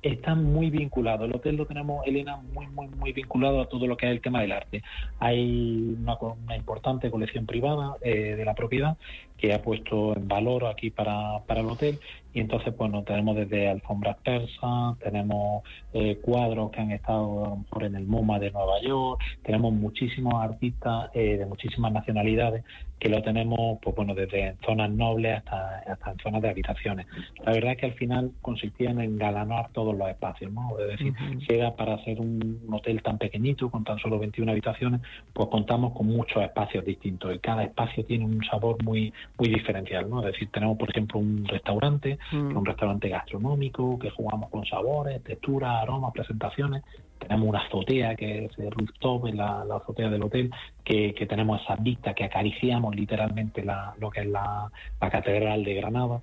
está 0.02 0.36
muy 0.36 0.70
vinculado. 0.70 1.26
El 1.26 1.36
hotel 1.36 1.56
lo 1.56 1.66
tenemos, 1.66 2.06
Elena, 2.06 2.38
muy, 2.54 2.68
muy, 2.68 2.88
muy 2.90 3.12
vinculado 3.12 3.60
a 3.60 3.68
todo 3.68 3.88
lo 3.88 3.98
que 3.98 4.06
es 4.06 4.12
el 4.12 4.22
tema 4.22 4.40
del 4.40 4.52
arte. 4.52 4.84
Hay 5.18 5.98
una, 6.00 6.56
importante 6.56 7.10
colección 7.10 7.48
privada 7.48 7.96
de 8.04 8.46
la 8.46 8.54
propiedad 8.54 8.98
que 9.36 9.52
ha 9.52 9.64
puesto 9.64 10.16
en 10.16 10.28
valor 10.28 10.66
aquí 10.66 10.92
para, 10.92 11.40
para 11.48 11.62
el 11.62 11.66
hotel 11.66 12.00
y 12.36 12.42
entonces 12.42 12.76
bueno 12.78 13.04
tenemos 13.04 13.38
desde 13.38 13.70
alfombras 13.70 14.18
persas 14.18 15.00
tenemos 15.00 15.64
eh, 15.94 16.20
cuadros 16.22 16.70
que 16.70 16.82
han 16.82 16.92
estado 16.92 17.60
por 17.70 17.84
en 17.84 17.96
el 17.96 18.06
MoMA 18.06 18.38
de 18.40 18.52
Nueva 18.52 18.82
York 18.82 19.22
tenemos 19.44 19.74
muchísimos 19.74 20.34
artistas 20.36 21.10
eh, 21.14 21.38
de 21.38 21.46
muchísimas 21.46 21.94
nacionalidades 21.94 22.64
que 23.00 23.10
lo 23.10 23.22
tenemos 23.22 23.80
pues 23.82 23.96
bueno 23.96 24.16
desde 24.16 24.56
zonas 24.66 24.90
nobles 24.90 25.38
hasta, 25.38 25.80
hasta 25.80 26.12
en 26.12 26.18
zonas 26.20 26.42
de 26.42 26.50
habitaciones 26.50 27.08
la 27.44 27.52
verdad 27.52 27.72
es 27.74 27.78
que 27.78 27.86
al 27.88 27.94
final 27.94 28.32
consistía 28.42 28.92
en 28.92 29.02
engalanar 29.02 29.70
todos 29.72 29.96
los 29.96 30.08
espacios 30.10 30.52
¿no? 30.52 30.78
es 30.80 30.88
decir 30.98 31.14
si 31.46 31.54
era 31.54 31.76
para 31.76 31.96
hacer 31.96 32.20
un 32.20 32.68
hotel 32.72 33.02
tan 33.02 33.18
pequeñito 33.18 33.70
con 33.70 33.84
tan 33.84 34.00
solo 34.00 34.20
21 34.20 34.52
habitaciones 34.52 35.02
pues 35.34 35.50
contamos 35.50 35.94
con 35.94 36.08
muchos 36.08 36.42
espacios 36.44 36.86
distintos 36.86 37.36
y 37.36 37.40
cada 37.40 37.64
espacio 37.64 38.06
tiene 38.06 38.26
un 38.26 38.44
sabor 38.46 38.82
muy 38.84 39.14
muy 39.38 39.50
diferencial 39.50 40.10
¿no? 40.10 40.20
es 40.22 40.34
decir 40.34 40.50
tenemos 40.52 40.78
por 40.78 40.90
ejemplo 40.90 41.20
un 41.20 41.46
restaurante 41.46 42.18
Mm. 42.32 42.58
un 42.58 42.66
restaurante 42.66 43.10
gastronómico, 43.10 44.00
que 44.00 44.10
jugamos 44.10 44.50
con 44.50 44.66
sabores, 44.66 45.24
texturas, 45.24 45.82
aromas, 45.82 46.14
presentaciones. 46.14 46.84
Tenemos 47.20 47.50
una 47.50 47.60
azotea 47.60 48.16
que 48.16 48.46
es 48.46 48.58
el 48.60 48.72
rooftop, 48.72 49.28
en 49.28 49.38
la, 49.38 49.62
azotea 49.62 50.10
del 50.10 50.24
hotel, 50.24 50.52
que, 50.84 51.14
tenemos 51.28 51.62
esa 51.62 51.76
vista 51.76 52.14
que 52.14 52.26
acariciamos 52.26 52.96
literalmente 52.96 53.64
lo 53.98 54.10
que 54.10 54.22
es 54.22 54.28
la, 54.28 54.70
la 55.02 55.10
Catedral 55.10 55.64
de 55.64 55.74
Granada. 55.76 56.22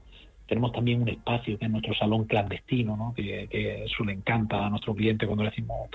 Tenemos 0.53 0.73
también 0.73 1.01
un 1.01 1.09
espacio 1.09 1.59
que 1.59 1.65
es 1.65 1.71
nuestro 1.71 1.95
salón 1.95 2.25
clandestino, 2.25 2.95
¿no? 2.95 3.15
que, 3.17 3.49
que 3.51 3.85
eso 3.85 4.05
le 4.05 4.13
encanta 4.13 4.67
a 4.67 4.69
nuestro 4.69 4.95
cliente 4.95 5.25
cuando 5.25 5.45
le 5.45 5.49
decimos 5.49 5.89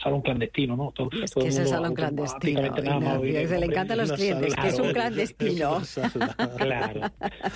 salón 0.00 0.22
clandestino. 0.22 0.76
¿no? 0.76 0.92
Todo, 0.92 1.08
es 1.24 1.34
que 1.34 1.48
ese 1.48 1.66
salón 1.66 1.92
clandestino. 1.92 2.60
le 2.60 3.66
encanta 3.66 3.94
a 3.94 3.96
los 3.96 4.12
clientes, 4.12 4.54
que 4.54 4.68
es 4.68 4.78
un 4.78 4.92
clandestino. 4.92 5.82
claro. 6.56 7.00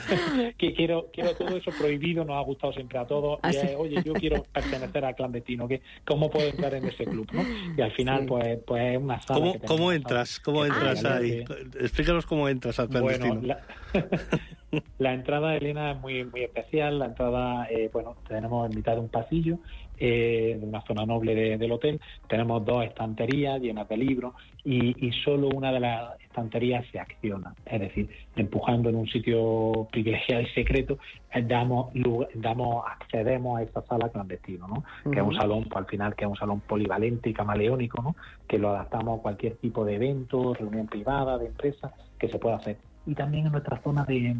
que 0.58 0.74
quiero, 0.74 1.08
quiero 1.12 1.36
todo 1.36 1.56
eso 1.56 1.70
prohibido, 1.78 2.24
nos 2.24 2.36
ha 2.36 2.40
gustado 2.40 2.72
siempre 2.72 2.98
a 2.98 3.06
todos. 3.06 3.38
Ah, 3.44 3.52
y, 3.52 3.74
Oye, 3.76 4.02
yo 4.04 4.12
quiero 4.14 4.42
pertenecer 4.52 5.04
al 5.04 5.14
clandestino, 5.14 5.68
que 5.68 5.82
¿cómo 6.04 6.28
puedo 6.32 6.48
entrar 6.48 6.74
en 6.74 6.84
ese 6.84 7.04
club? 7.04 7.28
¿no? 7.32 7.44
Y 7.76 7.80
al 7.80 7.92
final, 7.92 8.26
pues, 8.26 8.58
pues 8.66 8.96
es 8.96 8.98
una 9.00 9.22
sala. 9.22 9.38
¿Cómo, 9.38 9.60
¿cómo 9.60 9.92
entras? 9.92 10.40
¿Cómo 10.40 10.64
entras 10.64 11.04
ahí? 11.04 11.44
Explícanos 11.78 12.26
cómo 12.26 12.48
entras 12.48 12.80
al 12.80 12.88
clandestino. 12.88 13.36
Bueno, 13.36 13.46
La 13.46 13.60
entrada, 15.12 15.56
Elena, 15.56 15.92
es 15.92 16.00
muy, 16.00 16.24
muy 16.24 16.42
especial. 16.42 16.98
La 16.98 17.06
entrada, 17.06 17.66
eh, 17.70 17.90
bueno, 17.92 18.16
tenemos 18.28 18.68
en 18.68 18.76
mitad 18.76 18.94
de 18.94 19.00
un 19.00 19.08
pasillo, 19.08 19.58
eh, 19.98 20.56
de 20.58 20.66
una 20.66 20.80
zona 20.82 21.04
noble 21.04 21.58
del 21.58 21.72
hotel. 21.72 22.00
Tenemos 22.28 22.64
dos 22.64 22.84
estanterías 22.84 23.60
llenas 23.60 23.88
de 23.88 23.96
libros 23.96 24.34
y, 24.64 25.06
y, 25.06 25.12
solo 25.24 25.48
una 25.48 25.72
de 25.72 25.80
las 25.80 26.20
estanterías 26.20 26.86
se 26.90 26.98
acciona. 26.98 27.54
Es 27.66 27.80
decir, 27.80 28.08
empujando 28.36 28.88
en 28.88 28.96
un 28.96 29.06
sitio 29.08 29.88
privilegiado 29.90 30.42
y 30.42 30.46
secreto, 30.46 30.98
eh, 31.34 31.42
damos, 31.42 31.92
damos 32.34 32.84
accedemos 32.86 33.58
a 33.58 33.62
esa 33.62 33.82
sala 33.82 34.08
clandestina, 34.08 34.66
¿no? 34.66 34.84
Que 35.10 35.18
es 35.18 35.24
un 35.24 35.34
salón, 35.34 35.64
pues, 35.64 35.76
al 35.76 35.86
final, 35.86 36.14
que 36.14 36.24
es 36.24 36.30
un 36.30 36.36
salón 36.36 36.60
polivalente 36.60 37.28
y 37.30 37.34
camaleónico, 37.34 38.02
¿no? 38.02 38.16
Que 38.48 38.58
lo 38.58 38.70
adaptamos 38.70 39.18
a 39.18 39.22
cualquier 39.22 39.56
tipo 39.56 39.84
de 39.84 39.96
evento, 39.96 40.54
reunión 40.54 40.86
privada, 40.86 41.38
de 41.38 41.46
empresa, 41.46 41.92
que 42.18 42.28
se 42.28 42.38
pueda 42.38 42.56
hacer. 42.56 42.76
Y 43.06 43.14
también 43.14 43.46
en 43.46 43.52
nuestra 43.52 43.80
zona 43.82 44.04
de, 44.04 44.36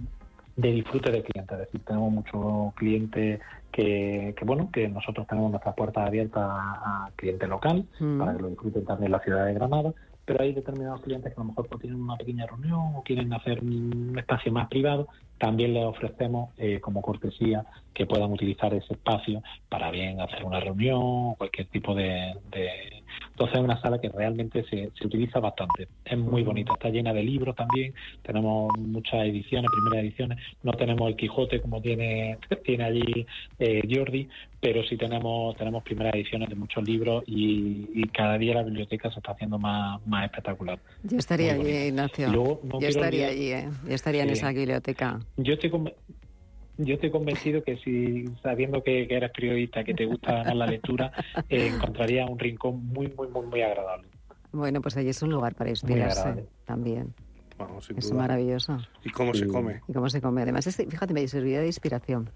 de 0.57 0.73
disfrute 0.73 1.11
de 1.11 1.23
clientes. 1.23 1.59
Es 1.59 1.67
decir, 1.67 1.81
tenemos 1.85 2.13
muchos 2.13 2.75
clientes 2.75 3.41
que, 3.73 4.35
que, 4.37 4.45
bueno, 4.45 4.71
que 4.73 4.89
nosotros 4.89 5.27
tenemos 5.27 5.51
nuestras 5.51 5.75
puertas 5.75 6.07
abiertas 6.07 6.43
a, 6.45 7.11
cliente 7.17 7.47
local 7.47 7.85
mm. 7.99 8.19
para 8.19 8.37
que 8.37 8.43
lo 8.43 8.49
disfruten 8.49 8.85
también 8.85 9.13
la 9.13 9.21
ciudad 9.21 9.47
de 9.47 9.55
Granada, 9.55 9.93
pero 10.25 10.43
hay 10.43 10.53
determinados 10.53 11.01
clientes 11.03 11.35
que 11.35 11.41
a 11.41 11.45
lo 11.45 11.49
mejor 11.51 11.67
pues, 11.69 11.81
tienen 11.81 12.01
una 12.01 12.17
pequeña 12.17 12.47
reunión 12.47 12.95
o 12.95 13.03
quieren 13.03 13.33
hacer 13.33 13.63
un 13.63 14.17
espacio 14.19 14.53
más 14.53 14.69
privado, 14.69 15.09
también 15.39 15.75
les 15.75 15.85
ofrecemos 15.85 16.51
eh, 16.59 16.81
como 16.81 17.03
cortesía 17.03 17.65
que 17.95 18.07
puedan 18.07 18.33
utilizar 18.33 18.73
ese 18.75 18.95
espacio 18.95 19.43
para 19.69 19.91
bien 19.91 20.21
hacer 20.21 20.45
una 20.45 20.61
reunión 20.61 21.01
o 21.03 21.35
cualquier 21.37 21.67
tipo 21.69 21.95
de, 21.95 22.35
entonces 23.31 23.59
es 23.59 23.65
una 23.65 23.81
sala 23.81 24.01
que 24.01 24.09
realmente 24.09 24.65
se, 24.65 24.91
se, 24.99 25.07
utiliza 25.07 25.41
bastante. 25.41 25.89
Es 26.05 26.19
muy 26.19 26.43
bonita, 26.43 26.73
está 26.75 26.89
llena 26.89 27.13
de 27.13 27.23
libros 27.23 27.57
también, 27.57 27.95
tenemos 28.23 28.71
muchas 28.79 29.25
ediciones, 29.25 29.71
primeras 29.71 30.05
ediciones, 30.05 30.39
no 30.63 30.73
tenemos 30.73 31.09
el 31.09 31.17
Quijote 31.17 31.61
como 31.61 31.81
tiene, 31.81 32.39
tiene 32.65 32.85
allí 32.85 33.27
eh, 33.59 33.83
Jordi, 33.91 34.29
pero 34.61 34.83
sí 34.85 34.97
tenemos, 34.97 35.57
tenemos 35.57 35.83
primeras 35.83 36.15
ediciones 36.15 36.49
de 36.49 36.55
muchos 36.55 36.87
libros 36.87 37.25
y, 37.27 38.07
cada 38.13 38.37
día 38.39 38.55
la 38.55 38.63
biblioteca 38.65 39.11
se 39.11 39.19
está 39.21 39.33
haciendo 39.33 39.59
más, 39.59 40.05
más 40.07 40.25
espectacular. 40.25 40.79
Yo 41.05 41.17
estaría 41.17 41.55
allí, 41.55 41.71
Ignacio. 41.71 42.33
Yo 42.33 42.61
estaría 42.81 43.29
allí, 43.29 43.53
¿eh? 43.53 43.69
yo 43.87 43.95
estaría 43.95 44.25
en 44.25 44.31
esa 44.31 44.53
biblioteca. 44.53 45.21
Yo 45.37 45.55
estoy 45.55 45.71
yo 46.85 46.95
estoy 46.95 47.11
convencido 47.11 47.63
que 47.63 47.77
si 47.79 48.27
sabiendo 48.43 48.83
que, 48.83 49.07
eres 49.09 49.31
periodista, 49.31 49.85
que 49.85 49.95
te 49.95 50.07
gusta 50.07 50.55
la 50.55 50.67
lectura, 50.67 51.13
eh, 51.49 51.71
encontraría 51.75 52.27
un 52.27 52.39
rincón 52.39 52.87
muy, 52.87 53.09
muy, 53.09 53.29
muy, 53.29 53.47
muy 53.47 53.63
agradable. 53.63 54.09
Bueno, 54.53 54.81
pues 54.81 54.97
allí 54.97 55.09
es 55.09 55.23
un 55.23 55.31
lugar 55.31 55.55
para 55.55 55.71
inspirarse 55.71 56.47
también. 56.65 57.15
es 57.97 58.13
maravilloso. 58.13 58.79
¿Y 59.05 59.11
cómo 59.11 59.33
se 59.35 59.47
come? 59.47 59.81
¿Y 59.87 59.93
cómo 59.93 60.09
se 60.09 60.21
come? 60.21 60.43
Además, 60.43 60.65
fíjate, 60.65 61.15
me 61.15 61.27
serviría 61.29 61.61
de 61.61 61.67
inspiración. 61.67 62.31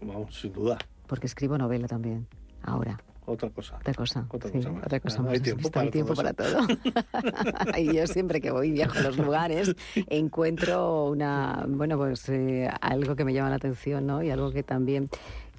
vamos, 0.00 0.34
sin 0.34 0.52
duda. 0.52 0.78
Porque 1.06 1.26
escribo 1.26 1.58
novela 1.58 1.88
también, 1.88 2.28
ahora 2.62 3.00
otra 3.32 3.50
cosa. 3.50 3.76
Otra 3.76 3.94
cosa. 3.94 4.26
Otra 4.30 4.50
cosa, 4.50 4.70
otra 4.70 5.00
cosa 5.00 5.24
Hay 5.28 5.40
tiempo, 5.40 5.70
para, 5.70 5.90
tiempo 5.90 6.14
para 6.14 6.32
todo. 6.32 6.66
y 7.78 7.94
yo 7.94 8.06
siempre 8.06 8.40
que 8.40 8.50
voy 8.50 8.70
viajo 8.70 8.98
a 8.98 9.02
los 9.02 9.16
lugares 9.16 9.74
encuentro 10.08 11.06
una, 11.06 11.64
bueno, 11.68 11.96
pues 11.96 12.28
eh, 12.28 12.68
algo 12.80 13.16
que 13.16 13.24
me 13.24 13.32
llama 13.32 13.50
la 13.50 13.56
atención, 13.56 14.06
¿no? 14.06 14.22
Y 14.22 14.30
algo 14.30 14.50
que 14.50 14.62
también 14.62 15.08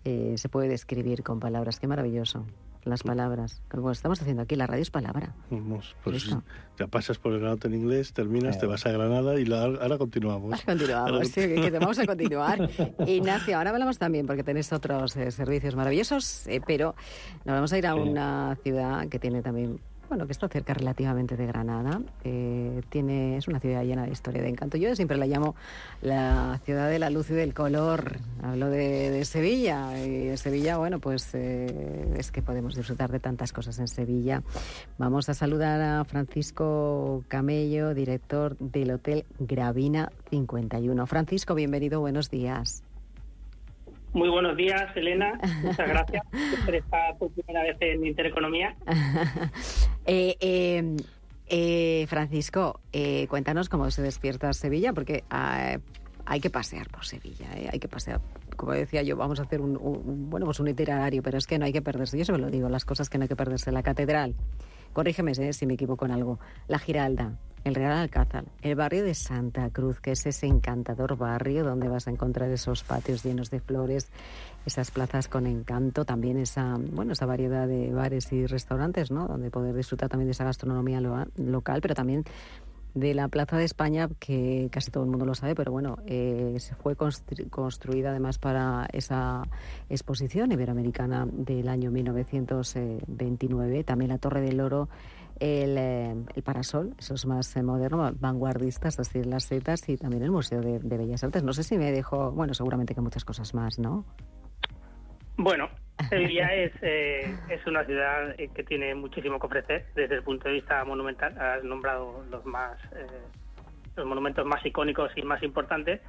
eh, 0.06 0.36
se 0.38 0.50
puede 0.50 0.68
describir 0.68 1.24
con 1.24 1.40
palabras. 1.40 1.80
Qué 1.80 1.88
maravilloso 1.88 2.46
las 2.86 3.04
palabras. 3.04 3.62
Como 3.70 3.92
estamos 3.92 4.22
haciendo 4.22 4.44
aquí, 4.44 4.56
la 4.56 4.68
radio 4.68 4.82
es 4.82 4.92
palabra. 4.92 5.34
Vamos, 5.50 5.96
pues 6.04 6.36
ya 6.78 6.88
pasas 6.88 7.18
por 7.20 7.34
el 7.34 7.40
Granada 7.40 7.60
en 7.66 7.76
inglés, 7.76 8.14
terminas, 8.14 8.60
te 8.60 8.66
vas 8.66 8.86
a 8.86 8.92
Granada 8.92 9.40
y 9.40 9.52
ahora 9.52 9.98
continuamos. 9.98 10.54
Ahora 10.54 10.66
continuamos, 10.66 11.28
sí, 11.28 11.42
que, 11.42 11.72
vamos 11.72 12.00
a 12.00 12.06
continuar. 12.06 12.70
Ignacio, 13.08 13.58
ahora 13.58 13.70
hablamos 13.70 13.98
también, 13.98 14.26
porque 14.26 14.44
tenéis 14.44 14.72
otros 14.74 15.16
eh, 15.18 15.32
servicios 15.32 15.76
maravillosos, 15.76 16.48
eh, 16.48 16.62
pero 16.66 16.96
nos 17.46 17.56
vamos 17.56 17.74
a 17.74 17.78
ir 17.78 17.88
a 17.88 17.96
una 17.96 18.58
ciudad 18.64 19.08
que 19.10 19.20
tiene 19.20 19.42
también 19.42 19.80
bueno, 20.12 20.26
que 20.26 20.34
está 20.34 20.50
cerca 20.50 20.74
relativamente 20.74 21.38
de 21.38 21.46
Granada. 21.46 22.02
Eh, 22.26 22.82
tiene, 22.90 23.38
es 23.38 23.48
una 23.48 23.62
ciudad 23.62 23.82
llena 23.86 24.06
de 24.06 24.12
historia, 24.12 24.42
de 24.42 24.50
encanto. 24.50 24.76
Yo 24.76 24.94
siempre 24.94 25.16
la 25.16 25.26
llamo 25.26 25.56
la 26.02 26.60
ciudad 26.66 26.90
de 26.90 27.00
la 27.00 27.10
luz 27.10 27.30
y 27.30 27.34
del 27.34 27.54
color. 27.54 28.18
Hablo 28.44 28.70
de, 28.70 29.24
Sevilla. 29.24 29.98
Y 30.06 30.28
en 30.28 30.38
Sevilla, 30.38 30.78
bueno, 30.78 31.00
pues 31.00 31.30
eh, 31.34 32.14
es 32.18 32.30
que 32.30 32.42
podemos 32.42 32.76
disfrutar 32.76 33.10
de 33.10 33.22
tantas 33.22 33.54
cosas 33.54 33.80
en 33.80 33.88
Sevilla. 33.88 34.44
Vamos 34.98 35.30
a 35.30 35.34
saludar 35.34 35.80
a 35.80 36.04
Francisco 36.04 37.24
Camello, 37.30 37.94
director 37.94 38.58
del 38.58 38.92
Hotel 38.92 39.24
Gravina 39.40 40.12
51. 40.30 41.08
Francisco, 41.08 41.56
bienvenido, 41.56 42.02
buenos 42.02 42.30
días. 42.30 42.84
Muy 44.14 44.28
buenos 44.30 44.58
días, 44.58 44.96
Elena. 44.96 45.40
Muchas 45.64 45.88
gracias 45.88 46.24
por 46.66 46.76
estar 46.76 47.18
por 47.18 47.32
primera 47.32 47.64
vez 47.64 47.78
en 47.80 48.06
Intereconomía. 48.06 48.76
Eh, 50.08 50.36
eh, 50.40 50.98
eh, 51.46 52.08
Francisco, 52.08 52.82
cuéntanos 53.30 53.70
cómo 53.70 53.92
se 53.92 54.02
despierta 54.02 54.52
Sevilla, 54.52 54.94
porque 54.94 55.24
ah, 55.30 55.78
hay 56.26 56.40
que 56.40 56.50
pasear 56.50 56.90
por 56.90 57.06
Sevilla, 57.06 57.46
hay 57.72 57.78
que 57.78 57.88
pasear. 57.88 58.20
Como 58.58 58.72
decía 58.72 59.04
yo, 59.04 59.16
vamos 59.16 59.40
a 59.40 59.44
hacer 59.44 59.62
un, 59.62 59.78
bueno, 60.28 60.48
pues 60.48 60.60
un 60.60 60.70
itinerario, 60.70 61.22
pero 61.22 61.38
es 61.38 61.46
que 61.46 61.60
no 61.60 61.66
hay 61.66 61.72
que 61.72 61.84
perderse. 61.84 62.18
Yo 62.18 62.26
se 62.26 62.36
lo 62.36 62.50
digo, 62.50 62.68
las 62.68 62.84
cosas 62.84 63.12
que 63.12 63.20
no 63.20 63.26
hay 63.26 63.28
que 63.28 63.36
perderse. 63.36 63.72
La 63.72 63.84
catedral, 63.84 64.34
corrígeme 64.92 65.36
si 65.54 65.68
me 65.68 65.76
equivoco 65.76 66.06
en 66.06 66.12
algo. 66.12 66.40
La 66.68 66.80
Giralda, 66.80 67.38
el 67.64 67.76
Real 67.76 67.94
Alcázar, 67.94 68.46
el 68.62 68.76
barrio 68.76 69.04
de 69.04 69.14
Santa 69.14 69.70
Cruz, 69.70 70.00
que 70.00 70.12
es 70.12 70.26
ese 70.26 70.48
encantador 70.48 71.18
barrio 71.18 71.64
donde 71.64 71.88
vas 71.88 72.08
a 72.08 72.12
encontrar 72.12 72.50
esos 72.50 72.84
patios 72.84 73.24
llenos 73.24 73.52
de 73.52 73.60
flores, 73.60 74.10
esas 74.66 74.92
plazas 74.92 75.28
con 75.28 75.46
encanto, 75.46 76.06
también 76.06 76.38
esa, 76.38 76.78
bueno, 76.78 77.14
esa 77.14 77.26
variedad 77.26 77.68
de 77.68 77.92
bares 77.94 78.32
y 78.32 78.46
restaurantes, 78.48 79.12
¿no? 79.12 79.28
Donde 79.28 79.52
poder 79.52 79.76
disfrutar 79.76 80.10
también 80.10 80.28
de 80.28 80.32
esa 80.32 80.46
gastronomía 80.46 81.02
local, 81.02 81.82
pero 81.82 81.94
también 81.94 82.26
de 82.94 83.14
la 83.14 83.28
Plaza 83.30 83.58
de 83.58 83.64
España, 83.64 84.10
que 84.20 84.68
casi 84.72 84.92
todo 84.92 85.04
el 85.04 85.10
mundo 85.10 85.26
lo 85.26 85.34
sabe, 85.34 85.56
pero 85.56 85.72
bueno, 85.72 85.98
eh, 86.06 86.56
se 86.60 86.76
fue 86.76 86.96
construida 86.96 88.10
además 88.10 88.38
para 88.38 88.86
esa 88.92 89.44
exposición 89.90 90.52
iberoamericana 90.52 91.26
del 91.32 91.70
año 91.70 91.90
1929. 91.92 93.84
También 93.86 94.10
la 94.10 94.18
Torre 94.18 94.42
del 94.42 94.60
Oro 94.60 94.90
el, 95.42 95.76
eh, 95.78 96.16
el 96.36 96.44
Parasol, 96.44 96.94
esos 97.00 97.26
más 97.26 97.56
eh, 97.56 97.64
modernos, 97.64 98.20
vanguardistas, 98.20 99.00
así 99.00 99.24
las 99.24 99.46
setas, 99.46 99.90
y 99.90 99.98
también 99.98 100.22
el 100.24 100.32
Museo 100.32 100.62
de, 100.62 100.80
Bellas 100.80 101.24
Artes. 101.24 101.44
No 101.44 101.52
sé 101.52 101.64
si 101.64 101.78
me 101.78 101.92
dejo, 101.92 102.32
bueno, 102.32 102.54
seguramente 102.54 102.94
que 102.94 103.02
muchas 103.02 103.26
cosas 103.26 103.54
más, 103.56 103.80
¿no? 103.80 104.06
Bueno, 105.38 105.70
Sevilla 106.10 106.54
es, 106.54 106.72
eh, 106.84 107.36
es 107.50 107.66
una 107.66 107.84
ciudad 107.86 108.36
que 108.36 108.64
tiene 108.64 108.94
muchísimo 108.94 109.40
que 109.40 109.48
ofrecer 109.48 109.88
desde 109.96 110.16
el 110.16 110.24
punto 110.24 110.48
de 110.48 110.56
vista 110.56 110.86
monumental. 110.86 111.36
Has 111.40 111.64
nombrado 111.64 112.24
los 112.30 112.46
más 112.46 112.78
los 113.98 114.06
monumentos 114.06 114.46
más 114.46 114.66
icónicos 114.66 115.12
y 115.18 115.24
más 115.24 115.42
importantes. 115.44 116.00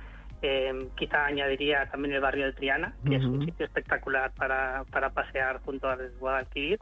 quizá 0.95 1.25
añadiría 1.25 1.87
también 1.90 2.14
el 2.14 2.21
barrio 2.21 2.47
de 2.47 2.53
Triana, 2.53 2.95
que 3.09 3.16
es 3.16 3.25
un 3.25 3.45
sitio 3.45 3.64
espectacular 3.64 4.31
para, 4.35 4.85
para 4.92 5.11
pasear 5.11 5.61
junto 5.64 5.88
al 5.88 6.12
Guadalquivir. 6.21 6.79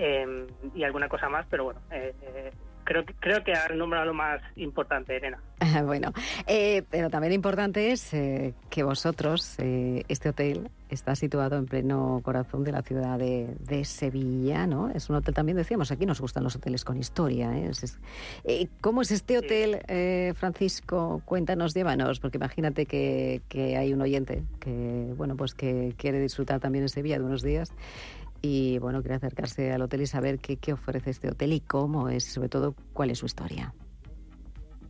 Em, 0.00 0.46
y 0.76 0.84
alguna 0.84 1.08
cosa 1.08 1.28
más, 1.28 1.44
pero 1.50 1.64
bueno, 1.64 1.80
eh, 1.90 2.14
eh, 2.22 2.52
creo, 2.84 3.04
creo 3.18 3.42
que 3.42 3.50
has 3.50 3.74
nombrado 3.74 4.06
lo 4.06 4.14
más 4.14 4.40
importante, 4.54 5.16
Elena. 5.16 5.42
bueno, 5.84 6.12
eh, 6.46 6.84
pero 6.88 7.10
también 7.10 7.32
importante 7.32 7.90
es 7.90 8.12
que 8.70 8.82
vosotros, 8.84 9.56
este 9.58 10.28
hotel, 10.28 10.70
está 10.88 11.16
situado 11.16 11.58
en 11.58 11.66
pleno 11.66 12.20
corazón 12.22 12.62
de 12.62 12.72
la 12.72 12.82
ciudad 12.82 13.18
de, 13.18 13.84
Sevilla, 13.84 14.68
¿no? 14.68 14.88
Es 14.88 15.10
un 15.10 15.16
hotel 15.16 15.34
también, 15.34 15.56
decíamos, 15.56 15.90
aquí 15.90 16.06
nos 16.06 16.20
gustan 16.20 16.44
los 16.44 16.54
hoteles 16.54 16.84
con 16.84 16.96
historia. 16.96 17.50
¿Cómo 18.80 19.02
es 19.02 19.10
este 19.10 19.36
hotel, 19.36 19.82
Francisco? 20.36 21.22
Cuéntanos, 21.24 21.74
llévanos, 21.74 22.20
porque 22.20 22.38
imagínate 22.38 22.86
que, 22.86 23.42
que 23.48 23.76
hay 23.76 23.92
un 23.92 24.00
oyente 24.00 24.44
que, 24.60 25.12
bueno, 25.16 25.36
pues 25.36 25.54
que 25.54 25.92
quiere 25.98 26.20
disfrutar 26.20 26.60
también 26.60 26.84
en 26.84 26.88
Sevilla 26.88 27.18
de 27.18 27.24
unos 27.24 27.42
días 27.42 27.74
y 28.42 28.78
bueno, 28.78 29.00
quiere 29.00 29.16
acercarse 29.16 29.72
al 29.72 29.82
hotel 29.82 30.02
y 30.02 30.06
saber 30.06 30.38
qué, 30.38 30.56
qué 30.56 30.72
ofrece 30.72 31.10
este 31.10 31.28
hotel 31.28 31.52
y 31.52 31.60
cómo 31.60 32.08
es, 32.08 32.24
sobre 32.24 32.48
todo 32.48 32.74
cuál 32.92 33.10
es 33.10 33.18
su 33.18 33.26
historia. 33.26 33.72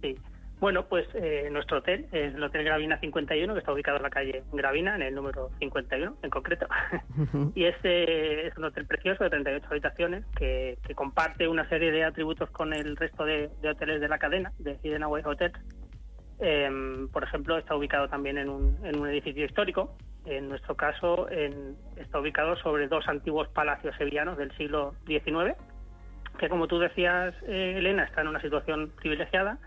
Sí, 0.01 0.17
bueno, 0.61 0.87
pues 0.87 1.07
eh, 1.15 1.49
nuestro 1.53 1.79
hotel 1.79 2.07
es 2.11 2.35
el 2.35 2.43
Hotel 2.43 2.65
Gravina 2.65 2.99
51, 2.99 3.53
que 3.53 3.61
está 3.61 3.73
ubicado 3.73 3.99
en 3.99 4.03
la 4.03 4.11
calle 4.11 4.43
Gravina, 4.53 4.97
en 4.97 5.03
el 5.03 5.15
número 5.15 5.51
51 5.61 6.17
en 6.21 6.31
concreto. 6.31 6.67
y 7.55 7.65
este 7.65 8.49
es 8.49 8.57
un 8.57 8.65
hotel 8.65 8.85
precioso 8.87 9.23
de 9.23 9.31
38 9.31 9.67
habitaciones 9.71 10.25
que, 10.37 10.77
comparte 10.97 11.47
una 11.47 11.69
serie 11.69 11.93
de 11.93 12.03
atributos 12.03 12.51
con 12.51 12.73
el 12.73 12.97
resto 12.97 13.25
de, 13.25 13.51
hoteles 13.71 14.01
de 14.01 14.09
la 14.09 14.19
cadena, 14.19 14.53
de 14.59 14.77
Hidden 14.83 15.05
Away 15.05 15.23
Hotels. 15.25 15.59
Em, 16.41 17.09
por 17.09 17.23
ejemplo, 17.23 17.57
está 17.57 17.77
ubicado 17.77 18.09
también 18.09 18.39
en 18.39 18.49
un, 18.49 18.79
en 18.85 18.99
un 18.99 19.09
edificio 19.09 19.45
histórico 19.45 19.97
en 20.29 20.49
nuestro 20.49 20.77
caso, 20.77 21.29
está 21.29 22.21
ubicado 22.21 22.57
sobre 22.57 22.89
dos 22.89 23.09
antiguos 23.09 23.49
palacios 23.49 23.97
sevillanos 23.97 24.39
del 24.39 24.55
siglo 24.57 24.95
XIX, 25.07 25.57
que 26.39 26.49
como 26.49 26.69
tú 26.69 26.79
decías, 26.79 27.35
eh, 27.47 27.75
Elena, 27.79 28.05
está 28.05 28.21
en 28.21 28.29
una 28.29 28.41
situación 28.41 28.93
privilegiada 28.97 29.59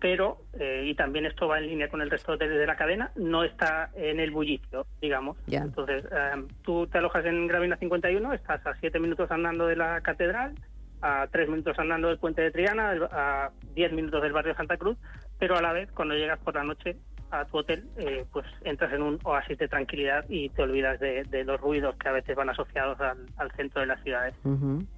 pero, 0.00 0.38
eh, 0.54 0.84
y 0.86 0.94
también 0.94 1.26
esto 1.26 1.46
va 1.46 1.58
en 1.58 1.66
línea 1.66 1.88
con 1.88 2.00
el 2.00 2.10
resto 2.10 2.36
de 2.36 2.66
la 2.66 2.76
cadena, 2.76 3.12
no 3.16 3.44
está 3.44 3.90
en 3.94 4.18
el 4.18 4.30
bullicio, 4.30 4.86
digamos. 5.00 5.36
Entonces, 5.46 6.04
eh, 6.10 6.42
tú 6.62 6.86
te 6.86 6.98
alojas 6.98 7.24
en 7.26 7.46
Gravina 7.46 7.76
51, 7.76 8.32
estás 8.32 8.66
a 8.66 8.74
siete 8.76 8.98
minutos 8.98 9.30
andando 9.30 9.66
de 9.66 9.76
la 9.76 10.00
catedral, 10.00 10.54
a 11.02 11.28
tres 11.30 11.48
minutos 11.48 11.78
andando 11.78 12.08
del 12.08 12.18
puente 12.18 12.40
de 12.40 12.50
Triana, 12.50 12.92
a 13.12 13.50
diez 13.74 13.92
minutos 13.92 14.22
del 14.22 14.32
barrio 14.32 14.54
Santa 14.54 14.78
Cruz, 14.78 14.96
pero 15.38 15.56
a 15.56 15.62
la 15.62 15.72
vez, 15.72 15.90
cuando 15.92 16.14
llegas 16.14 16.38
por 16.38 16.54
la 16.54 16.64
noche 16.64 16.96
a 17.30 17.44
tu 17.44 17.58
hotel, 17.58 17.84
eh, 17.96 18.24
pues 18.32 18.46
entras 18.62 18.92
en 18.92 19.02
un 19.02 19.18
oasis 19.24 19.58
de 19.58 19.68
tranquilidad 19.68 20.24
y 20.28 20.48
te 20.50 20.62
olvidas 20.62 20.98
de, 21.00 21.44
los 21.44 21.60
ruidos 21.60 21.96
que 21.96 22.08
a 22.08 22.12
veces 22.12 22.36
van 22.36 22.50
asociados 22.50 22.98
al, 23.00 23.50
centro 23.56 23.80
de 23.80 23.86
las 23.86 24.02
ciudades. 24.02 24.34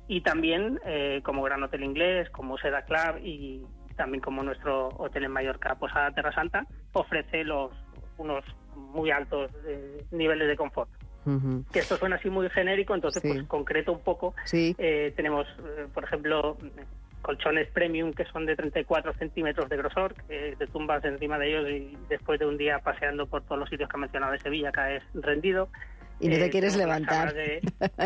Y 0.09 0.21
también, 0.23 0.81
eh, 0.85 1.21
como 1.25 1.43
Gran 1.43 1.63
Hotel 1.63 1.85
Inglés, 1.85 2.31
como 2.31 2.59
Seda 2.59 2.83
Club 2.83 3.19
y 3.23 3.63
también 3.97 4.23
como 4.23 4.43
nuestro 4.43 4.89
hotel 4.89 5.25
en 5.25 5.33
Mallorca, 5.33 5.75
Posada 5.75 6.11
Terra 6.13 6.33
Santa, 6.33 6.67
ofrece 6.93 7.45
los 7.45 7.71
unos 8.19 8.45
muy 8.77 9.11
altos 9.11 9.51
eh, 9.67 10.05
niveles 10.11 10.49
de 10.49 10.57
confort. 10.57 10.91
Que 11.73 11.79
esto 11.79 11.97
suena 11.99 12.17
así 12.17 12.31
muy 12.31 12.51
genérico, 12.51 12.97
entonces 12.97 13.23
pues 13.23 13.45
concreto 13.45 13.93
un 13.93 14.01
poco. 14.01 14.35
tenemos, 14.51 15.47
por 15.95 16.03
ejemplo, 16.03 16.57
colchones 17.23 17.69
premium 17.69 18.13
que 18.13 18.25
son 18.27 18.45
de 18.45 18.57
34 18.57 19.15
centímetros 19.15 19.69
de 19.69 19.77
grosor, 19.77 20.15
que 20.29 20.55
te 20.59 20.67
tumbas 20.67 21.05
encima 21.05 21.39
de 21.39 21.49
ellos 21.49 21.71
y 21.71 21.97
después 22.09 22.39
de 22.39 22.47
un 22.47 22.59
día 22.59 22.81
paseando 22.81 23.27
por 23.27 23.43
todos 23.43 23.61
los 23.61 23.69
sitios 23.69 23.89
que 23.89 23.97
ha 23.97 24.01
mencionado 24.01 24.33
de 24.33 24.41
Sevilla 24.41 24.73
caes 24.73 25.03
rendido. 25.15 25.69
Y 26.21 26.29
no 26.29 26.37
te 26.37 26.47
eh, 26.47 26.51
quieres 26.51 26.77
levantar. 26.77 27.35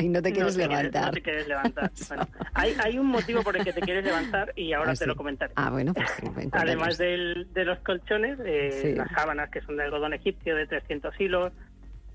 y 0.01 0.09
no 0.09 0.23
te 0.23 0.33
quieres 0.33 0.57
levantar. 0.57 1.07
no 1.07 1.13
te 1.13 1.23
quieres 1.23 1.49
levantar. 1.49 1.91
Bueno, 2.09 2.29
hay, 2.55 2.75
hay, 2.83 2.99
un 2.99 3.07
motivo 3.09 3.43
por 3.43 3.57
el 3.57 3.65
que 3.65 3.73
te 3.75 3.81
quieres 3.81 4.05
levantar 4.05 4.53
y 4.57 4.73
ahora 4.73 4.93
ah, 4.93 4.97
te 4.97 5.07
lo 5.07 5.17
comentaré. 5.17 5.53
Ah, 5.57 5.71
bueno, 5.71 5.93
pues 5.93 6.11
Además 6.53 6.97
del, 6.97 7.53
de 7.53 7.65
los 7.65 7.79
colchones, 7.81 8.39
eh, 8.45 8.95
las 8.97 9.11
sábanas 9.11 9.51
que 9.51 9.61
son 9.63 9.77
de 9.77 9.85
algodón 9.85 10.15
egipcio 10.15 10.57
de 10.57 10.67
300 10.67 11.21
hilos 11.21 11.53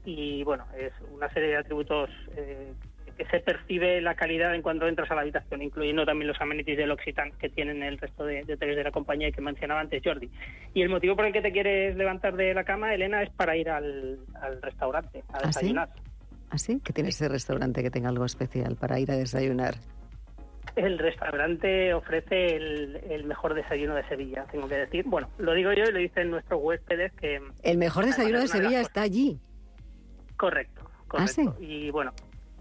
y 0.05 0.43
bueno, 0.43 0.65
es 0.77 0.93
una 1.11 1.31
serie 1.31 1.49
de 1.49 1.57
atributos 1.57 2.09
eh, 2.35 2.73
que 3.21 3.29
se 3.29 3.39
percibe 3.39 4.01
la 4.01 4.15
calidad 4.15 4.55
en 4.55 4.63
cuanto 4.63 4.87
entras 4.87 5.11
a 5.11 5.15
la 5.15 5.21
habitación, 5.21 5.61
incluyendo 5.61 6.05
también 6.05 6.27
los 6.27 6.41
amenities 6.41 6.75
del 6.75 6.89
Occitan 6.89 7.31
que 7.33 7.49
tienen 7.49 7.83
el 7.83 7.99
resto 7.99 8.25
de, 8.25 8.41
hoteles 8.41 8.75
de 8.75 8.83
la 8.83 8.91
compañía 8.91 9.31
que 9.31 9.41
mencionaba 9.41 9.79
antes 9.79 10.01
Jordi. 10.03 10.27
Y 10.73 10.81
el 10.81 10.89
motivo 10.89 11.15
por 11.15 11.25
el 11.25 11.33
que 11.33 11.41
te 11.41 11.51
quieres 11.51 11.95
levantar 11.95 12.35
de 12.35 12.53
la 12.55 12.63
cama, 12.63 12.95
Elena, 12.95 13.21
es 13.21 13.29
para 13.29 13.55
ir 13.55 13.69
al, 13.69 14.19
restaurante 14.61 15.23
a 15.29 15.37
¿Ah, 15.37 15.47
desayunar. 15.47 15.89
¿Ah, 16.49 16.57
sí? 16.57 16.81
¿Qué 16.83 16.93
tiene 16.93 17.09
ese 17.09 17.29
restaurante 17.29 17.83
que 17.83 17.91
tenga 17.91 18.09
algo 18.09 18.25
especial 18.25 18.75
para 18.75 18.99
ir 18.99 19.11
a 19.11 19.15
desayunar? 19.15 19.75
El 20.75 20.97
restaurante 20.97 21.93
ofrece 21.93 22.55
el, 22.55 23.23
mejor 23.25 23.53
desayuno 23.53 23.93
de 23.93 24.07
Sevilla, 24.07 24.45
tengo 24.51 24.67
que 24.67 24.77
decir. 24.77 25.05
Bueno, 25.05 25.29
lo 25.37 25.53
digo 25.53 25.71
yo 25.73 25.83
y 25.83 25.91
lo 25.91 25.99
dicen 25.99 26.31
nuestros 26.31 26.59
huéspedes 26.63 27.11
que... 27.13 27.39
El 27.61 27.77
mejor 27.77 28.05
desayuno 28.05 28.39
de 28.39 28.47
Sevilla 28.47 28.81
está 28.81 29.03
allí. 29.03 29.39
Correcto, 30.37 30.89
correcto. 31.07 31.55
¿Ah, 31.55 31.61
y 31.61 31.91
bueno, 31.91 32.13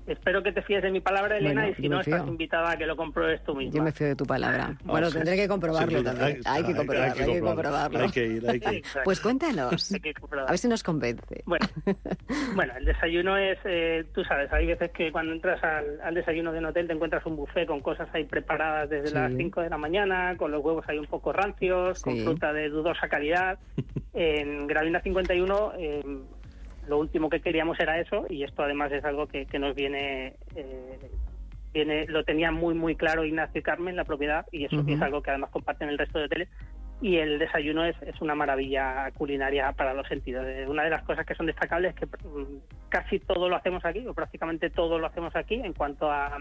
Espero 0.06 0.42
que 0.42 0.52
te 0.52 0.62
fíes 0.62 0.82
de 0.82 0.90
mi 0.90 1.00
palabra, 1.00 1.36
Elena, 1.36 1.68
y 1.68 1.74
si 1.74 1.88
no, 1.88 2.00
estás 2.00 2.26
invitada 2.26 2.72
a 2.72 2.76
que 2.76 2.86
lo 2.86 2.96
compruebes 2.96 3.42
tú 3.44 3.54
misma. 3.54 3.76
Yo 3.76 3.82
me 3.82 3.92
fío 3.92 4.08
de 4.08 4.16
tu 4.16 4.24
palabra. 4.24 4.76
Bueno, 4.84 5.10
tendré 5.10 5.36
que 5.36 5.48
comprobarlo 5.48 6.02
también. 6.02 6.40
Hay, 6.44 6.64
que 6.64 6.74
comprobarlo, 6.74 7.24
hay 7.24 7.32
que 7.32 7.40
comprobarlo. 7.40 7.98
Hay 8.00 8.10
que 8.10 8.26
ir, 8.26 8.50
hay 8.50 8.60
que 8.60 8.74
ir. 8.76 8.84
Pues 9.04 9.20
cuéntanos. 9.20 9.92
a 9.92 10.50
ver 10.50 10.58
si 10.58 10.68
nos 10.68 10.82
convence. 10.82 11.42
Bueno, 11.46 11.66
bueno 12.54 12.72
el 12.76 12.84
desayuno 12.84 13.36
es, 13.36 13.58
eh, 13.64 14.04
tú 14.14 14.24
sabes, 14.24 14.52
hay 14.52 14.66
veces 14.66 14.90
que 14.90 15.12
cuando 15.12 15.32
entras 15.32 15.62
al, 15.62 16.14
desayuno 16.14 16.52
de 16.52 16.58
un 16.58 16.66
hotel 16.66 16.86
te 16.86 16.92
encuentras 16.92 17.24
un 17.26 17.36
buffet 17.36 17.66
con 17.66 17.80
cosas 17.80 18.08
ahí 18.12 18.24
preparadas 18.24 18.90
desde 18.90 19.12
las 19.12 19.32
5 19.32 19.60
de 19.62 19.70
la 19.70 19.78
mañana, 19.78 20.36
con 20.36 20.50
los 20.50 20.64
huevos 20.64 20.84
ahí 20.88 20.98
un 20.98 21.06
poco 21.06 21.32
rancios, 21.32 22.02
con 22.02 22.16
fruta 22.18 22.52
de 22.52 22.68
dudosa 22.68 23.08
calidad. 23.08 23.58
En 24.12 24.66
Gravina 24.66 25.00
51... 25.00 25.72
Eh, 25.78 26.02
lo 26.90 26.98
último 26.98 27.30
que 27.30 27.40
queríamos 27.40 27.78
era 27.78 28.00
eso 28.00 28.26
y 28.28 28.42
esto 28.42 28.64
además 28.64 28.90
es 28.90 29.04
algo 29.04 29.28
que, 29.28 29.46
nos 29.60 29.76
viene, 29.76 30.34
eh, 30.56 30.98
viene, 31.72 32.06
lo 32.06 32.24
tenía 32.24 32.50
muy 32.50 32.74
muy 32.74 32.96
claro 32.96 33.24
Ignacio 33.24 33.60
y 33.60 33.62
Carmen, 33.62 33.94
la 33.94 34.04
propiedad, 34.04 34.44
y 34.50 34.64
eso 34.64 34.82
es 34.84 35.00
algo 35.00 35.22
que 35.22 35.30
además 35.30 35.50
comparten 35.50 35.88
el 35.88 35.98
resto 35.98 36.18
de 36.18 36.24
hoteles. 36.24 36.48
Y 37.00 37.16
el 37.16 37.38
desayuno 37.38 37.84
es, 37.84 37.96
es 38.02 38.20
una 38.20 38.34
maravilla 38.34 39.10
culinaria 39.12 39.72
para 39.72 39.94
los 39.94 40.06
sentidos. 40.06 40.44
Eh, 40.46 40.66
una 40.68 40.82
de 40.82 40.90
las 40.90 41.02
cosas 41.04 41.24
que 41.24 41.34
son 41.34 41.46
destacables 41.46 41.94
es 41.94 42.00
que 42.00 42.06
mm, 42.06 42.58
casi 42.90 43.20
todo 43.20 43.48
lo 43.48 43.56
hacemos 43.56 43.84
aquí, 43.84 44.04
o 44.06 44.12
prácticamente 44.12 44.68
todo 44.68 44.98
lo 44.98 45.06
hacemos 45.06 45.34
aquí, 45.36 45.54
en 45.54 45.72
cuanto 45.72 46.10
a 46.10 46.38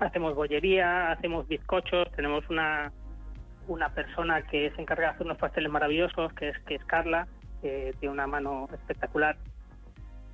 hacemos 0.00 0.34
bollería, 0.34 1.12
hacemos 1.12 1.46
bizcochos, 1.46 2.10
tenemos 2.16 2.48
una, 2.48 2.90
una 3.68 3.90
persona 3.90 4.42
que 4.42 4.72
se 4.74 4.80
encarga 4.80 5.08
de 5.08 5.10
hacer 5.10 5.26
unos 5.26 5.38
pasteles 5.38 5.70
maravillosos, 5.70 6.32
que 6.32 6.48
es, 6.48 6.58
que 6.60 6.76
es 6.76 6.84
Carla, 6.86 7.28
que 7.60 7.94
tiene 8.00 8.14
una 8.14 8.26
mano 8.26 8.68
espectacular 8.72 9.36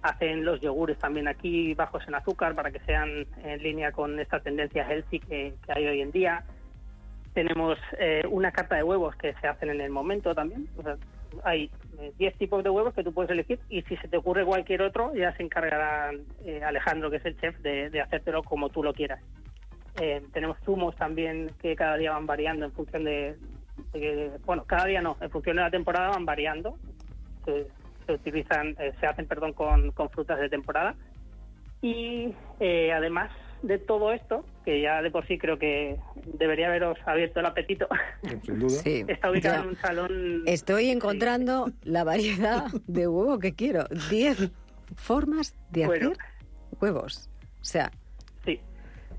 hacen 0.03 0.45
los 0.45 0.61
yogures 0.61 0.99
también 0.99 1.29
aquí 1.29 1.75
bajos 1.75 2.07
en 2.07 2.15
azúcar 2.15 2.55
para 2.55 2.71
que 2.71 2.81
sean 2.81 3.27
en 3.43 3.63
línea 3.63 3.93
con 3.93 4.19
esta 4.21 4.41
tendencia 4.41 4.85
healthy 4.89 5.21
que, 5.21 5.55
hay 5.69 5.87
hoy 5.87 6.01
en 6.01 6.13
día. 6.13 6.45
Tenemos 7.35 7.79
eh, 7.99 8.23
una 8.31 8.53
carta 8.53 8.77
de 8.77 8.83
huevos 8.83 9.15
que 9.17 9.35
se 9.35 9.47
hacen 9.47 9.71
en 9.71 9.81
el 9.81 9.91
momento 9.91 10.35
también. 10.35 10.69
hay 11.45 11.71
10 12.17 12.33
eh, 12.33 12.37
tipos 12.39 12.63
de 12.65 12.71
huevos 12.71 12.95
que 12.95 13.05
tú 13.05 13.13
puedes 13.13 13.31
elegir 13.31 13.59
y 13.69 13.83
si 13.83 13.97
se 13.97 14.09
te 14.09 14.17
ocurre 14.17 14.45
cualquier 14.45 14.83
otro 14.83 15.15
ya 15.15 15.37
se 15.37 15.43
encargará 15.43 16.11
eh, 16.45 16.63
Alejandro, 16.65 17.11
que 17.11 17.17
es 17.17 17.25
el 17.25 17.39
chef, 17.41 17.59
de, 17.59 18.01
hacértelo 18.01 18.43
como 18.43 18.71
tú 18.71 18.83
lo 18.83 18.93
quieras. 18.93 19.21
tenemos 20.33 20.59
zumos 20.65 20.95
también 20.97 21.51
que 21.61 21.75
cada 21.75 21.97
día 21.97 22.13
van 22.13 22.27
variando 22.27 22.65
en 22.65 22.73
función 22.73 23.05
de, 23.05 23.37
bueno, 24.47 24.65
cada 24.65 24.87
día 24.87 25.03
no, 25.03 25.17
en 25.21 25.31
función 25.31 25.57
de 25.57 25.63
la 25.63 25.71
temporada 25.71 26.11
van 26.11 26.25
variando 26.25 26.79
se 27.45 27.67
utilizan, 28.13 28.77
eh, 28.79 28.93
se 29.01 29.07
hacen, 29.07 29.27
perdón, 29.27 29.53
con, 29.53 29.93
frutas 30.11 30.39
de 30.39 30.49
temporada. 30.49 30.95
Y 31.81 32.35
eh, 32.61 32.93
además 32.93 33.31
de 33.63 33.79
todo 33.79 34.13
esto, 34.13 34.45
que 34.65 34.81
ya 34.81 35.03
de 35.03 35.11
por 35.11 35.27
sí 35.27 35.39
creo 35.39 35.59
que 35.59 35.97
debería 36.25 36.69
haberos 36.69 36.99
abierto 37.07 37.41
el 37.41 37.47
apetito, 37.47 37.89
está 38.85 39.31
ubicado 39.31 39.63
en 39.63 39.69
un 39.69 39.77
salón. 39.77 40.43
Estoy 40.47 40.91
encontrando 40.91 41.71
la 41.83 42.05
variedad 42.05 42.67
de 42.87 43.09
huevo 43.09 43.39
que 43.39 43.55
quiero. 43.55 43.85
Diez 44.11 44.51
formas 44.97 45.57
de 45.71 45.85
hacer 45.85 46.13
huevos. 46.81 47.29
O 47.61 47.65
sea. 47.65 47.91
Sí, 48.45 48.61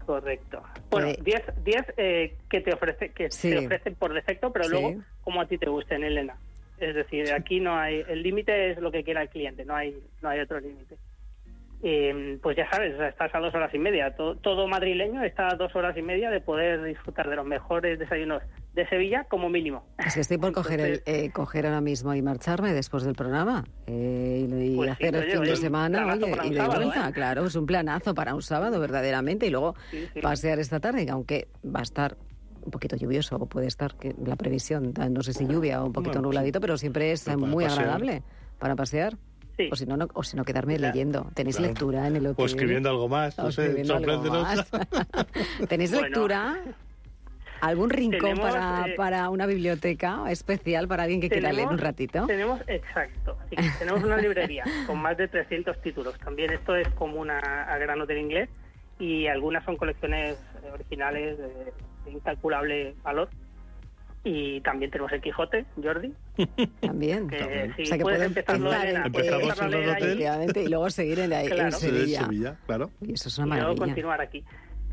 correcto. 0.05 0.63
Bueno, 0.89 1.07
pues 1.07 1.23
diez, 1.23 1.43
diez 1.63 1.83
eh, 1.97 2.37
que 2.49 2.61
te 2.61 2.73
ofrece, 2.73 3.09
que 3.09 3.29
te 3.29 3.57
ofrecen 3.57 3.95
por 3.95 4.13
defecto, 4.13 4.51
pero 4.51 4.67
luego 4.69 5.01
como 5.23 5.41
a 5.41 5.47
ti 5.47 5.57
te 5.57 5.69
gusten, 5.69 6.03
Elena. 6.03 6.37
Es 6.79 6.95
decir, 6.95 7.31
aquí 7.33 7.59
no 7.59 7.77
hay, 7.77 8.03
el 8.07 8.23
límite 8.23 8.71
es 8.71 8.79
lo 8.79 8.91
que 8.91 9.03
quiera 9.03 9.21
el 9.21 9.29
cliente, 9.29 9.65
no 9.65 9.75
hay, 9.75 9.95
no 10.21 10.29
hay 10.29 10.39
otro 10.39 10.59
límite. 10.59 10.97
pues 12.41 12.57
ya 12.57 12.69
sabes, 12.69 12.99
estás 12.99 13.33
a 13.35 13.39
dos 13.39 13.53
horas 13.53 13.73
y 13.73 13.79
media. 13.79 14.15
Todo, 14.15 14.67
madrileño 14.67 15.23
está 15.23 15.49
a 15.49 15.55
dos 15.55 15.75
horas 15.75 15.97
y 15.97 16.01
media 16.01 16.29
de 16.29 16.39
poder 16.39 16.83
disfrutar 16.83 17.29
de 17.29 17.35
los 17.35 17.45
mejores 17.45 17.99
desayunos 17.99 18.41
de 18.73 18.87
Sevilla 18.87 19.25
como 19.25 19.49
mínimo. 19.49 19.83
Es 19.97 20.13
que 20.13 20.21
estoy 20.21 20.37
por 20.37 20.53
coger, 20.53 20.79
el, 20.79 21.01
eh, 21.05 21.31
coger 21.31 21.65
ahora 21.65 21.81
mismo 21.81 22.13
y 22.13 22.21
marcharme 22.21 22.73
después 22.73 23.03
del 23.03 23.15
programa 23.15 23.65
eh, 23.87 24.47
y, 24.47 24.75
pues 24.75 24.91
hacer 24.91 25.15
el 25.15 25.31
fin 25.31 25.43
de 25.43 25.55
semana 25.57 26.15
y 26.15 26.49
de 26.53 26.65
vuelta. 26.65 27.09
¿eh? 27.09 27.11
Claro, 27.13 27.45
es 27.45 27.55
un 27.55 27.65
planazo 27.65 28.13
para 28.13 28.35
un 28.35 28.41
sábado 28.41 28.79
verdaderamente 28.79 29.47
y 29.47 29.49
luego 29.49 29.75
pasear 30.21 30.59
esta 30.59 30.79
tarde, 30.79 31.07
aunque 31.09 31.49
va 31.65 31.81
a 31.81 31.83
estar 31.83 32.15
un 32.63 32.71
poquito 32.71 32.95
lluvioso, 32.95 33.35
o 33.37 33.45
puede 33.45 33.67
estar 33.67 33.95
que 33.95 34.15
la 34.23 34.35
previsión, 34.35 34.93
no 35.11 35.21
sé 35.21 35.33
si 35.33 35.47
lluvia 35.47 35.81
o 35.81 35.85
un 35.85 35.93
poquito 35.93 36.21
nubladito, 36.21 36.59
pero 36.61 36.77
siempre 36.77 37.11
es 37.11 37.27
muy 37.37 37.65
agradable 37.65 38.23
para 38.57 38.75
pasear. 38.75 39.17
O 39.71 39.75
si 39.75 39.85
no, 39.85 39.97
o 40.13 40.23
si 40.23 40.37
no 40.37 40.45
quedarme 40.45 40.79
leyendo. 40.79 41.29
¿Tenéis 41.33 41.59
lectura 41.59 42.07
en 42.07 42.15
el 42.15 42.27
hotel? 42.27 42.43
O 42.43 42.45
escribiendo 42.45 42.89
algo 42.89 43.09
más, 43.09 43.37
no 43.37 43.51
sé, 43.51 43.75
¿Tenéis 45.67 45.91
lectura? 45.91 46.63
¿Algún 47.61 47.89
rincón 47.89 48.37
para, 48.37 48.87
eh, 48.87 48.93
para, 48.95 49.29
una 49.29 49.45
biblioteca 49.45 50.23
especial 50.29 50.87
para 50.87 51.03
alguien 51.03 51.19
que 51.19 51.29
quiera 51.29 51.51
leer 51.51 51.67
un 51.67 51.77
ratito? 51.77 52.25
Tenemos, 52.25 52.61
exacto, 52.67 53.37
tenemos 53.77 54.03
una 54.03 54.17
librería 54.17 54.63
con 54.87 54.97
más 54.99 55.17
de 55.17 55.27
300 55.27 55.81
títulos. 55.81 56.17
También 56.19 56.53
esto 56.53 56.75
es 56.75 56.87
común 56.89 57.29
a, 57.29 57.77
Grano 57.77 58.05
del 58.05 58.19
Inglés 58.19 58.49
y 58.97 59.27
algunas 59.27 59.63
son 59.65 59.75
colecciones 59.77 60.37
originales 60.73 61.37
de, 61.37 61.73
incalculable 62.11 62.95
valor. 63.03 63.29
Y 64.23 64.61
también 64.61 64.89
tenemos 64.91 65.11
el 65.13 65.21
Quijote, 65.21 65.65
Jordi. 65.81 66.13
También. 66.81 67.29
Que, 67.29 67.71
o 67.81 67.85
sea, 67.85 67.97
que 67.97 68.03
puedes 68.03 68.21
empezar, 68.21 68.57
y 70.55 70.67
luego 70.67 70.89
seguir 70.89 71.19
en, 71.19 71.29
la, 71.29 71.71
Sevilla. 71.71 72.57
claro. 72.65 72.91
Y 73.01 73.13
eso 73.13 73.29
es 73.29 73.37
una 73.37 73.47
maravilla. 73.47 73.71
Y 73.71 73.75
luego 73.75 73.85
continuar 73.85 74.19
aquí. 74.19 74.43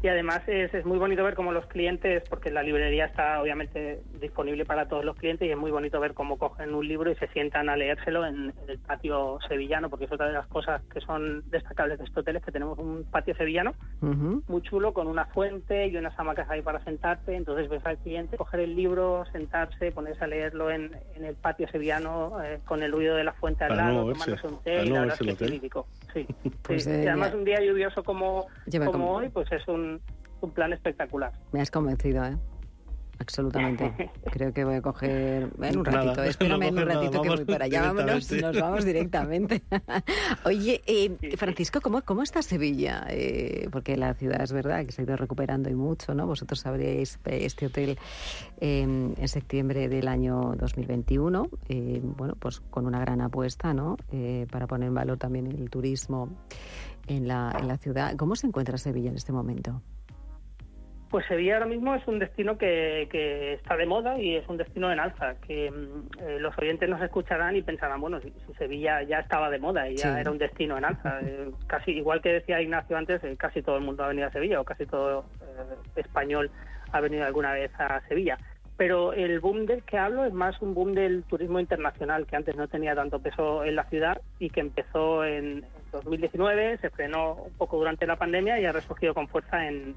Y 0.03 0.09
además 0.09 0.43
es, 0.47 0.73
es, 0.75 0.85
muy 0.85 0.99
bonito 0.99 1.25
ver 1.25 1.35
cómo 1.35 1.53
los 1.53 1.67
clientes, 1.67 2.23
porque 2.29 2.51
la 2.51 2.63
librería 2.63 3.07
está 3.07 3.41
obviamente 3.41 4.03
disponible 4.21 4.65
para 4.65 4.89
todos 4.89 5.05
los 5.05 5.17
clientes 5.17 5.49
y 5.49 5.51
es 5.51 5.57
muy 5.57 5.71
bonito 5.71 5.99
ver 6.01 6.13
cómo 6.13 6.39
cogen 6.39 6.75
un 6.75 6.87
libro 6.87 7.11
y 7.11 7.17
se 7.17 7.29
sientan 7.29 7.69
a 7.69 7.77
leérselo 7.77 8.27
en, 8.27 8.53
el 8.69 8.79
patio 8.79 9.39
sevillano, 9.49 9.89
porque 9.89 10.05
es 10.05 10.13
otra 10.13 10.27
de 10.27 10.35
las 10.35 10.47
cosas 10.49 10.83
que 10.93 11.01
son 11.01 11.43
destacables 11.51 11.99
de 11.99 12.05
este 12.05 12.21
hotel, 12.21 12.37
es 12.37 12.45
que 12.45 12.53
tenemos 12.53 12.79
un 12.79 13.05
patio 13.05 13.35
sevillano 13.37 13.75
muy 14.01 14.63
chulo 14.63 14.93
con 14.93 15.07
una 15.07 15.27
fuente 15.27 15.87
y 15.87 15.97
unas 15.97 16.19
hamacas 16.19 16.49
ahí 16.51 16.63
para 16.63 16.83
sentarte, 16.85 17.35
entonces 17.35 17.69
ves 17.69 17.85
al 17.87 17.99
cliente 17.99 18.37
coger 18.37 18.61
el 18.61 18.77
libro, 18.77 19.25
sentarse, 19.33 19.93
ponerse 19.93 20.23
a 20.25 20.27
leerlo 20.27 20.71
en, 20.71 20.95
el 21.17 21.35
patio 21.35 21.67
sevillano 21.69 22.43
eh, 22.45 22.61
con 22.65 22.83
el 22.83 22.93
ruido 22.93 23.17
de 23.17 23.25
la 23.25 23.33
fuente 23.33 23.65
al 23.65 23.77
lado, 23.77 24.13
tomándose 24.13 24.47
un 24.47 24.63
té, 24.63 24.85
y 24.85 24.89
la 24.91 25.01
verdad 25.01 25.19
es 25.21 25.37
que 25.37 25.47
Sí, 26.13 26.27
pues, 26.63 26.87
eh, 26.87 27.03
y 27.05 27.07
además 27.07 27.35
un 27.35 27.45
día 27.45 27.61
lluvioso 27.61 28.05
como, 28.05 28.47
como 28.85 29.13
hoy, 29.13 29.29
pues 29.29 29.51
es 29.53 29.67
un 29.69 29.96
un, 30.41 30.51
plan 30.51 30.73
espectacular. 30.73 31.33
Me 31.53 31.61
has 31.61 31.71
convencido, 31.71 32.25
¿eh? 32.25 32.37
Absolutamente. 33.19 34.11
Creo 34.31 34.53
que 34.53 34.65
voy 34.65 34.77
a 34.77 34.83
coger 34.83 35.51
en 35.61 35.79
un 35.79 35.85
ratito. 35.85 36.23
Espérame 36.25 36.63
en 36.65 36.79
un 36.79 36.87
ratito 36.87 37.23
que 37.23 37.29
voy 37.29 37.45
para 37.45 37.65
allá. 37.65 37.93
Vámonos, 37.93 38.31
nos 38.33 38.61
vamos 38.61 38.85
directamente. 38.85 39.63
Oye, 40.45 40.83
eh, 40.87 41.37
Francisco, 41.37 41.81
¿cómo, 41.81 42.03
¿cómo 42.03 42.23
está 42.23 42.43
Sevilla? 42.43 43.07
Eh, 43.09 43.69
porque 43.71 43.97
la 43.97 44.15
ciudad 44.15 44.43
es 44.43 44.53
verdad 44.53 44.85
que 44.85 44.93
se 44.93 45.03
ha 45.03 45.05
ido 45.05 45.17
recuperando 45.17 45.71
y 45.71 45.75
mucho, 45.75 46.15
¿no? 46.15 46.27
Vosotros 46.27 46.65
abriréis 46.67 47.19
este 47.25 47.67
hotel 47.67 47.99
em, 48.61 49.15
en 49.17 49.29
septiembre 49.29 49.89
del 49.89 50.09
año 50.09 50.55
2021, 50.59 51.49
eh, 51.69 52.01
bueno, 52.03 52.35
pues 52.39 52.61
con 52.71 52.87
una 52.87 53.01
gran 53.01 53.21
apuesta, 53.21 53.73
¿no? 53.73 53.97
para 54.51 54.67
poner 54.67 54.89
en 54.89 54.95
valor 54.95 55.19
también 55.19 55.47
el 55.47 55.71
turismo 55.71 56.29
en 57.07 57.29
la, 57.29 57.57
en 57.59 57.69
la 57.69 57.77
ciudad. 57.77 58.17
¿Cómo 58.17 58.35
se 58.37 58.47
encuentra 58.47 58.79
Sevilla 58.79 59.11
en 59.11 59.17
este 59.17 59.33
momento? 59.33 59.83
Pues 61.11 61.25
Sevilla 61.27 61.55
ahora 61.55 61.67
mismo 61.67 61.95
es 61.95 62.07
un 62.09 62.19
destino 62.19 62.59
que, 62.59 63.09
que 63.13 63.55
está 63.55 63.77
de 63.77 63.87
moda 63.87 64.19
y 64.19 64.35
es 64.35 64.49
un 64.49 64.57
destino 64.57 64.91
en 64.91 64.99
alza, 64.99 65.37
que 65.47 65.71
mm, 65.71 66.21
eh, 66.21 66.41
los 66.41 66.57
oyentes 66.59 66.89
nos 66.89 67.01
escucharán 67.01 67.55
y 67.55 67.63
pensarán, 67.63 68.01
bueno, 68.01 68.21
si, 68.21 68.33
Sevilla 68.59 69.03
ya 69.03 69.21
estaba 69.21 69.49
de 69.49 69.61
moda 69.61 69.89
y 69.89 69.97
ya 69.97 70.21
era 70.21 70.31
un 70.31 70.39
destino 70.39 70.77
en 70.77 70.85
alza. 70.85 71.21
Eh, 71.27 71.51
casi 71.67 71.93
igual 71.93 72.21
que 72.21 72.33
decía 72.33 72.61
Ignacio 72.61 72.97
antes, 72.97 73.23
eh, 73.25 73.37
casi 73.39 73.63
todo 73.63 73.79
el 73.79 73.85
mundo 73.85 74.05
ha 74.05 74.09
venido 74.09 74.29
a 74.29 74.33
Sevilla 74.33 74.61
o 74.61 74.65
casi 74.65 74.87
todo 74.87 75.25
español 75.97 76.51
ha 76.93 77.01
venido 77.01 77.25
alguna 77.25 77.53
vez 77.53 77.71
a 77.79 78.01
Sevilla. 78.09 78.39
Pero 78.77 79.13
el 79.13 79.41
boom 79.41 79.65
del 79.67 79.83
que 79.83 79.97
hablo 79.97 80.25
es 80.25 80.33
más 80.33 80.61
un 80.61 80.75
boom 80.75 80.93
del 80.93 81.25
turismo 81.25 81.59
internacional, 81.59 82.27
que 82.27 82.37
antes 82.37 82.55
no 82.55 82.69
tenía 82.69 82.95
tanto 82.95 83.21
peso 83.21 83.65
en 83.65 83.77
la 83.77 83.85
ciudad 83.85 84.21
y 84.39 84.51
que 84.51 84.61
empezó 84.61 85.25
en, 85.25 85.65
2019, 85.97 86.79
se 86.79 86.91
frenó 86.91 87.35
un 87.35 87.53
poco 87.55 87.77
durante 87.77 88.07
la 88.07 88.17
pandemia 88.17 88.61
y 88.61 88.65
ha 88.65 88.73
resurgido 88.73 89.15
con 89.15 89.29
fuerza 89.29 89.67
en, 89.67 89.95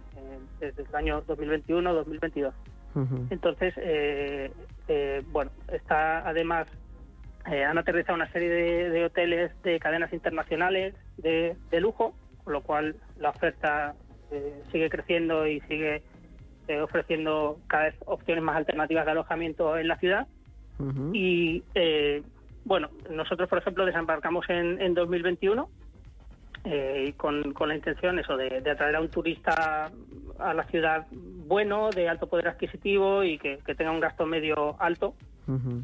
desde 0.60 0.84
el 0.84 0.95
año 0.95 1.24
2021-2022. 1.26 2.54
Entonces, 3.30 3.74
eh, 3.78 4.52
eh, 4.88 5.24
bueno, 5.32 5.52
está 5.72 6.28
además, 6.28 6.68
eh, 7.50 7.64
han 7.64 7.78
aterrizado 7.78 8.16
una 8.16 8.32
serie 8.32 8.50
de, 8.50 9.06
hoteles 9.06 9.52
de 9.62 9.80
cadenas 9.80 10.12
internacionales 10.12 10.95
de, 11.18 11.56
lujo, 11.80 12.14
con 12.43 12.54
lo 12.54 12.62
cual 12.62 12.95
la 13.18 13.30
oferta 13.30 13.95
sigue 14.72 14.89
creciendo 14.89 15.47
y 15.47 15.60
sigue 15.62 16.04
ofreciendo 16.84 17.58
cada 17.68 17.86
vez 17.86 17.95
opciones 18.06 18.43
más 18.43 18.58
alternativas 18.58 19.06
de 19.06 19.12
alojamiento 19.12 19.78
en 19.78 19.88
la 19.88 19.97
ciudad. 19.97 20.28
Y 21.14 21.64
bueno, 22.66 22.89
nosotros, 23.10 23.50
por 23.50 23.60
ejemplo, 23.60 23.86
desembarcamos 23.86 24.50
en, 24.50 24.82
en 24.82 24.93
2021 24.93 25.70
eh, 26.66 27.14
con, 27.18 27.53
con, 27.53 27.70
la 27.70 27.76
intención 27.76 28.20
eso 28.20 28.36
de, 28.38 28.57
atraer 28.70 28.95
a 28.95 29.01
un 29.01 29.10
turista 29.10 29.91
a 30.39 30.53
la 30.53 30.64
ciudad 30.66 31.07
bueno, 31.12 31.89
de 31.89 32.10
alto 32.10 32.28
poder 32.28 32.47
adquisitivo 32.49 33.24
y 33.24 33.38
que, 33.38 33.57
tenga 33.78 33.91
un 33.91 33.99
gasto 33.99 34.26
medio 34.26 34.76
alto, 34.80 35.16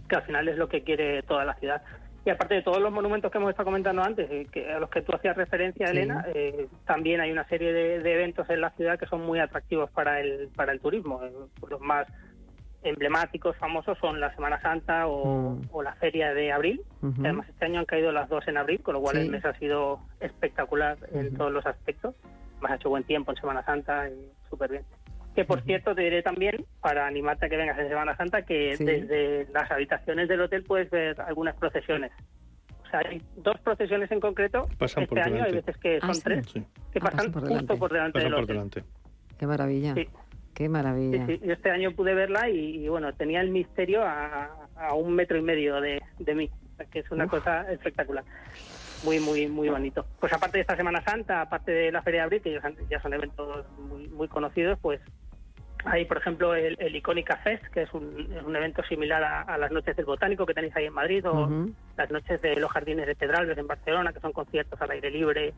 que 0.07 0.15
al 0.15 0.21
final 0.23 0.47
es 0.47 0.57
lo 0.57 0.69
que 0.69 0.83
quiere 0.83 1.23
toda 1.23 1.43
la 1.43 1.55
ciudad. 1.55 1.81
Y 2.25 2.29
aparte 2.31 2.55
de 2.55 2.63
todos 2.63 2.81
los 2.81 2.91
monumentos 2.91 3.31
que 3.31 3.37
hemos 3.37 3.51
estado 3.51 3.65
comentando 3.65 4.01
antes, 4.01 4.29
eh, 4.31 4.47
que 4.51 4.71
a 4.71 4.79
los 4.79 4.89
que 4.89 5.03
tú 5.03 5.15
hacías 5.15 5.37
referencia, 5.37 5.85
Elena, 5.87 6.25
eh, 6.33 6.67
también 6.85 7.21
hay 7.21 7.31
una 7.31 7.47
serie 7.47 7.71
de, 7.71 7.99
de, 7.99 8.13
eventos 8.13 8.49
en 8.49 8.61
la 8.61 8.71
ciudad 8.71 8.97
que 8.97 9.05
son 9.05 9.23
muy 9.23 9.39
atractivos 9.39 9.91
para 9.91 10.19
el, 10.19 10.49
para 10.55 10.71
el 10.71 10.79
turismo. 10.79 11.21
los 11.69 11.81
más 11.81 12.07
emblemáticos, 12.85 13.55
famosos, 13.57 13.97
son 13.99 14.19
la 14.19 14.33
Semana 14.35 14.61
Santa 14.61 15.07
o, 15.07 15.55
mm. 15.55 15.81
la 15.83 15.93
Feria 15.95 16.33
de 16.33 16.51
Abril. 16.51 16.81
Además, 17.19 17.47
este 17.49 17.65
año 17.65 17.79
han 17.79 17.85
caído 17.85 18.11
las 18.11 18.29
dos 18.29 18.47
en 18.47 18.57
abril, 18.57 18.81
con 18.81 18.95
lo 18.95 19.01
cual 19.01 19.17
el 19.17 19.29
mes 19.29 19.45
ha 19.45 19.53
sido 19.59 19.99
espectacular 20.19 20.97
en 21.13 21.35
todos 21.35 21.51
los 21.51 21.65
aspectos. 21.65 22.15
Más 22.61 22.71
ha 22.71 22.75
hecho 22.75 22.89
buen 22.89 23.03
tiempo 23.03 23.31
en 23.31 23.37
Semana 23.37 23.63
Santa 23.63 24.09
y 24.09 24.31
súper 24.49 24.71
bien. 24.71 24.83
Que 25.35 25.43
por 25.43 25.61
cierto, 25.61 25.93
te 25.93 26.01
diré 26.01 26.23
también, 26.23 26.65
para 26.81 27.05
animarte 27.05 27.45
a 27.45 27.49
que 27.49 27.57
vengas 27.57 27.77
en 27.77 27.89
Semana 27.89 28.15
Santa, 28.15 28.43
que 28.43 28.75
desde 28.79 29.47
las 29.51 29.69
habitaciones 29.69 30.29
del 30.29 30.41
hotel 30.41 30.63
puedes 30.63 30.89
ver 30.89 31.19
algunas 31.21 31.55
procesiones. 31.55 32.11
O 32.85 32.89
sea, 32.89 33.01
hay 33.07 33.21
dos 33.35 33.59
procesiones 33.59 34.09
en 34.11 34.19
concreto 34.19 34.67
este 34.79 35.21
año, 35.21 35.43
hay 35.43 35.51
veces 35.51 35.75
que 35.77 35.99
son 35.99 36.11
ah, 36.11 36.21
tres, 36.23 36.53
que 36.53 36.99
ah, 37.01 37.09
pasan, 37.11 37.33
justo 37.33 37.77
por 37.77 37.91
delante 37.91 38.19
del 38.19 38.33
hotel. 38.33 38.83
Qué 39.37 39.45
maravilla. 39.45 39.93
Qué 40.55 40.69
maravilla. 40.69 41.27
Sí, 41.27 41.39
Yo 41.43 41.53
este 41.53 41.69
año 41.69 41.91
pude 41.91 42.15
verla 42.15 42.49
y, 42.49 42.87
bueno, 42.87 43.13
tenía 43.13 43.41
el 43.41 43.49
misterio 43.49 44.03
a, 44.03 44.49
un 44.95 45.13
metro 45.13 45.37
y 45.37 45.41
medio 45.41 45.81
de, 45.81 46.01
mí, 46.33 46.49
que 46.91 46.99
es 46.99 47.11
una 47.11 47.27
cosa 47.27 47.71
espectacular. 47.71 48.23
Muy, 49.03 49.19
muy, 49.19 49.47
muy 49.47 49.69
bonito. 49.69 50.05
Pues 50.19 50.31
aparte 50.31 50.57
de 50.57 50.61
esta 50.61 50.77
Semana 50.77 51.01
Santa, 51.01 51.41
aparte 51.41 51.71
de 51.71 51.91
la 51.91 52.01
Feria 52.01 52.21
de 52.21 52.23
Abril, 52.23 52.41
que 52.41 52.59
ya 52.89 53.01
son 53.01 53.13
eventos 53.13 53.65
muy, 53.77 54.07
muy 54.07 54.27
conocidos, 54.29 54.79
pues 54.81 55.01
hay, 55.85 56.05
por 56.05 56.17
ejemplo, 56.17 56.55
el, 56.55 56.75
el 56.79 56.95
Icónica 56.95 57.37
Fest, 57.37 57.63
que 57.67 57.83
es 57.83 57.93
un, 57.93 58.55
evento 58.55 58.83
similar 58.83 59.23
a, 59.23 59.57
las 59.57 59.71
Noches 59.71 59.95
del 59.95 60.05
Botánico 60.05 60.45
que 60.45 60.53
tenéis 60.53 60.75
ahí 60.75 60.85
en 60.85 60.93
Madrid, 60.93 61.27
o 61.27 61.47
las 61.95 62.09
Noches 62.09 62.41
de 62.41 62.55
los 62.55 62.71
Jardines 62.71 63.05
de 63.05 63.15
Pedralbes 63.15 63.57
en 63.57 63.67
Barcelona, 63.67 64.11
que 64.11 64.19
son 64.19 64.31
conciertos 64.33 64.81
al 64.81 64.91
aire 64.91 65.11
libre, 65.11 65.53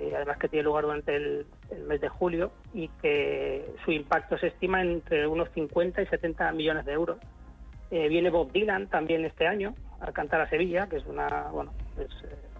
eh, 0.00 0.14
además 0.16 0.38
que 0.38 0.48
tiene 0.48 0.64
lugar 0.64 0.84
durante 0.84 1.14
el, 1.14 1.46
mes 1.86 2.00
de 2.00 2.08
julio 2.08 2.52
y 2.72 2.88
que 3.02 3.74
su 3.84 3.92
impacto 3.92 4.38
se 4.38 4.46
estima 4.46 4.80
entre 4.80 5.26
unos 5.26 5.50
50 5.50 6.00
y 6.00 6.06
70 6.06 6.52
millones 6.52 6.86
de 6.86 6.92
euros. 6.92 7.18
Eh, 7.90 8.08
viene 8.08 8.30
Bob 8.30 8.50
Dylan 8.50 8.86
también 8.86 9.26
este 9.26 9.46
año 9.46 9.74
a 10.00 10.10
cantar 10.12 10.40
a 10.40 10.48
Sevilla, 10.48 10.86
que 10.88 10.96
es 10.96 11.06
una, 11.06 11.50
bueno, 11.50 11.72
eh, 11.98 12.06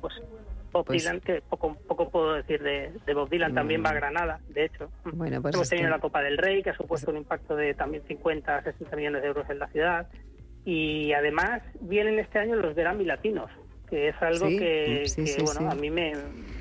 pues 0.03 0.15
Bob 0.71 0.85
pues 0.85 1.03
Dylan, 1.03 1.21
que 1.21 1.41
poco, 1.41 1.77
poco 1.89 2.11
puedo 2.11 2.35
decir 2.35 2.63
de, 2.63 3.15
Bob 3.15 3.31
Dylan, 3.31 3.55
también 3.55 3.83
va 3.83 3.89
a 3.89 3.95
mm. 3.95 3.97
Granada, 3.97 4.41
de 4.49 4.67
hecho. 4.67 4.91
Bueno, 5.05 5.41
pues 5.41 5.55
Hemos 5.55 5.69
tenido 5.71 5.89
la 5.89 5.99
Copa 5.99 6.21
del 6.21 6.37
Rey, 6.37 6.63
que 6.63 6.71
ha 6.71 6.77
supuesto 6.77 7.11
un 7.11 7.17
impacto 7.17 7.57
de 7.57 7.73
también 7.73 8.03
50 8.07 8.65
60 8.65 8.97
millones 8.97 9.23
de 9.23 9.29
euros 9.29 9.49
en 9.49 9.59
la 9.59 9.69
ciudad. 9.69 10.09
Y 10.67 11.15
además 11.15 11.63
vienen 11.81 12.19
este 12.19 12.39
año 12.39 12.57
los 12.57 12.75
Grammy 12.75 13.07
Latinos, 13.07 13.51
que 13.91 14.09
es 14.09 14.15
algo 14.23 14.47
que, 14.47 15.05
bueno, 15.45 15.71
a 15.71 15.75
mí 15.75 15.91
me, 15.91 16.13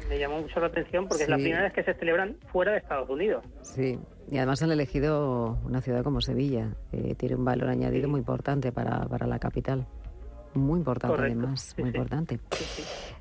me 0.10 0.20
llamó 0.20 0.42
mucho 0.42 0.60
la 0.60 0.68
atención 0.68 1.08
porque 1.08 1.24
es 1.24 1.30
la 1.30 1.38
primera 1.38 1.62
vez 1.64 1.74
que 1.74 1.84
se 1.84 1.94
celebran 1.94 2.36
fuera 2.52 2.72
de 2.72 2.80
Estados 2.80 3.10
Unidos. 3.10 3.46
Sí, 3.62 4.00
y 4.30 4.38
además 4.38 4.62
han 4.64 4.72
elegido 4.72 5.60
una 5.64 5.82
ciudad 5.82 6.04
como 6.04 6.22
Sevilla, 6.22 6.74
que 6.92 7.16
tiene 7.16 7.36
un 7.36 7.46
valor 7.46 7.70
añadido 7.70 8.10
muy 8.10 8.20
importante 8.20 8.72
para, 8.72 9.06
para 9.06 9.28
la 9.28 9.40
capital. 9.40 9.86
Muy 10.56 10.80
importante 10.80 11.22
además, 11.22 11.76
muy 11.78 11.90
importante. 11.90 12.40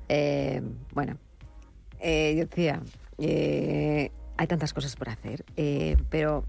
Eh, 0.08 0.62
bueno, 0.94 1.18
eh, 2.00 2.34
yo 2.34 2.46
decía, 2.46 2.80
eh, 3.18 4.10
hay 4.38 4.46
tantas 4.46 4.72
cosas 4.72 4.96
por 4.96 5.10
hacer, 5.10 5.44
pero 6.08 6.44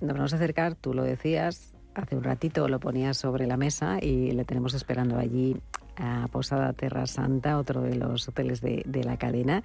nos 0.00 0.16
vamos 0.16 0.32
a 0.32 0.36
acercar, 0.36 0.74
tú 0.74 0.94
lo 0.94 1.02
decías, 1.02 1.76
hace 1.94 2.16
un 2.16 2.24
ratito 2.24 2.68
lo 2.68 2.80
ponías 2.80 3.18
sobre 3.18 3.46
la 3.46 3.58
mesa 3.58 3.98
y 4.00 4.32
le 4.32 4.44
tenemos 4.44 4.72
esperando 4.72 5.18
allí 5.18 5.56
a 5.96 6.28
Posada 6.28 6.72
Terra 6.72 7.06
Santa, 7.06 7.58
otro 7.58 7.82
de 7.82 7.96
los 7.96 8.28
hoteles 8.28 8.60
de, 8.60 8.82
de, 8.86 9.04
la 9.04 9.16
cadena. 9.16 9.62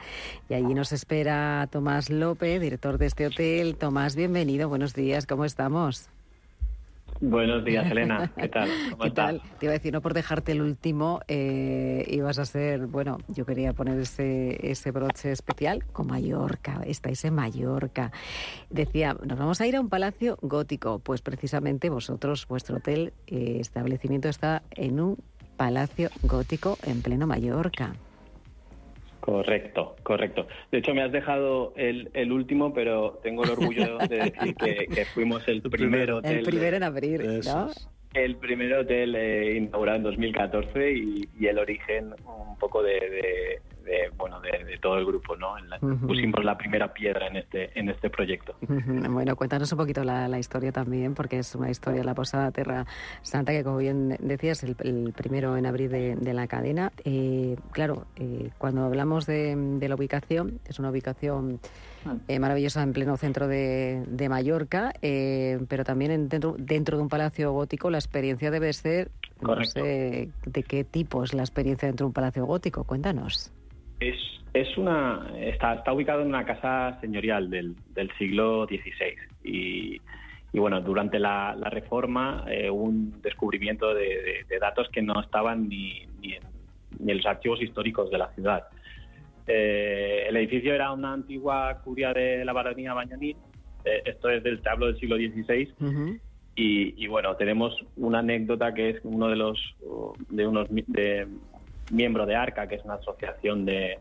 Y 0.50 0.54
allí 0.54 0.74
nos 0.74 0.92
espera 0.92 1.68
Tomás 1.72 2.10
López, 2.10 2.62
director 2.62 2.98
de 2.98 3.08
este 3.08 3.28
hotel. 3.28 3.76
Tomás, 3.76 4.16
bienvenido, 4.16 4.70
buenos 4.70 4.94
días, 4.94 5.26
¿cómo 5.26 5.46
estamos? 5.46 6.10
Buenos 7.22 7.66
días, 7.66 7.90
Elena. 7.92 8.32
¿Qué 8.38 8.48
tal? 8.48 8.70
¿Cómo 8.92 9.04
¿Qué 9.04 9.12
tal? 9.12 9.42
Te 9.60 9.66
iba 9.66 9.72
a 9.72 9.78
decir, 9.78 9.92
no 9.92 10.02
por 10.02 10.14
dejarte 10.14 10.54
el 10.54 10.62
último, 10.62 11.20
eh, 11.28 12.06
ibas 12.08 12.40
a 12.40 12.46
ser, 12.46 12.88
bueno, 12.88 13.18
yo 13.28 13.46
quería 13.46 13.74
poner 13.74 14.00
ese, 14.00 14.72
ese 14.72 14.92
broche 14.92 15.32
especial 15.32 15.84
con 15.92 16.08
Mallorca, 16.08 16.82
estáis 16.86 17.26
en 17.26 17.36
Mallorca. 17.36 18.12
Decía, 18.70 19.18
nos 19.26 19.38
vamos 19.38 19.60
a 19.60 19.68
ir 19.68 19.76
a 19.76 19.82
un 19.82 19.90
palacio 19.90 20.38
gótico, 20.42 21.00
pues 21.00 21.22
precisamente 21.22 21.90
vosotros, 21.90 22.48
vuestro 22.48 22.78
hotel, 22.78 23.12
eh, 23.28 23.58
establecimiento 23.60 24.30
está 24.30 24.64
en 24.72 25.02
un 25.02 25.18
palacio 25.60 26.10
gótico 26.24 26.78
en 26.88 27.02
pleno 27.02 27.28
Mallorca. 27.28 27.94
Correcto, 29.20 29.98
correcto. 30.04 30.48
De 30.72 30.78
hecho, 30.78 30.94
me 30.94 31.04
has 31.04 31.12
dejado 31.12 31.74
el, 31.76 32.10
el 32.14 32.32
último, 32.32 32.74
pero 32.74 33.20
tengo 33.22 33.44
el 33.44 33.50
orgullo 33.50 33.98
de 33.98 34.32
decir 34.32 34.56
que, 34.56 35.06
fuimos 35.14 35.46
el 35.50 35.62
primer 35.62 36.14
hotel. 36.14 36.38
El 36.38 36.44
primero 36.46 36.78
en 36.78 36.84
abrir, 36.84 37.22
¿no? 37.46 37.72
El 38.14 38.38
primer 38.38 38.74
hotel 38.74 39.16
eh, 39.16 39.56
inaugurado 39.58 39.98
en 39.98 40.04
2014 40.04 40.92
y, 40.94 41.30
y, 41.40 41.46
el 41.46 41.60
origen 41.60 42.16
un 42.26 42.58
poco 42.58 42.82
de, 42.82 43.62
bueno 44.18 44.40
de, 44.42 44.78
todo 44.82 44.98
el 44.98 45.06
grupo, 45.06 45.36
¿no? 45.36 45.56
Pusimos 46.08 46.44
la 46.44 46.58
primera 46.58 46.94
piedra 46.94 47.28
en 47.28 47.38
este 47.38 47.78
en 47.80 47.90
este 47.90 48.10
proyecto. 48.10 48.56
Bueno, 48.62 49.36
cuéntanos 49.36 49.72
un 49.72 49.78
poquito 49.78 50.04
la, 50.04 50.40
historia 50.40 50.72
también, 50.72 51.16
porque 51.16 51.40
es 51.40 51.56
una 51.56 51.70
historia 51.70 52.04
la 52.04 52.14
Posada 52.14 52.52
Terra 52.52 52.86
Santa 53.22 53.52
que, 53.52 53.64
como 53.64 53.78
bien 53.78 54.16
decías, 54.20 54.64
el, 54.64 54.76
el 54.84 55.14
primero 55.16 55.58
en 55.58 55.66
abrir 55.66 55.90
de, 55.90 56.34
la 56.34 56.48
cadena. 56.48 56.92
Eh, 57.04 57.56
claro, 57.72 58.06
eh, 58.16 58.50
cuando 58.58 58.84
hablamos 58.84 59.26
de, 59.26 59.78
la 59.82 59.96
ubicación, 59.96 60.60
es 60.66 60.80
una 60.80 60.90
ubicación. 60.90 61.60
Eh, 62.28 62.40
maravillosa 62.40 62.84
en 62.84 62.94
pleno 62.94 63.18
centro 63.18 63.48
de, 63.48 64.28
Mallorca, 64.30 64.94
pero 65.02 65.84
también 65.84 66.30
dentro, 66.30 66.56
dentro 66.58 66.98
de 66.98 67.04
un 67.04 67.10
palacio 67.10 67.52
gótico 67.52 67.90
la 67.90 67.98
experiencia 67.98 68.52
debe 68.52 68.72
ser, 68.74 69.12
no 69.42 69.64
sé 69.64 70.30
de 70.46 70.64
qué 70.64 70.84
tipo 70.84 71.24
es 71.24 71.34
la 71.34 71.44
experiencia 71.44 71.88
dentro 71.88 72.06
de 72.06 72.08
un 72.08 72.14
palacio 72.14 72.46
gótico. 72.46 72.84
Cuéntanos. 72.84 73.52
Es, 74.00 74.18
es 74.54 74.78
una 74.78 75.32
está, 75.38 75.76
está 75.76 75.94
ubicado 75.94 76.22
en 76.22 76.28
una 76.28 76.46
casa 76.46 77.00
señorial 77.02 77.50
del, 77.50 77.76
del 77.94 78.12
siglo 78.18 78.66
XVI 78.66 79.16
y, 79.44 80.02
y 80.52 80.60
bueno, 80.60 80.82
durante 80.82 81.20
la, 81.20 81.56
reforma 81.70 82.46
eh, 82.50 82.70
un 82.70 83.22
descubrimiento 83.22 83.94
de, 83.94 84.46
datos 84.60 84.90
que 84.90 85.02
no 85.02 85.22
estaban 85.22 85.70
ni, 85.70 86.08
ni, 86.22 86.34
en, 86.34 87.18
los 87.18 87.26
archivos 87.26 87.62
históricos 87.62 88.10
de 88.10 88.18
la 88.18 88.30
ciudad. 88.34 88.64
Eh, 89.52 90.26
el 90.30 90.38
edificio 90.38 90.76
era 90.76 90.92
una 90.92 91.14
antigua 91.14 91.82
curia 91.84 92.14
de 92.14 92.46
la 92.46 92.54
baronía 92.54 92.94
Bañanil, 92.94 93.36
eh, 93.84 94.04
esto 94.06 94.30
es 94.30 94.44
del 94.44 94.62
tablo 94.62 94.86
del 94.86 95.00
siglo 95.00 95.16
XVI, 95.16 96.20
y, 96.56 97.08
bueno, 97.08 97.36
tenemos 97.36 97.74
una 97.96 98.20
anécdota 98.20 98.74
que 98.74 98.90
es 98.90 99.00
uno 99.04 99.30
de 99.30 99.38
los 99.38 99.58
de 100.30 100.46
unos 100.46 100.68
de 100.70 101.26
miembro 101.90 102.26
de 102.26 102.36
ARCA, 102.36 102.68
que 102.68 102.76
es 102.76 102.84
una 102.84 102.96
asociación 102.96 103.66
de, 103.66 103.98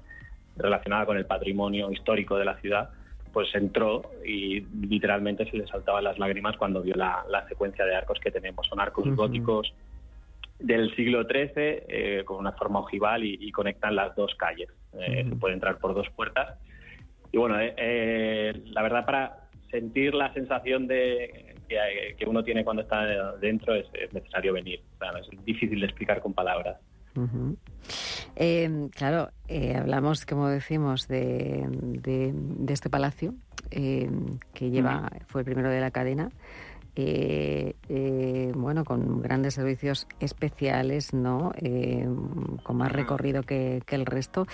relacionada 0.56 1.06
con 1.06 1.16
el 1.16 1.24
patrimonio 1.24 1.90
histórico 1.90 2.36
de 2.36 2.44
la 2.44 2.56
ciudad, 2.60 2.90
pues 3.32 3.48
entró 3.54 4.02
y 4.26 4.60
literalmente 4.60 5.48
se 5.50 5.56
le 5.56 5.66
saltaban 5.66 6.04
las 6.04 6.18
lágrimas 6.18 6.56
cuando 6.58 6.82
vio 6.82 6.94
la, 6.94 7.24
secuencia 7.48 7.86
de 7.86 7.94
arcos 7.94 8.18
que 8.20 8.30
tenemos. 8.30 8.66
Son 8.66 8.80
arcos 8.80 9.08
góticos 9.14 9.72
del 10.58 10.94
siglo 10.96 11.22
XIII 11.24 11.52
eh, 11.56 12.22
con 12.24 12.38
una 12.38 12.52
forma 12.52 12.80
ojival 12.80 13.24
y, 13.24 13.50
conectan 13.52 13.96
las 13.96 14.14
dos 14.16 14.34
calles. 14.34 14.68
Eh, 14.92 15.26
se 15.28 15.36
puede 15.36 15.54
entrar 15.54 15.78
por 15.78 15.94
dos 15.94 16.08
puertas. 16.10 16.58
Y 17.30 17.36
bueno, 17.36 17.56
eh, 17.60 18.62
la 18.66 18.82
verdad 18.82 19.04
para 19.04 19.48
sentir 19.70 20.14
la 20.14 20.32
sensación 20.32 20.86
de 20.86 21.54
que, 21.68 22.24
uno 22.26 22.42
tiene 22.42 22.64
cuando 22.64 22.82
está 22.82 23.36
dentro 23.36 23.74
es, 23.74 23.86
necesario 24.12 24.52
venir. 24.54 24.80
es 25.20 25.44
difícil 25.44 25.80
de 25.80 25.86
explicar 25.86 26.20
con 26.20 26.32
palabras. 26.32 26.78
Em, 28.36 28.88
claro, 28.90 29.30
eh, 29.48 29.74
hablamos, 29.76 30.24
como 30.24 30.48
decimos, 30.48 31.08
de, 31.08 31.66
este 32.68 32.90
palacio 32.90 33.34
em, 33.70 34.38
que 34.54 34.70
lleva, 34.70 35.10
fue 35.26 35.40
el 35.40 35.44
primero 35.44 35.70
de 35.70 35.80
la 35.80 35.90
cadena. 35.90 36.30
Eh, 36.96 37.74
eh, 37.88 38.52
bueno, 38.54 38.84
con 38.84 39.20
grandes 39.22 39.54
servicios 39.54 40.06
especiales, 40.20 41.14
¿no? 41.14 41.52
Em, 41.56 42.56
con 42.62 42.76
más 42.76 42.92
recorrido 42.92 43.42
que, 43.42 43.82
que 43.86 43.94
el 43.94 44.06
resto. 44.06 44.46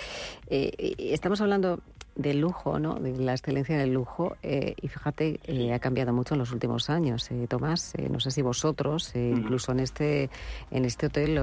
estamos 0.47 1.41
hablando 1.41 1.81
del 2.15 2.39
lujo, 2.39 2.79
¿no? 2.79 2.95
de 2.95 3.11
la 3.17 3.33
excelencia 3.33 3.77
del 3.77 3.93
lujo. 3.93 4.37
Eh, 4.41 4.75
y 4.81 4.87
fíjate, 4.87 5.39
eh, 5.43 5.73
ha 5.73 5.79
cambiado 5.79 6.13
mucho 6.13 6.33
en 6.33 6.39
los 6.39 6.51
últimos 6.51 6.89
años. 6.89 7.29
Eh, 7.31 7.45
Tomás, 7.47 7.93
no 8.09 8.19
sé 8.19 8.31
si 8.31 8.41
vosotros, 8.41 9.13
incluso 9.15 9.73
en 9.73 9.81
este, 9.81 10.29
en 10.71 10.85
este 10.85 11.07
hotel, 11.07 11.37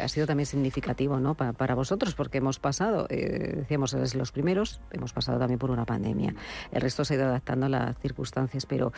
ha 0.00 0.08
sido 0.08 0.26
también 0.26 0.46
significativo 0.46 1.18
¿no? 1.20 1.34
para 1.34 1.74
vosotros, 1.74 2.14
porque 2.14 2.38
hemos 2.38 2.58
pasado, 2.58 3.06
decíamos, 3.08 3.92
desde 3.92 4.18
los 4.18 4.32
primeros, 4.32 4.80
hemos 4.90 5.12
pasado 5.12 5.38
también 5.38 5.58
por 5.58 5.70
una 5.70 5.84
pandemia. 5.84 6.34
El 6.72 6.80
resto 6.80 7.04
se 7.04 7.14
ha 7.14 7.16
ido 7.16 7.26
adaptando 7.26 7.66
a 7.66 7.68
las 7.68 7.98
circunstancias, 7.98 8.66
pero 8.66 8.92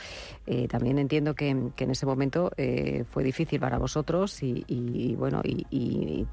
también 0.69 0.99
entiendo 0.99 1.35
que, 1.35 1.49
en 1.49 1.91
ese 1.91 2.07
momento 2.07 2.51
fue 3.11 3.25
difícil 3.25 3.61
para 3.61 3.79
vosotros 3.79 4.43
y, 4.43 5.15
bueno, 5.17 5.41
y 5.45 6.27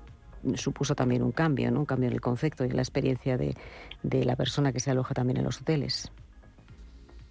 supuso 0.55 0.95
también 0.95 1.23
un 1.23 1.31
cambio, 1.31 1.71
¿no? 1.71 1.79
un 1.79 1.85
cambio 1.85 2.07
en 2.07 2.13
el 2.13 2.21
concepto 2.21 2.63
y 2.65 2.69
en 2.69 2.75
la 2.75 2.81
experiencia 2.81 3.37
de, 3.37 3.55
de 4.03 4.25
la 4.25 4.35
persona 4.35 4.71
que 4.71 4.79
se 4.79 4.91
aloja 4.91 5.13
también 5.13 5.37
en 5.37 5.43
los 5.43 5.61
hoteles. 5.61 6.11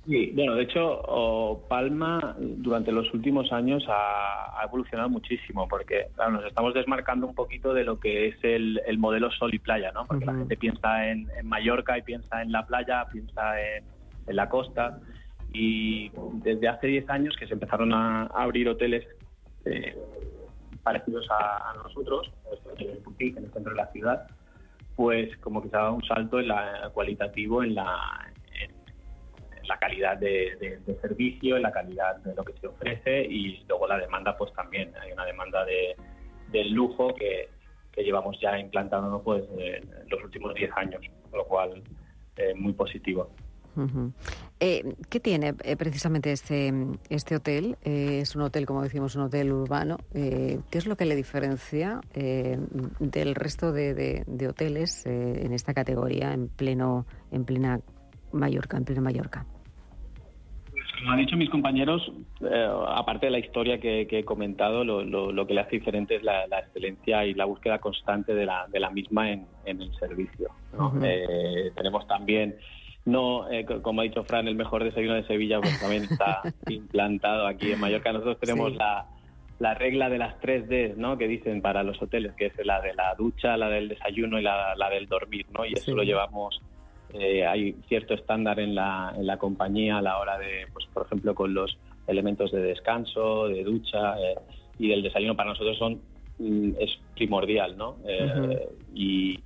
Sí, 0.06 0.32
bueno, 0.34 0.54
de 0.54 0.64
hecho, 0.64 1.62
Palma 1.66 2.36
durante 2.38 2.92
los 2.92 3.12
últimos 3.14 3.50
años 3.52 3.84
ha, 3.88 4.62
evolucionado 4.64 5.08
muchísimo 5.08 5.66
porque 5.68 6.06
nos 6.30 6.44
estamos 6.44 6.74
desmarcando 6.74 7.26
un 7.26 7.34
poquito 7.34 7.72
de 7.72 7.84
lo 7.84 7.98
que 7.98 8.28
es 8.28 8.36
el, 8.42 8.80
modelo 8.98 9.30
sol 9.30 9.54
y 9.54 9.58
playa, 9.58 9.92
¿no? 9.92 10.06
Porque 10.06 10.26
la 10.26 10.34
gente 10.34 10.56
piensa 10.56 11.08
en, 11.08 11.28
Mallorca 11.44 11.96
y 11.98 12.02
piensa 12.02 12.42
en 12.42 12.52
la 12.52 12.66
playa, 12.66 13.06
piensa 13.10 13.60
en, 13.60 13.84
la 14.26 14.48
costa 14.48 15.00
y 15.52 16.10
desde 16.42 16.68
hace 16.68 16.86
10 16.86 17.10
años 17.10 17.36
que 17.38 17.46
se 17.46 17.54
empezaron 17.54 17.92
a, 17.92 18.24
abrir 18.26 18.68
hoteles 18.68 19.06
eh, 19.64 19.96
parecidos 20.84 21.26
a, 21.30 21.74
nosotros, 21.82 22.30
en 22.78 22.90
el 22.90 23.52
centro 23.52 23.72
de 23.72 23.76
la 23.76 23.90
ciudad, 23.90 24.26
pues 24.94 25.36
como 25.38 25.62
que 25.62 25.76
un 25.76 26.04
salto 26.04 26.38
en 26.38 26.48
la 26.48 26.90
cualitativo 26.92 27.64
en 27.64 27.74
la, 27.74 28.30
calidad 29.80 30.18
de, 30.18 30.78
servicio, 31.00 31.56
en 31.56 31.62
la 31.62 31.72
calidad 31.72 32.16
de 32.18 32.34
lo 32.34 32.44
que 32.44 32.52
se 32.60 32.66
ofrece 32.66 33.24
y 33.24 33.64
luego 33.66 33.88
la 33.88 33.98
demanda 33.98 34.36
pues 34.36 34.52
también. 34.52 34.92
Hay 35.00 35.12
una 35.12 35.24
demanda 35.24 35.64
de, 35.64 35.96
del 36.52 36.72
lujo 36.72 37.14
que, 37.14 37.48
que 37.90 38.04
llevamos 38.04 38.38
ya 38.40 38.58
implantando 38.58 39.22
pues, 39.22 39.44
en 39.56 39.90
los 40.08 40.22
últimos 40.22 40.54
10 40.54 40.70
años, 40.76 41.02
lo 41.32 41.44
cual 41.44 41.82
es 42.36 42.56
muy 42.56 42.72
positivo. 42.72 43.30
Eh, 44.60 44.94
¿Qué 45.10 45.20
tiene 45.20 45.54
eh, 45.64 45.76
precisamente 45.76 46.32
este, 46.32 46.72
este 47.10 47.36
hotel? 47.36 47.76
Eh, 47.84 48.20
es 48.22 48.36
un 48.36 48.42
hotel, 48.42 48.66
como 48.66 48.82
decimos, 48.82 49.16
un 49.16 49.22
hotel 49.22 49.52
urbano. 49.52 49.98
¿Qué 50.12 50.60
es 50.72 50.86
lo 50.86 50.96
que 50.96 51.04
le 51.04 51.16
diferencia 51.16 52.00
del 52.14 53.34
resto 53.34 53.72
de, 53.72 54.24
hoteles 54.48 55.06
en 55.06 55.52
esta 55.52 55.74
categoría 55.74 56.32
en 56.32 56.48
pleno 56.48 57.06
en 57.32 57.44
plena 57.44 57.80
Mallorca, 58.32 58.76
en 58.76 58.84
plena 58.84 59.00
Mallorca? 59.00 59.46
Como 60.98 61.10
han 61.10 61.18
dicho 61.18 61.36
mis 61.36 61.50
compañeros, 61.50 62.12
aparte 62.88 63.26
de 63.26 63.32
la 63.32 63.38
historia 63.38 63.78
que, 63.78 64.06
he 64.10 64.24
comentado, 64.24 64.84
lo, 64.84 65.46
que 65.46 65.54
le 65.54 65.60
hace 65.60 65.76
diferente 65.76 66.16
es 66.16 66.22
la, 66.22 66.44
excelencia 66.58 67.26
y 67.26 67.34
la 67.34 67.44
búsqueda 67.44 67.78
constante 67.80 68.34
de 68.34 68.46
la, 68.46 68.66
de 68.68 68.80
la 68.80 68.90
misma 68.90 69.30
en, 69.30 69.46
el 69.66 69.94
servicio. 69.96 70.50
tenemos 71.74 72.06
también 72.06 72.56
no, 73.06 73.50
eh, 73.50 73.66
como 73.82 74.00
ha 74.00 74.04
dicho 74.04 74.24
Fran, 74.24 74.48
el 74.48 74.54
mejor 74.54 74.82
desayuno 74.82 75.14
de 75.14 75.26
Sevilla 75.26 75.60
pues 75.60 75.78
también 75.78 76.04
está 76.04 76.40
implantado 76.68 77.46
aquí 77.46 77.72
en 77.72 77.80
Mallorca. 77.80 78.12
Nosotros 78.12 78.38
tenemos 78.40 78.74
la, 78.74 79.06
la, 79.58 79.74
regla 79.74 80.08
de 80.08 80.18
las 80.18 80.40
tres 80.40 80.66
D, 80.68 80.94
¿no? 80.96 81.18
Que 81.18 81.28
dicen 81.28 81.60
para 81.60 81.82
los 81.82 82.00
hoteles, 82.00 82.32
que 82.32 82.46
es 82.46 82.52
la 82.64 82.80
de 82.80 82.94
la 82.94 83.14
ducha, 83.14 83.58
la 83.58 83.68
del 83.68 83.88
desayuno 83.88 84.38
y 84.38 84.42
la, 84.42 84.74
la 84.76 84.88
del 84.88 85.06
dormir, 85.06 85.44
¿no? 85.52 85.66
Y 85.66 85.74
eso 85.74 85.94
lo 85.94 86.02
llevamos. 86.02 86.62
Eh, 87.12 87.46
hay 87.46 87.76
cierto 87.88 88.14
estándar 88.14 88.58
en 88.58 88.74
la, 88.74 89.12
en 89.16 89.26
la 89.26 89.36
compañía 89.36 89.98
a 89.98 90.02
la 90.02 90.18
hora 90.18 90.38
de, 90.38 90.66
pues 90.72 90.86
por 90.86 91.04
ejemplo, 91.04 91.34
con 91.34 91.52
los 91.52 91.76
elementos 92.06 92.52
de 92.52 92.62
descanso, 92.62 93.48
de 93.48 93.64
ducha 93.64 94.18
eh, 94.18 94.34
y 94.78 94.88
del 94.88 95.02
desayuno 95.02 95.36
para 95.36 95.50
nosotros 95.50 95.76
son 95.78 96.00
mm, 96.38 96.70
es 96.80 96.98
primordial, 97.14 97.76
¿no? 97.76 97.96
Y 98.94 99.38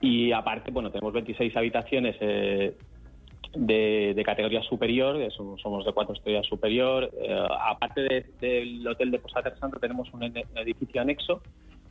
y 0.00 0.32
aparte, 0.32 0.70
bueno, 0.70 0.90
tenemos 0.90 1.12
26 1.12 1.56
habitaciones 1.56 2.16
eh, 2.20 2.76
de, 3.54 4.22
categoría 4.24 4.62
superior, 4.62 5.16
somos 5.32 5.84
de 5.84 5.92
cuatro 5.92 6.14
estrellas 6.14 6.46
superior. 6.46 7.10
Eh, 7.20 7.46
aparte 7.60 8.24
del 8.40 8.86
hotel 8.86 9.10
de 9.10 9.18
Posada 9.18 9.54
Santo, 9.56 9.78
tenemos 9.78 10.12
un 10.12 10.22
edificio 10.56 11.00
anexo 11.00 11.42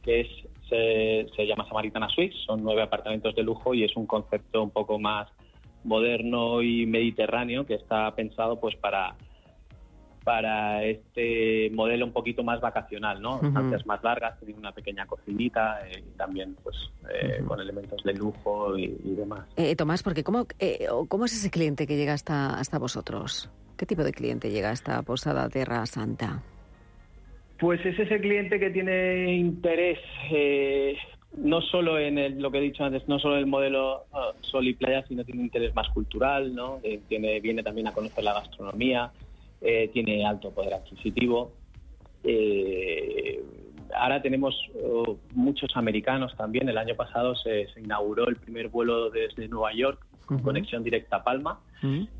que 0.04 0.22
es, 0.22 0.28
se, 0.70 1.26
se 1.36 1.48
llama 1.48 1.68
Samaritana 1.68 2.08
Suites, 2.10 2.40
son 2.46 2.64
nueve 2.64 2.84
apartamentos 2.84 3.34
de 3.36 3.42
lujo 3.42 3.74
y 3.74 3.84
es 3.84 3.96
un 3.96 4.06
concepto 4.06 4.62
un 4.62 4.70
poco 4.70 5.00
más 5.00 5.28
moderno 5.84 6.62
y 6.62 6.86
mediterráneo 6.86 7.66
que 7.66 7.76
está 7.76 8.14
pensado 8.14 8.60
pues 8.60 8.76
para 8.76 9.16
para 10.26 10.84
este 10.84 11.70
modelo 11.70 12.04
un 12.04 12.12
poquito 12.12 12.44
más 12.44 12.60
vacacional, 12.60 13.22
¿no? 13.22 13.36
Estancias 13.36 13.86
más 13.86 14.04
largas, 14.04 14.38
tienen 14.40 14.58
una 14.58 14.72
pequeña 14.72 15.06
cocinita 15.06 15.88
eh, 15.88 16.04
y 16.04 16.18
también 16.18 16.58
pues 16.64 16.76
eh, 17.14 17.44
con 17.48 17.62
elementos 17.62 18.04
de 18.04 18.14
lujo 18.16 18.76
y, 18.76 18.88
demás. 19.04 19.46
Eh, 19.56 19.76
Tomás, 19.76 20.02
porque 20.02 20.24
¿cómo, 20.24 20.48
¿cómo 21.08 21.26
es 21.26 21.34
ese 21.34 21.52
cliente 21.52 21.86
que 21.86 21.96
llega 21.96 22.14
hasta, 22.14 22.60
hasta 22.60 22.80
vosotros? 22.80 23.52
¿Qué 23.78 23.86
tipo 23.86 24.04
de 24.04 24.14
cliente 24.14 24.50
llega 24.50 24.72
hasta 24.72 25.00
Posada 25.04 25.48
Tierra 25.48 25.86
Santa? 25.86 26.42
Pues 27.60 27.86
es 27.86 27.98
ese 28.00 28.20
cliente 28.20 28.60
que 28.60 28.72
tiene 28.72 29.32
interés 29.36 30.00
no 31.38 31.62
solo 31.62 32.00
en 32.00 32.42
lo 32.42 32.50
que 32.50 32.58
he 32.58 32.62
dicho 32.62 32.84
antes, 32.84 33.08
no 33.08 33.20
solo 33.20 33.36
en 33.36 33.42
el 33.42 33.48
modelo 33.48 34.06
uh, 34.12 34.44
sol 34.44 34.68
y 34.68 34.74
playa, 34.74 35.06
sino 35.08 35.24
tiene 35.24 35.44
interés 35.44 35.76
más 35.76 35.90
cultural, 35.90 36.56
¿no? 36.56 36.80
tiene, 37.10 37.40
viene 37.42 37.62
también 37.62 37.88
a 37.88 37.92
conocer 37.92 38.24
la 38.24 38.34
gastronomía, 38.34 39.12
eh, 39.66 39.89
tiene 39.93 40.26
alto 40.26 40.51
poder 40.51 40.76
adquisitivo, 40.76 41.53
eh, 42.24 43.43
ahora 43.95 44.22
tenemos 44.22 44.55
oh, 44.84 45.18
muchos 45.34 45.76
americanos 45.76 46.36
también. 46.36 46.70
El 46.70 46.78
año 46.78 46.95
pasado 46.95 47.36
se, 47.36 47.68
inauguró 47.78 48.28
el 48.28 48.36
primer 48.36 48.70
vuelo 48.70 49.09
desde 49.09 49.47
Nueva 49.47 49.74
York 49.74 50.05
con 50.26 50.39
conexión 50.39 50.84
directa 50.84 51.18
a 51.18 51.24
Palma. 51.24 51.59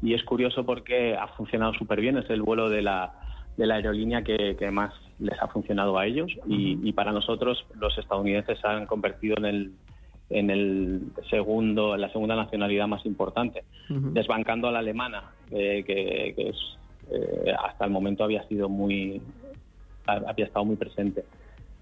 Y 0.03 0.13
es 0.13 0.23
curioso 0.23 0.63
porque 0.63 1.15
ha 1.15 1.27
funcionado 1.29 1.73
súper 1.73 1.99
bien. 1.99 2.17
Es 2.17 2.29
el 2.29 2.43
vuelo 2.43 2.69
de 2.69 2.83
la, 2.83 3.13
de 3.57 3.65
la 3.65 3.75
aerolínea 3.75 4.23
que, 4.23 4.55
más 4.71 4.93
les 5.17 5.41
ha 5.41 5.47
funcionado 5.47 5.97
a 5.97 6.05
ellos. 6.05 6.31
Y, 6.47 6.91
para 6.93 7.11
nosotros 7.11 7.65
los 7.79 7.97
estadounidenses 7.97 8.59
se 8.59 8.67
han 8.67 8.85
convertido 8.85 9.37
en 9.37 9.45
el 9.45 9.71
en 10.31 10.49
el 10.49 11.01
segundo 11.29 11.93
en 11.93 12.01
la 12.01 12.11
segunda 12.11 12.35
nacionalidad 12.35 12.87
más 12.87 13.05
importante. 13.05 13.63
Desbancando 13.89 14.67
a 14.67 14.71
la 14.71 14.79
alemana 14.79 15.31
eh, 15.51 15.83
que, 15.85 16.33
es 16.49 16.55
eh, 17.12 17.53
hasta 17.64 17.86
el 17.86 17.91
momento 17.91 18.24
había 18.24 18.47
sido 18.47 18.70
muy 18.70 19.22
había 20.08 20.45
estado 20.45 20.66
muy 20.66 20.76
presente. 20.76 21.24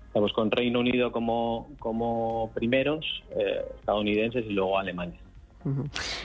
Estamos 0.07 0.31
con 0.33 0.51
Reino 0.51 0.79
Unido 0.79 1.11
como, 1.11 1.69
como 1.79 2.51
primeros, 2.53 3.23
eh, 3.31 3.65
estadounidenses 3.79 4.45
y 4.47 4.53
luego 4.53 4.77
alemanes. 4.77 5.15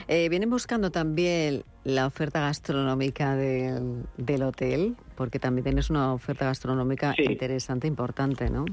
Eh, 0.07 0.27
vienen 0.29 0.49
buscando 0.49 0.91
también 0.91 1.63
la 1.85 2.05
oferta 2.05 2.41
gastronómica 2.41 3.35
del, 3.35 4.03
del 4.17 4.43
hotel, 4.43 4.95
porque 5.15 5.39
también 5.39 5.63
tienes 5.63 5.89
una 5.89 6.13
oferta 6.13 6.45
gastronómica 6.45 7.15
interesante, 7.17 7.87
importante, 7.87 8.49
¿no? 8.49 8.65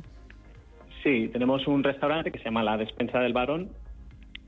Sí, 1.03 1.31
tenemos 1.33 1.67
un 1.69 1.85
restaurante 1.85 2.33
que 2.33 2.39
se 2.39 2.47
llama 2.47 2.65
La 2.65 2.77
Despensa 2.77 3.21
del 3.21 3.33
Barón. 3.33 3.71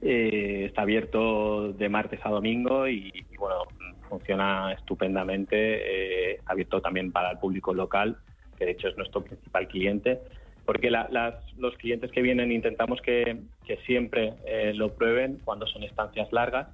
Eh, 0.01 0.67
está 0.67 0.83
abierto 0.83 1.73
de 1.73 1.89
martes 1.89 2.21
a 2.25 2.31
domingo 2.31 2.87
y, 2.89 3.13
bueno, 3.39 3.65
funciona 4.09 4.73
estupendamente. 4.73 6.33
Eh, 6.33 6.41
abierto 6.47 6.81
también 6.81 7.13
para 7.13 7.33
el 7.33 7.39
público 7.39 7.75
local 7.75 8.17
que 8.59 8.65
de 8.65 8.73
hecho 8.73 8.89
es 8.89 8.97
nuestro 8.97 9.23
principal 9.23 9.69
cliente, 9.69 10.21
porque 10.67 10.91
los 10.91 11.77
clientes 11.77 12.11
que 12.11 12.21
vienen 12.21 12.53
intentamos 12.53 13.01
que, 13.01 13.41
siempre 13.87 14.35
eh, 14.47 14.73
lo 14.75 14.95
prueben 14.95 15.41
cuando 15.45 15.67
son 15.67 15.83
estancias 15.83 16.33
largas, 16.33 16.69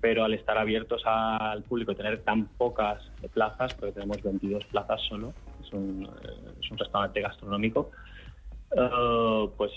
pero 0.00 0.24
al 0.24 0.34
estar 0.34 0.56
abiertos 0.56 1.02
al 1.04 1.64
público 1.64 1.92
y 1.92 1.96
tener 1.96 2.22
tan 2.22 2.46
pocas 2.46 3.02
plazas, 3.34 3.74
porque 3.74 3.92
tenemos 3.92 4.22
22 4.22 4.64
plazas 4.66 5.00
solo, 5.08 5.34
es 5.60 5.72
un, 5.72 6.04
eh, 6.04 6.76
restaurante 6.76 7.20
gastronómico, 7.20 7.90
eh, 8.76 9.48
pues 9.56 9.72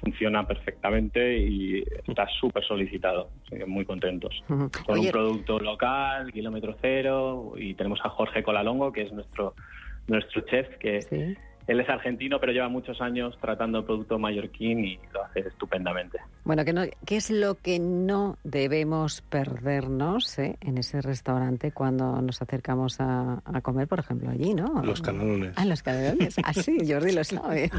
funciona 0.00 0.46
perfectamente 0.46 1.36
y 1.38 1.82
está 2.06 2.26
súper 2.40 2.64
solicitado. 2.64 3.30
muy 3.66 3.84
contentos. 3.84 4.42
Con 4.46 4.98
un 4.98 5.10
producto 5.10 5.58
local, 5.58 6.32
kilómetro 6.32 6.76
cero, 6.80 7.52
y 7.56 7.74
tenemos 7.74 8.00
a 8.04 8.10
Jorge 8.10 8.42
Colalongo, 8.42 8.92
que 8.92 9.02
es 9.02 9.12
nuestro 9.12 9.54
nuestro 10.06 10.42
chef, 10.42 10.76
que 10.78 11.36
él 11.70 11.78
es 11.78 11.88
argentino, 11.88 12.40
pero 12.40 12.52
lleva 12.52 12.68
muchos 12.68 13.00
años 13.00 13.38
tratando 13.40 13.78
el 13.78 13.84
producto 13.84 14.18
mallorquín 14.18 14.84
y 14.84 14.98
lo 15.12 15.22
hace 15.24 15.38
estupendamente. 15.40 16.18
Bueno, 16.42 16.64
¿qué, 16.64 16.72
no, 16.72 16.82
¿qué 17.06 17.16
es 17.16 17.30
lo 17.30 17.54
que 17.54 17.78
no 17.78 18.38
debemos 18.42 19.22
perdernos 19.22 20.36
eh, 20.40 20.56
en 20.62 20.78
ese 20.78 21.00
restaurante 21.00 21.70
cuando 21.70 22.20
nos 22.22 22.42
acercamos 22.42 22.96
a, 22.98 23.40
comer, 23.62 23.86
por 23.86 24.00
ejemplo, 24.00 24.30
allí, 24.30 24.52
no? 24.52 24.82
Los 24.82 25.00
canelones. 25.00 25.52
Ah, 25.56 25.64
los 25.64 25.80
canelones. 25.80 26.36
Ah, 26.42 26.52
sí, 26.52 26.78
Jordi 26.88 27.12
lo 27.12 27.22
sabe. 27.22 27.70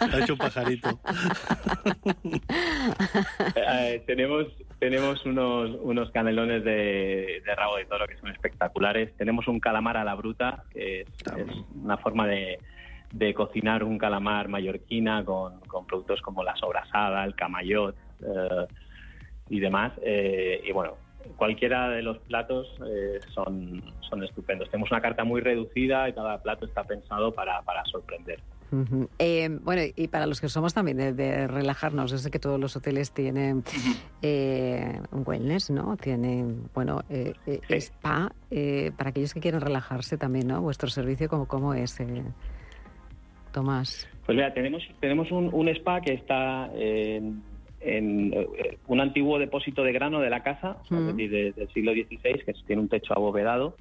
ha 0.00 0.18
hecho 0.20 0.34
un 0.34 0.38
pajarito. 0.38 1.00
Eh, 3.56 4.02
tenemos 4.06 4.46
tenemos 4.84 5.24
unos, 5.24 5.70
unos 5.80 6.10
canelones 6.10 6.62
de, 6.62 7.40
rabo 7.56 7.76
de 7.76 7.86
toro 7.86 8.06
que 8.06 8.18
son 8.18 8.28
espectaculares. 8.30 9.16
Tenemos 9.16 9.48
un 9.48 9.58
calamar 9.58 9.96
a 10.04 10.06
la 10.06 10.14
bruta, 10.14 10.64
que 10.70 11.02
es, 11.02 11.08
una 11.82 11.96
forma 11.96 12.26
de, 12.26 12.58
cocinar 13.34 13.84
un 13.84 13.98
calamar 13.98 14.48
mallorquina 14.48 15.24
con, 15.24 15.60
productos 15.86 16.20
como 16.20 16.42
la 16.42 16.54
sobrasada, 16.56 17.24
el 17.24 17.34
camayot 17.34 17.96
eh, 18.20 18.66
y 19.48 19.60
demás. 19.60 19.92
Eh, 20.02 20.62
y 20.64 20.72
bueno, 20.72 20.96
cualquiera 21.36 21.88
de 21.90 22.02
los 22.02 22.18
platos 22.18 22.68
eh, 22.86 23.20
son, 23.32 23.82
son 24.08 24.22
estupendos. 24.22 24.70
Tenemos 24.70 24.90
una 24.90 25.00
carta 25.00 25.24
muy 25.24 25.40
reducida 25.40 26.08
y 26.08 26.12
cada 26.12 26.42
plato 26.42 26.66
está 26.66 26.84
pensado 26.84 27.32
para, 27.32 27.62
para 27.62 27.84
sorprender. 27.86 28.40
Eh, 29.18 29.48
bueno, 29.62 29.82
y 29.94 30.08
para 30.08 30.26
los 30.26 30.40
que 30.40 30.48
somos 30.48 30.74
también 30.74 31.16
de, 31.16 31.46
relajarnos, 31.46 32.10
yo 32.10 32.18
sé 32.18 32.30
que 32.30 32.38
todos 32.38 32.58
los 32.58 32.76
hoteles 32.76 33.12
tienen 33.12 33.62
eh, 34.22 35.00
wellness, 35.12 35.70
¿no? 35.70 35.96
Tienen, 35.96 36.68
bueno, 36.74 37.02
eh, 37.08 37.34
spa, 37.70 38.32
para 38.96 39.10
aquellos 39.10 39.34
que 39.34 39.40
quieren 39.40 39.60
relajarse 39.60 40.18
también, 40.18 40.48
¿no? 40.48 40.60
Vuestro 40.60 40.88
servicio, 40.88 41.28
¿cómo, 41.28 41.46
cómo 41.46 41.74
es, 41.74 41.98
Tomás? 43.52 44.08
Pues 44.26 44.36
mira, 44.36 44.52
tenemos, 44.54 44.82
tenemos 45.00 45.30
un, 45.30 45.68
spa 45.68 46.00
que 46.00 46.14
está 46.14 46.70
en, 46.74 47.42
un 48.88 49.00
antiguo 49.00 49.38
depósito 49.38 49.84
de 49.84 49.92
grano 49.92 50.20
de 50.20 50.30
la 50.30 50.42
casa, 50.42 50.78
es 50.90 51.06
decir, 51.06 51.54
del 51.54 51.68
siglo 51.72 51.92
XVI, 51.92 52.44
que 52.44 52.54
tiene 52.66 52.82
un 52.82 52.88
techo 52.88 53.14
abovedado 53.14 53.76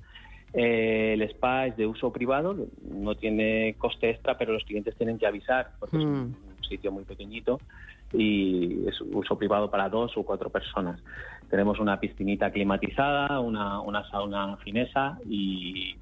eh, 0.54 1.14
el 1.14 1.22
spa 1.24 1.68
es 1.68 1.78
de 1.78 1.88
uso 1.88 2.12
privado, 2.12 2.56
no 2.84 3.16
tiene 3.16 3.76
coste 3.78 4.12
extra, 4.12 4.38
pero 4.38 4.54
los 4.54 4.64
clientes 4.64 4.96
tienen 4.96 5.18
que 5.18 5.26
avisar 5.26 5.72
porque 5.80 5.98
es 5.98 6.04
un 6.04 6.30
mm. 6.30 6.64
sitio 6.68 6.92
muy 6.92 7.04
pequeñito 7.04 7.60
y 8.14 8.88
es 8.88 9.02
uso 9.02 9.38
privado 9.38 9.70
para 9.72 9.90
dos 9.90 10.16
o 10.16 10.24
cuatro 10.24 10.50
personas. 10.50 11.02
Tenemos 11.50 11.80
una 11.80 12.00
piscinita 12.00 12.52
climatizada, 12.52 13.40
una, 13.40 13.80
una 13.82 14.08
sauna 14.10 14.58
finesa 14.58 15.18
y, 15.28 15.96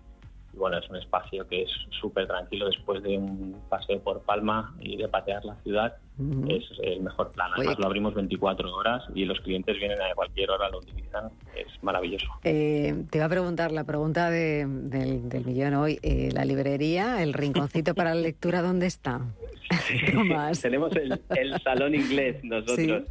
bueno, 0.54 0.78
es 0.78 0.90
un 0.90 0.98
espacio 0.98 1.48
que 1.48 1.64
es 1.64 1.72
súper 2.02 2.28
tranquilo 2.28 2.68
después 2.68 3.02
de 3.02 3.18
un 3.18 3.56
paseo 3.70 4.02
por 4.02 4.22
Palma 4.22 4.76
y 4.80 4.98
de 4.98 5.08
patear 5.08 5.46
la 5.46 5.56
ciudad. 5.64 5.96
Es 6.48 6.64
el 6.84 7.02
mejor 7.02 7.32
plan. 7.32 7.52
Además, 7.56 7.80
lo 7.80 7.86
abrimos 7.86 8.14
24 8.14 8.76
horas 8.76 9.04
y 9.16 9.26
los 9.26 9.40
clientes 9.42 9.78
vienen 9.78 10.00
a 10.02 10.14
cualquier 10.14 10.52
hora, 10.52 10.70
lo 10.70 10.80
utilizan. 10.80 11.32
Es 11.56 11.82
maravilloso. 11.82 12.28
Eh, 12.44 13.06
te 13.10 13.18
iba 13.18 13.26
a 13.26 13.30
preguntar 13.30 13.72
la 13.72 13.86
pregunta 13.86 14.30
del, 14.30 14.90
del, 14.90 15.46
millón 15.46 15.74
hoy. 15.76 16.00
Eh, 16.04 16.30
¿La 16.34 16.46
librería, 16.46 17.24
el 17.24 17.34
rinconcito 17.34 17.96
para 17.96 18.14
la 18.14 18.22
lectura, 18.22 18.62
dónde 18.62 18.88
está? 18.88 19.22
Tenemos 20.62 20.92
el, 20.96 21.62
salón 21.64 21.96
inglés 21.96 22.44
nosotros. 22.44 23.04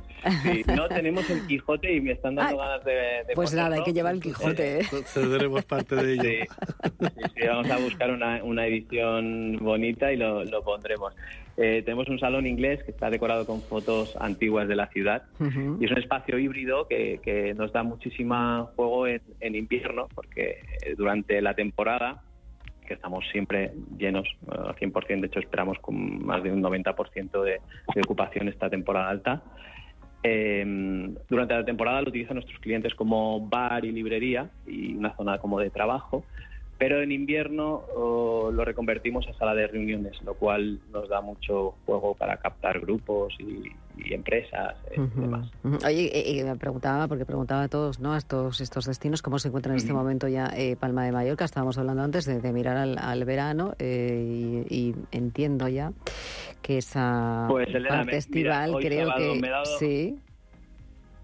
no 0.76 0.88
tenemos 0.88 1.28
el 1.30 1.46
Quijote 1.46 1.94
y 1.94 2.00
me 2.02 2.12
están 2.12 2.34
dando 2.34 2.58
ganas 2.58 2.84
de, 2.84 3.24
Pues 3.34 3.54
nada, 3.54 3.76
hay 3.76 3.82
que 3.82 3.94
llevar 3.94 4.14
el 4.14 4.20
Quijote. 4.20 4.80
¿eh? 4.80 4.84
Cederemos 5.06 5.64
parte 5.64 5.96
de 5.96 6.12
ello. 6.12 6.44
Sí, 7.34 7.46
vamos 7.48 7.70
a 7.70 7.78
buscar 7.78 8.10
una, 8.10 8.44
una 8.44 8.66
edición 8.66 9.56
bonita 9.58 10.12
y 10.12 10.16
lo, 10.16 10.44
lo 10.44 10.62
pondremos. 10.62 11.14
Eh, 11.62 11.82
tenemos 11.84 12.08
un 12.08 12.18
salón 12.18 12.46
inglés 12.46 12.82
que 12.84 12.90
está 12.90 13.10
decorado 13.10 13.44
con 13.44 13.60
fotos 13.60 14.16
antiguas 14.18 14.66
de 14.66 14.76
la 14.76 14.86
ciudad 14.86 15.24
y 15.78 15.84
es 15.84 15.90
un 15.90 15.98
espacio 15.98 16.38
híbrido 16.38 16.88
que, 16.88 17.20
que 17.22 17.52
nos 17.52 17.70
da 17.70 17.82
muchísima 17.82 18.70
juego 18.76 19.06
en, 19.06 19.20
en 19.40 19.54
invierno 19.54 20.08
porque 20.14 20.62
durante 20.96 21.42
la 21.42 21.52
temporada 21.52 22.22
que 22.90 22.94
estamos 22.94 23.24
siempre 23.30 23.70
llenos 23.96 24.26
al 24.48 24.74
100%, 24.74 25.20
de 25.20 25.26
hecho 25.28 25.38
esperamos 25.38 25.78
con 25.78 26.26
más 26.26 26.42
de 26.42 26.50
un 26.50 26.60
90% 26.60 27.42
de, 27.44 27.60
de, 27.94 28.00
ocupación 28.02 28.48
esta 28.48 28.68
temporada 28.68 29.08
alta. 29.08 29.42
Eh, 30.24 31.14
durante 31.28 31.54
la 31.54 31.64
temporada 31.64 32.02
lo 32.02 32.08
utilizan 32.08 32.34
nuestros 32.34 32.58
clientes 32.58 32.92
como 32.96 33.46
bar 33.48 33.84
y 33.84 33.92
librería 33.92 34.50
y 34.66 34.94
una 34.94 35.14
zona 35.14 35.38
como 35.38 35.60
de 35.60 35.70
trabajo 35.70 36.24
pero 36.80 37.02
en 37.02 37.12
invierno 37.12 37.84
lo 37.94 38.64
reconvertimos 38.64 39.28
a 39.28 39.34
sala 39.34 39.54
de 39.54 39.66
reuniones, 39.66 40.18
lo 40.24 40.32
cual 40.32 40.80
nos 40.90 41.10
da 41.10 41.20
mucho 41.20 41.74
juego 41.84 42.14
para 42.14 42.38
captar 42.38 42.80
grupos 42.80 43.34
y, 43.38 43.70
empresas 44.14 44.76
eh, 44.90 44.94
y 44.96 45.20
demás. 45.20 45.50
Oye, 45.84 46.06
eh, 46.06 46.40
eh, 46.40 46.44
me 46.44 46.56
preguntaba, 46.56 47.06
porque 47.06 47.26
preguntaba 47.26 47.64
a 47.64 47.68
todos, 47.68 48.00
¿no? 48.00 48.14
A 48.14 48.16
estos, 48.16 48.62
estos 48.62 48.86
destinos, 48.86 49.20
¿cómo 49.20 49.38
se 49.38 49.48
encuentran 49.48 49.74
en 49.74 49.80
este 49.80 49.92
momento 49.92 50.26
ya 50.26 50.50
Palma 50.80 51.04
de 51.04 51.12
Mallorca? 51.12 51.44
Estábamos 51.44 51.76
hablando 51.76 52.02
antes 52.02 52.24
de, 52.24 52.50
mirar 52.50 52.78
al, 52.78 53.24
verano 53.26 53.74
y, 53.78 54.94
entiendo 55.12 55.68
ya 55.68 55.92
que 56.62 56.78
esa 56.78 57.44
pues, 57.50 57.68
parte 57.86 58.16
estival 58.16 58.76
creo 58.80 59.12
que... 59.18 59.42
sí 59.78 60.18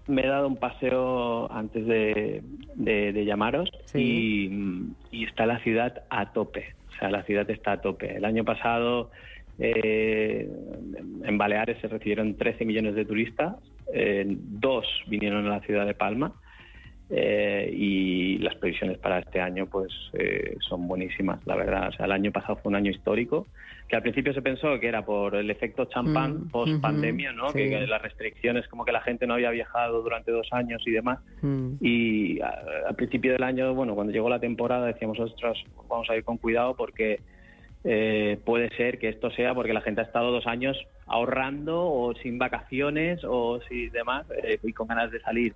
me 0.07 0.23
he 0.23 0.27
dado 0.27 0.47
un 0.47 0.57
paseo 0.57 1.51
antes 1.51 1.85
de, 1.85 3.23
llamaros 3.25 3.69
y, 3.93 4.49
está 5.11 5.45
la 5.45 5.59
ciudad 5.59 6.03
a 6.09 6.31
tope. 6.31 6.75
O 6.89 6.99
sea, 6.99 7.09
la 7.11 7.23
ciudad 7.23 7.49
está 7.49 7.73
a 7.73 7.81
tope. 7.81 8.15
El 8.15 8.25
año 8.25 8.43
pasado 8.43 9.11
eh, 9.59 10.49
en 11.23 11.37
Baleares 11.37 11.77
se 11.81 11.87
recibieron 11.87 12.35
13 12.35 12.65
millones 12.65 12.95
de 12.95 13.05
turistas, 13.05 13.55
dos 14.33 14.85
vinieron 15.07 15.45
a 15.47 15.49
la 15.49 15.59
ciudad 15.61 15.85
de 15.85 15.93
Palma 15.93 16.33
eh, 17.09 17.69
y 17.73 18.37
las 18.39 18.55
previsiones 18.55 18.97
para 18.97 19.19
este 19.19 19.39
año 19.39 19.65
pues 19.67 19.91
eh, 20.13 20.57
son 20.67 20.87
buenísimas, 20.87 21.39
la 21.45 21.55
verdad. 21.55 21.89
O 21.89 21.91
sea, 21.93 22.05
el 22.05 22.11
año 22.11 22.31
pasado 22.31 22.57
fue 22.57 22.69
un 22.69 22.75
año 22.75 22.91
histórico, 22.91 23.47
que 23.87 23.95
al 23.95 24.01
principio 24.01 24.33
se 24.33 24.41
pensó 24.41 24.77
que 24.81 24.87
era 24.89 25.05
por 25.05 25.35
el 25.35 25.49
efecto 25.49 25.85
champán 25.85 26.33
Mm, 26.45 26.49
post 26.49 26.81
pandemia, 26.81 27.31
¿no? 27.31 27.49
sí. 27.51 27.59
Que, 27.59 27.69
que 27.69 27.87
las 27.87 28.01
restricciones, 28.01 28.67
como 28.67 28.83
que 28.83 28.91
la 28.91 28.99
gente 29.01 29.25
no 29.25 29.35
había 29.35 29.51
viajado 29.51 30.01
durante 30.01 30.31
dos 30.31 30.47
años 30.51 30.83
y 30.85 30.91
demás. 30.91 31.19
Mm. 31.41 31.75
Y 31.79 32.41
a- 32.41 32.59
al 32.89 32.95
principio 32.95 33.31
del 33.31 33.43
año, 33.43 33.73
bueno, 33.73 33.95
cuando 33.95 34.11
llegó 34.11 34.29
la 34.29 34.39
temporada 34.41 34.87
decíamos, 34.87 35.17
ostras, 35.19 35.57
vamos 35.89 36.09
a 36.09 36.15
ir 36.17 36.23
con 36.25 36.37
cuidado 36.37 36.75
porque 36.75 37.21
eh, 37.85 38.37
puede 38.43 38.69
ser 38.75 38.99
que 38.99 39.07
esto 39.07 39.31
sea 39.31 39.53
porque 39.53 39.71
la 39.71 39.79
gente 39.81 40.01
ha 40.01 40.03
estado 40.03 40.31
dos 40.31 40.45
años 40.47 40.77
ahorrando 41.05 41.85
o 41.89 42.13
sin 42.15 42.37
vacaciones 42.37 43.21
o 43.23 43.61
si 43.69 43.87
demás 43.89 44.25
eh, 44.43 44.59
y 44.61 44.73
con 44.73 44.87
ganas 44.87 45.09
de 45.11 45.21
salir. 45.21 45.53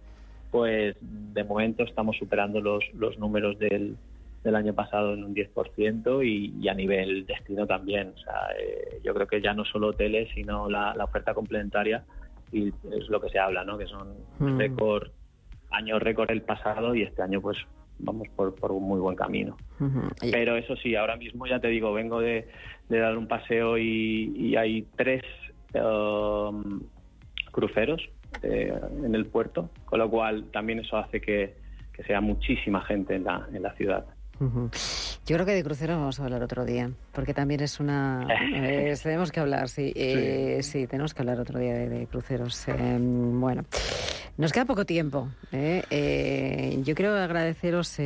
Pues 0.51 0.95
de 1.01 1.43
momento 1.43 1.83
estamos 1.83 2.17
superando 2.17 2.59
los, 2.61 2.83
los 2.93 3.17
números 3.17 3.57
del, 3.57 3.95
del 4.43 4.55
año 4.55 4.73
pasado 4.73 5.13
en 5.13 5.23
un 5.23 5.33
10% 5.33 6.25
y, 6.27 6.53
y 6.61 6.67
a 6.67 6.73
nivel 6.73 7.25
destino 7.25 7.65
también. 7.65 8.09
O 8.15 8.17
sea, 8.17 8.49
eh, 8.59 8.99
yo 9.03 9.13
creo 9.13 9.27
que 9.27 9.41
ya 9.41 9.53
no 9.53 9.63
solo 9.65 9.87
hoteles, 9.87 10.29
sino 10.35 10.69
la, 10.69 10.93
la 10.95 11.05
oferta 11.05 11.33
complementaria 11.33 12.03
y 12.51 12.67
es 12.67 13.07
lo 13.09 13.21
que 13.21 13.29
se 13.29 13.39
habla, 13.39 13.63
¿no? 13.63 13.77
Que 13.77 13.87
son 13.87 14.09
Mm. 14.39 14.57
récord, 14.57 15.09
año 15.69 15.99
récord 15.99 16.29
el 16.31 16.41
pasado 16.41 16.95
y 16.95 17.03
este 17.03 17.21
año 17.21 17.39
pues 17.41 17.57
vamos 17.99 18.27
por, 18.35 18.55
por 18.55 18.71
un 18.71 18.83
muy 18.83 18.99
buen 18.99 19.15
camino. 19.15 19.55
Pero 20.19 20.57
eso 20.57 20.75
sí, 20.75 20.95
ahora 20.95 21.15
mismo 21.15 21.45
ya 21.47 21.59
te 21.59 21.67
digo, 21.69 21.93
vengo 21.93 22.19
de, 22.19 22.47
de 22.89 22.97
dar 22.99 23.17
un 23.17 23.27
paseo 23.27 23.77
y, 23.77 24.33
y 24.35 24.55
hay 24.55 24.85
tres 24.95 25.23
um, 25.75 26.81
cruceros 27.51 28.01
eh, 28.41 28.73
en 29.03 29.13
el 29.15 29.25
puerto, 29.25 29.69
con 29.85 29.99
lo 29.99 30.09
cual 30.09 30.45
también 30.51 30.79
eso 30.79 30.97
hace 30.97 31.21
que, 31.21 31.55
que 31.93 32.03
sea 32.03 32.21
muchísima 32.21 32.81
gente 32.81 33.15
en 33.15 33.25
la, 33.25 33.47
en 33.53 33.61
la 33.61 33.73
ciudad. 33.75 34.05
Yo 34.41 35.35
creo 35.35 35.45
que 35.45 35.53
de 35.53 35.63
cruceros 35.63 35.97
vamos 35.97 36.19
a 36.19 36.23
hablar 36.23 36.41
otro 36.41 36.65
día, 36.65 36.91
porque 37.11 37.33
también 37.33 37.61
es 37.61 37.79
una... 37.79 38.27
eh, 38.55 38.95
tenemos 39.01 39.31
que 39.31 39.39
hablar, 39.39 39.69
sí, 39.69 39.93
eh, 39.95 40.59
sí. 40.63 40.87
tenemos 40.87 41.13
que 41.13 41.21
hablar 41.21 41.39
otro 41.39 41.59
día 41.59 41.73
de, 41.73 41.89
de 41.89 42.07
cruceros. 42.07 42.67
Eh, 42.67 42.97
bueno, 42.99 43.63
nos 44.37 44.51
queda 44.51 44.65
poco 44.65 44.85
tiempo. 44.85 45.29
¿eh? 45.51 45.83
Eh, 45.91 46.81
yo 46.83 46.95
quiero 46.95 47.15
agradeceros 47.15 47.97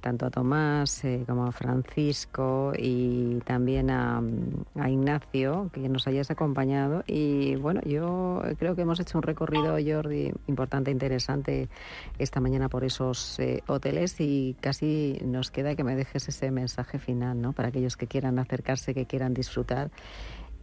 tanto 0.00 0.26
a 0.26 0.30
Tomás 0.30 1.02
como 1.26 1.46
a 1.46 1.52
Francisco 1.52 2.72
y 2.76 3.38
también 3.44 3.90
a, 3.90 4.20
a 4.74 4.90
Ignacio 4.90 5.70
que 5.72 5.88
nos 5.88 6.08
hayáis 6.08 6.30
acompañado. 6.30 7.04
Y 7.06 7.54
bueno, 7.56 7.80
yo 7.84 8.42
creo 8.58 8.74
que 8.74 8.82
hemos 8.82 8.98
hecho 8.98 9.18
un 9.18 9.22
recorrido, 9.22 9.76
Jordi, 9.84 10.32
importante, 10.48 10.90
interesante 10.90 11.68
esta 12.18 12.40
mañana 12.40 12.68
por 12.68 12.84
esos 12.84 13.38
hoteles 13.68 14.16
y 14.18 14.56
casi 14.60 15.20
nos 15.24 15.50
queda 15.50 15.67
que 15.76 15.84
me 15.84 15.96
dejes 15.96 16.28
ese 16.28 16.50
mensaje 16.50 16.98
final, 16.98 17.40
¿no? 17.40 17.52
Para 17.52 17.68
aquellos 17.68 17.96
que 17.96 18.06
quieran 18.06 18.38
acercarse, 18.38 18.94
que 18.94 19.06
quieran 19.06 19.34
disfrutar. 19.34 19.90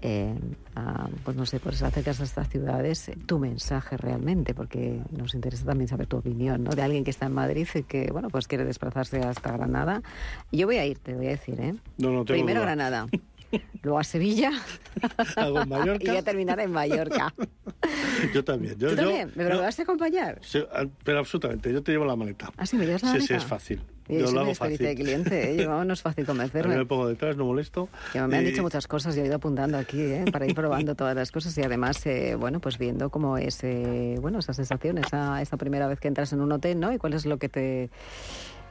eh, 0.02 0.36
a, 0.76 1.08
pues 1.24 1.36
no 1.36 1.46
sé, 1.48 1.60
pues 1.60 1.82
acercarse 1.82 2.22
a 2.22 2.26
estas 2.26 2.50
ciudades, 2.50 3.10
eh, 3.10 3.18
tu 3.26 3.40
mensaje 3.40 3.98
realmente, 3.98 4.54
porque 4.54 5.02
nos 5.10 5.34
interesa 5.34 5.66
también 5.66 5.88
saber 5.88 6.06
tu 6.06 6.18
opinión, 6.18 6.64
¿no? 6.64 6.72
De 6.72 6.84
alguien 6.84 7.04
que 7.04 7.10
está 7.10 7.26
en 7.26 7.34
Madrid 7.34 7.68
y 7.74 7.84
que, 7.84 8.12
bueno, 8.12 8.30
pues 8.30 8.48
quiere 8.48 8.66
desplazarse 8.66 9.20
hasta 9.22 9.52
Granada. 9.54 10.04
Yo 10.52 10.68
voy 10.68 10.78
a 10.78 10.86
ir, 10.86 11.00
te 11.00 11.16
voy 11.16 11.28
a 11.28 11.30
decir, 11.30 11.60
¿eh? 11.60 11.74
No, 11.98 12.10
no 12.12 12.24
tengo 12.26 12.38
Primero 12.38 12.60
duda. 12.60 12.76
Granada, 12.76 13.08
luego 13.84 14.00
a 14.00 14.04
Sevilla 14.04 14.52
Hago 15.36 15.62
en 15.62 15.70
Mallorca. 15.70 16.04
y 16.12 16.16
ya 16.16 16.22
terminar 16.22 16.60
en 16.60 16.72
Mallorca. 16.72 17.34
Yo 18.34 18.44
también. 18.44 18.78
Yo, 18.78 18.90
¿Tú 18.90 18.96
yo- 18.96 19.02
también? 19.04 19.32
¿Me 19.36 19.44
yo- 19.50 19.60
vas 19.62 19.78
a 19.80 19.84
acompañar? 19.84 20.40
Sí, 20.42 20.64
ah, 20.74 20.86
pero 21.04 21.20
absolutamente, 21.20 21.72
yo 21.72 21.84
te 21.84 21.92
llevo 21.92 22.06
la 22.06 22.16
maleta. 22.16 22.52
¿Ah, 22.58 22.66
sí, 22.66 22.76
me 22.78 22.86
llevas 22.86 23.04
la 23.04 23.10
Sí, 23.14 23.22
sí, 23.22 23.34
maleta? 23.34 23.38
es 23.38 23.46
fácil. 23.46 23.82
Y 24.08 24.14
Yo 24.20 24.26
eso 24.26 24.34
lo 24.34 24.40
me 24.42 24.46
hago 24.46 24.56
fácil. 24.56 24.78
de 24.78 24.96
cliente, 24.96 25.52
¿eh? 25.52 25.58
Yo, 25.64 25.84
no 25.86 25.94
es 25.94 26.02
fácil 26.02 26.22
A 26.22 26.24
mí 26.24 26.28
convencerme. 26.28 26.78
me 26.78 26.86
pongo 26.86 27.08
detrás, 27.08 27.36
no 27.38 27.46
molesto. 27.46 27.90
Que 28.14 28.22
me 28.22 28.38
han 28.38 28.46
dicho 28.46 28.62
muchas 28.62 28.88
cosas, 28.88 29.16
yo 29.16 29.24
he 29.24 29.26
ido 29.26 29.36
apuntando 29.36 29.78
aquí, 29.78 30.00
¿eh? 30.02 30.26
para 30.32 30.46
ir 30.46 30.56
probando 30.56 30.96
todas 30.96 31.16
las 31.16 31.32
cosas 31.32 31.58
y 31.58 31.64
además, 31.64 32.06
eh, 32.06 32.36
bueno, 32.36 32.60
pues 32.60 32.78
viendo 32.78 33.10
cómo 33.10 33.38
es, 33.38 33.64
eh, 33.64 34.18
bueno, 34.22 34.40
esa 34.40 34.54
sensación, 34.54 34.98
esa, 35.00 35.42
esa 35.42 35.58
primera 35.58 35.88
vez 35.88 36.00
que 36.00 36.08
entras 36.08 36.32
en 36.34 36.42
un 36.42 36.52
hotel, 36.52 36.80
¿no? 36.80 36.94
Y 36.94 36.98
cuál 36.98 37.14
es 37.14 37.26
lo 37.26 37.38
que 37.38 37.50
te, 37.50 37.90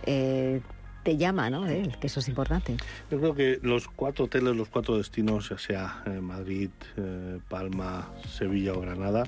eh, 0.07 0.61
te 1.05 1.17
llama, 1.17 1.51
¿no? 1.51 1.67
Él, 1.69 1.97
que 2.01 2.09
eso 2.09 2.19
es 2.21 2.29
importante. 2.29 2.77
Yo 3.11 3.21
creo 3.21 3.35
que 3.35 3.61
los 3.63 3.87
cuatro 3.87 4.25
hoteles, 4.25 4.57
los 4.57 4.69
cuatro 4.69 4.97
destinos, 4.97 5.51
ya 5.51 5.59
sea 5.59 6.03
eh, 6.07 6.21
Madrid, 6.21 6.71
eh, 6.97 7.39
Palma, 7.49 8.11
Sevilla 8.29 8.73
o 8.73 8.81
Granada, 8.81 9.25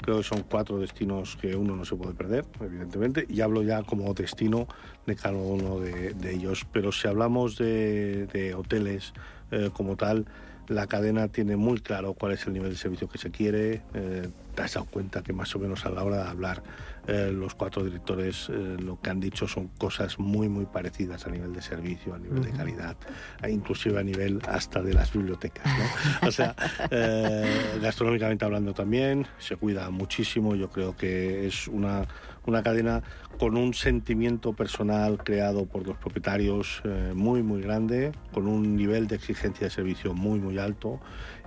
creo 0.00 0.18
que 0.18 0.22
son 0.24 0.42
cuatro 0.42 0.78
destinos 0.78 1.36
que 1.40 1.54
uno 1.54 1.76
no 1.76 1.84
se 1.84 1.94
puede 1.96 2.14
perder, 2.14 2.44
evidentemente, 2.60 3.26
y 3.28 3.40
hablo 3.42 3.62
ya 3.62 3.82
como 3.82 4.12
destino 4.14 4.66
de 5.06 5.14
cada 5.16 5.36
uno 5.36 5.78
de, 5.80 6.14
de 6.14 6.34
ellos. 6.34 6.66
Pero 6.72 6.90
si 6.92 7.06
hablamos 7.06 7.56
de, 7.58 8.26
de 8.26 8.54
hoteles 8.54 9.12
eh, 9.50 9.70
como 9.72 9.96
tal, 9.96 10.26
la 10.68 10.86
cadena 10.86 11.28
tiene 11.28 11.56
muy 11.56 11.80
claro 11.80 12.12
cuál 12.12 12.32
es 12.32 12.46
el 12.46 12.52
nivel 12.52 12.70
de 12.70 12.76
servicio 12.76 13.08
que 13.08 13.18
se 13.18 13.30
quiere. 13.30 13.82
eh, 13.94 14.28
te 14.54 14.62
has 14.62 14.74
dado 14.74 14.86
cuenta 14.86 15.22
que 15.22 15.32
más 15.32 15.54
o 15.54 15.58
menos 15.58 15.86
a 15.86 15.90
la 15.90 16.02
hora 16.04 16.24
de 16.24 16.28
hablar 16.30 16.62
eh, 17.08 17.32
los 17.32 17.54
cuatro 17.54 17.82
directores 17.82 18.48
eh, 18.50 18.76
lo 18.78 19.00
que 19.00 19.08
han 19.08 19.18
dicho 19.18 19.48
son 19.48 19.68
cosas 19.78 20.18
muy 20.18 20.48
muy 20.48 20.66
parecidas 20.66 21.26
a 21.26 21.30
nivel 21.30 21.54
de 21.54 21.62
servicio, 21.62 22.14
a 22.14 22.18
nivel 22.18 22.42
de 22.42 22.50
calidad, 22.52 22.96
e 23.42 23.50
inclusive 23.50 23.98
a 23.98 24.02
nivel 24.02 24.40
hasta 24.46 24.82
de 24.82 24.92
las 24.92 25.12
bibliotecas. 25.12 25.66
¿no? 25.66 26.28
O 26.28 26.30
sea, 26.30 26.54
eh, 26.90 27.78
gastronómicamente 27.80 28.44
hablando 28.44 28.74
también, 28.74 29.26
se 29.38 29.56
cuida 29.56 29.88
muchísimo. 29.90 30.54
Yo 30.54 30.68
creo 30.68 30.94
que 30.96 31.46
es 31.46 31.66
una, 31.68 32.06
una 32.44 32.62
cadena 32.62 33.02
con 33.38 33.56
un 33.56 33.72
sentimiento 33.72 34.52
personal 34.52 35.18
creado 35.18 35.64
por 35.64 35.86
los 35.86 35.96
propietarios 35.96 36.82
eh, 36.84 37.12
muy 37.14 37.42
muy 37.42 37.62
grande, 37.62 38.12
con 38.32 38.46
un 38.46 38.76
nivel 38.76 39.06
de 39.06 39.16
exigencia 39.16 39.66
de 39.66 39.70
servicio 39.70 40.12
muy 40.12 40.40
muy 40.40 40.58
alto 40.58 41.00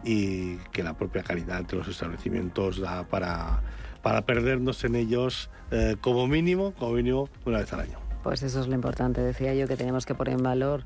y 0.04 0.56
que 0.72 0.84
la 0.84 0.98
propia 0.98 1.22
calidad 1.22 1.64
de 1.66 1.78
los 1.78 1.88
establecimientos 1.88 2.80
da 2.80 3.04
para, 3.08 3.62
para 4.02 4.26
perdernos 4.26 4.84
en 4.84 4.96
ellos 4.96 5.50
eh, 5.72 5.96
como 6.02 6.28
mínimo, 6.28 6.74
como 6.74 6.94
mínimo 6.94 7.30
una 7.46 7.60
vez 7.60 7.72
al 7.74 7.82
año. 7.82 8.00
Pues 8.24 8.44
eso 8.44 8.62
es 8.62 8.68
lo 8.68 8.76
importante, 8.76 9.22
decía 9.22 9.54
yo, 9.54 9.68
que 9.68 9.76
tenemos 9.76 10.06
que 10.06 10.14
poner 10.14 10.36
en 10.36 10.44
valor 10.44 10.84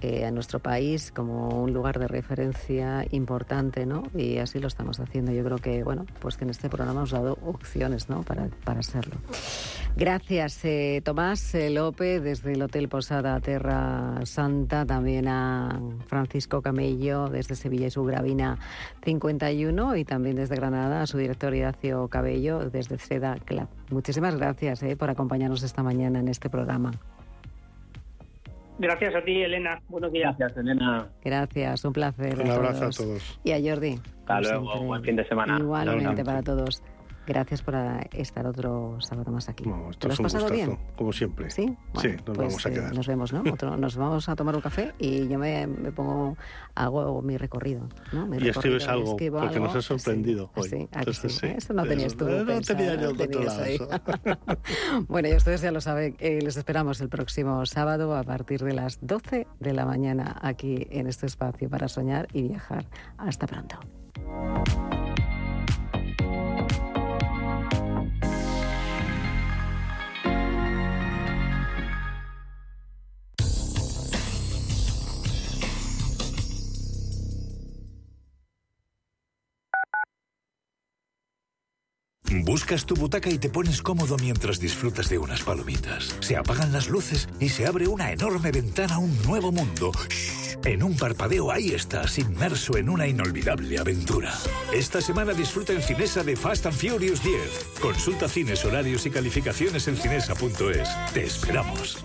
eh, 0.00 0.24
a 0.24 0.30
nuestro 0.30 0.60
país 0.60 1.10
como 1.10 1.60
un 1.60 1.72
lugar 1.72 1.98
de 1.98 2.06
referencia 2.06 3.04
importante, 3.10 3.84
¿no? 3.84 4.04
Y 4.14 4.38
así 4.38 4.60
lo 4.60 4.68
estamos 4.68 5.00
haciendo. 5.00 5.32
Yo 5.32 5.42
creo 5.42 5.58
que, 5.58 5.82
bueno, 5.82 6.06
pues 6.20 6.36
que 6.36 6.44
en 6.44 6.50
este 6.50 6.68
programa 6.68 7.00
hemos 7.00 7.10
dado 7.10 7.36
opciones, 7.44 8.08
¿no? 8.08 8.22
Para, 8.22 8.46
para 8.64 8.80
serlo. 8.84 9.16
Gracias, 9.98 10.64
eh, 10.64 11.02
Tomás 11.04 11.56
eh, 11.56 11.70
López, 11.70 12.22
desde 12.22 12.52
el 12.52 12.62
Hotel 12.62 12.88
Posada 12.88 13.40
Terra 13.40 14.20
Santa, 14.22 14.86
también 14.86 15.26
a 15.26 15.80
Francisco 16.06 16.62
Camello, 16.62 17.28
desde 17.28 17.56
Sevilla 17.56 17.88
y 17.88 17.90
su 17.90 18.04
Gravina 18.04 18.58
51, 19.02 19.96
y 19.96 20.04
también 20.04 20.36
desde 20.36 20.54
Granada, 20.54 21.02
a 21.02 21.06
su 21.08 21.18
director 21.18 21.52
Ignacio 21.52 22.06
Cabello, 22.06 22.70
desde 22.70 22.96
Seda 22.98 23.38
Club. 23.44 23.66
Muchísimas 23.90 24.36
gracias 24.36 24.84
eh, 24.84 24.94
por 24.94 25.10
acompañarnos 25.10 25.64
esta 25.64 25.82
mañana 25.82 26.20
en 26.20 26.28
este 26.28 26.48
programa. 26.48 26.92
Gracias 28.78 29.16
a 29.16 29.24
ti, 29.24 29.42
Elena. 29.42 29.82
Buenos 29.88 30.12
días. 30.12 30.38
Gracias, 30.38 30.58
Elena. 30.58 31.08
Gracias, 31.24 31.84
un 31.84 31.92
placer. 31.92 32.38
Un 32.40 32.50
abrazo 32.52 32.84
a 32.84 32.90
todos. 32.90 33.40
Y 33.42 33.50
a 33.50 33.58
Jordi. 33.60 33.98
Hasta 34.20 34.40
luego, 34.42 34.64
siempre. 34.66 34.86
buen 34.86 35.02
fin 35.02 35.16
de 35.16 35.26
semana. 35.26 35.58
Igualmente 35.58 35.98
Igualmente. 35.98 36.24
para 36.24 36.42
todos. 36.44 36.80
Gracias 37.28 37.60
por 37.60 37.76
ah, 37.76 38.00
estar 38.12 38.46
otro 38.46 38.96
sábado 39.00 39.30
más 39.30 39.50
aquí. 39.50 39.64
No, 39.68 39.90
esto 39.90 39.98
¿Te 40.00 40.08
lo 40.08 40.14
es 40.14 40.14
has 40.14 40.20
un 40.20 40.24
pasado 40.24 40.42
gustazo, 40.44 40.66
bien? 40.70 40.78
como 40.96 41.12
siempre. 41.12 41.50
Sí, 41.50 41.66
nos 41.66 41.76
pues, 41.92 42.16
vamos 42.38 42.64
a 42.64 42.68
eh, 42.70 42.72
quedar. 42.72 42.94
nos 42.94 43.06
vemos, 43.06 43.32
¿no? 43.34 43.42
Otro- 43.52 43.76
nos 43.76 43.96
vamos 43.98 44.28
a 44.30 44.34
tomar 44.34 44.56
un 44.56 44.62
café 44.62 44.94
y 44.98 45.28
yo 45.28 45.38
me, 45.38 45.66
me 45.66 45.92
pongo, 45.92 46.38
hago 46.74 47.20
mi 47.20 47.36
recorrido. 47.36 47.86
¿no? 48.12 48.26
Mi 48.26 48.38
Y 48.38 48.40
recorrido, 48.40 48.50
escribes 48.78 48.88
algo, 48.88 49.10
escribo 49.10 49.40
porque 49.40 49.60
nos 49.60 49.68
algo, 49.68 49.78
has 49.78 49.84
sorprendido 49.84 50.50
sí, 50.54 50.60
hoy. 50.60 50.68
Sí, 50.70 50.76
¿a 50.76 50.78
que 50.78 50.98
Entonces, 51.00 51.32
sí? 51.32 51.38
sí, 51.40 51.46
Eso 51.54 51.74
no 51.74 51.84
tenías 51.84 52.16
tú. 52.16 52.24
no 52.24 52.46
pensado, 52.46 52.78
tenía 52.78 52.94
yo 52.94 53.10
eso. 53.10 53.88
bueno, 55.08 55.28
y 55.28 55.34
ustedes 55.34 55.60
ya 55.60 55.70
lo 55.70 55.82
saben, 55.82 56.16
eh, 56.20 56.38
les 56.42 56.56
esperamos 56.56 57.02
el 57.02 57.10
próximo 57.10 57.66
sábado 57.66 58.16
a 58.16 58.22
partir 58.22 58.62
de 58.64 58.72
las 58.72 59.00
12 59.02 59.46
de 59.60 59.72
la 59.74 59.84
mañana 59.84 60.38
aquí 60.40 60.86
en 60.90 61.06
este 61.06 61.26
espacio 61.26 61.68
para 61.68 61.88
soñar 61.88 62.26
y 62.32 62.48
viajar. 62.48 62.86
Hasta 63.18 63.46
pronto. 63.46 63.78
Buscas 82.30 82.84
tu 82.84 82.94
butaca 82.94 83.30
y 83.30 83.38
te 83.38 83.48
pones 83.48 83.82
cómodo 83.82 84.16
mientras 84.18 84.60
disfrutas 84.60 85.08
de 85.08 85.18
unas 85.18 85.42
palomitas. 85.42 86.14
Se 86.20 86.36
apagan 86.36 86.72
las 86.72 86.88
luces 86.88 87.28
y 87.40 87.48
se 87.48 87.66
abre 87.66 87.88
una 87.88 88.12
enorme 88.12 88.52
ventana 88.52 88.96
a 88.96 88.98
un 88.98 89.16
nuevo 89.22 89.50
mundo. 89.52 89.92
En 90.64 90.82
un 90.82 90.96
parpadeo 90.96 91.50
ahí 91.50 91.70
estás, 91.70 92.18
inmerso 92.18 92.76
en 92.76 92.88
una 92.90 93.06
inolvidable 93.06 93.78
aventura. 93.78 94.34
Esta 94.72 95.00
semana 95.00 95.32
disfruta 95.32 95.72
en 95.72 95.80
Cinesa 95.80 96.22
de 96.22 96.36
Fast 96.36 96.66
and 96.66 96.76
Furious 96.76 97.22
10. 97.22 97.80
Consulta 97.80 98.28
cines, 98.28 98.64
horarios 98.64 99.06
y 99.06 99.10
calificaciones 99.10 99.88
en 99.88 99.96
cinesa.es. 99.96 100.88
Te 101.14 101.24
esperamos. 101.24 102.04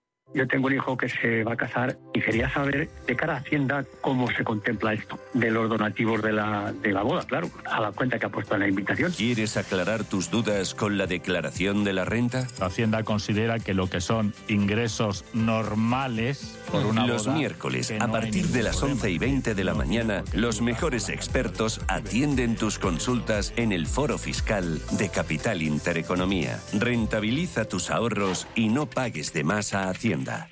Yo 0.33 0.47
tengo 0.47 0.67
un 0.67 0.73
hijo 0.73 0.95
que 0.95 1.09
se 1.09 1.43
va 1.43 1.53
a 1.53 1.57
casar 1.57 1.97
y 2.13 2.21
quería 2.21 2.49
saber 2.49 2.89
de 3.05 3.15
cara 3.15 3.33
a 3.33 3.37
Hacienda 3.37 3.85
cómo 3.99 4.31
se 4.31 4.43
contempla 4.43 4.93
esto, 4.93 5.19
de 5.33 5.51
los 5.51 5.69
donativos 5.69 6.21
de 6.21 6.31
la, 6.31 6.71
de 6.71 6.91
la 6.91 7.01
boda, 7.03 7.23
claro, 7.25 7.49
a 7.65 7.81
la 7.81 7.91
cuenta 7.91 8.17
que 8.17 8.27
ha 8.27 8.29
puesto 8.29 8.53
en 8.53 8.61
la 8.61 8.67
invitación. 8.67 9.11
¿Quieres 9.11 9.57
aclarar 9.57 10.03
tus 10.05 10.31
dudas 10.31 10.73
con 10.73 10.97
la 10.97 11.05
declaración 11.05 11.83
de 11.83 11.93
la 11.93 12.05
renta? 12.05 12.47
Hacienda 12.61 13.03
considera 13.03 13.59
que 13.59 13.73
lo 13.73 13.89
que 13.89 13.99
son 13.99 14.33
ingresos 14.47 15.25
normales 15.33 16.57
por 16.71 16.85
una 16.85 17.05
Los 17.05 17.25
boda, 17.25 17.37
miércoles, 17.37 17.93
a 17.99 18.07
partir 18.07 18.47
de 18.47 18.63
las 18.63 18.77
problema. 18.77 19.01
11 19.01 19.11
y 19.11 19.17
20 19.17 19.55
de 19.55 19.63
la 19.63 19.73
mañana, 19.73 20.23
los 20.33 20.61
mejores 20.61 21.09
expertos 21.09 21.81
atienden 21.87 22.55
tus 22.55 22.79
consultas 22.79 23.53
en 23.57 23.73
el 23.73 23.85
foro 23.85 24.17
fiscal 24.17 24.81
de 24.91 25.09
Capital 25.09 25.61
Intereconomía. 25.61 26.59
Rentabiliza 26.73 27.65
tus 27.65 27.89
ahorros 27.89 28.47
y 28.55 28.69
no 28.69 28.85
pagues 28.85 29.33
de 29.33 29.43
más 29.43 29.73
a 29.73 29.89
Hacienda. 29.89 30.20
That. 30.25 30.50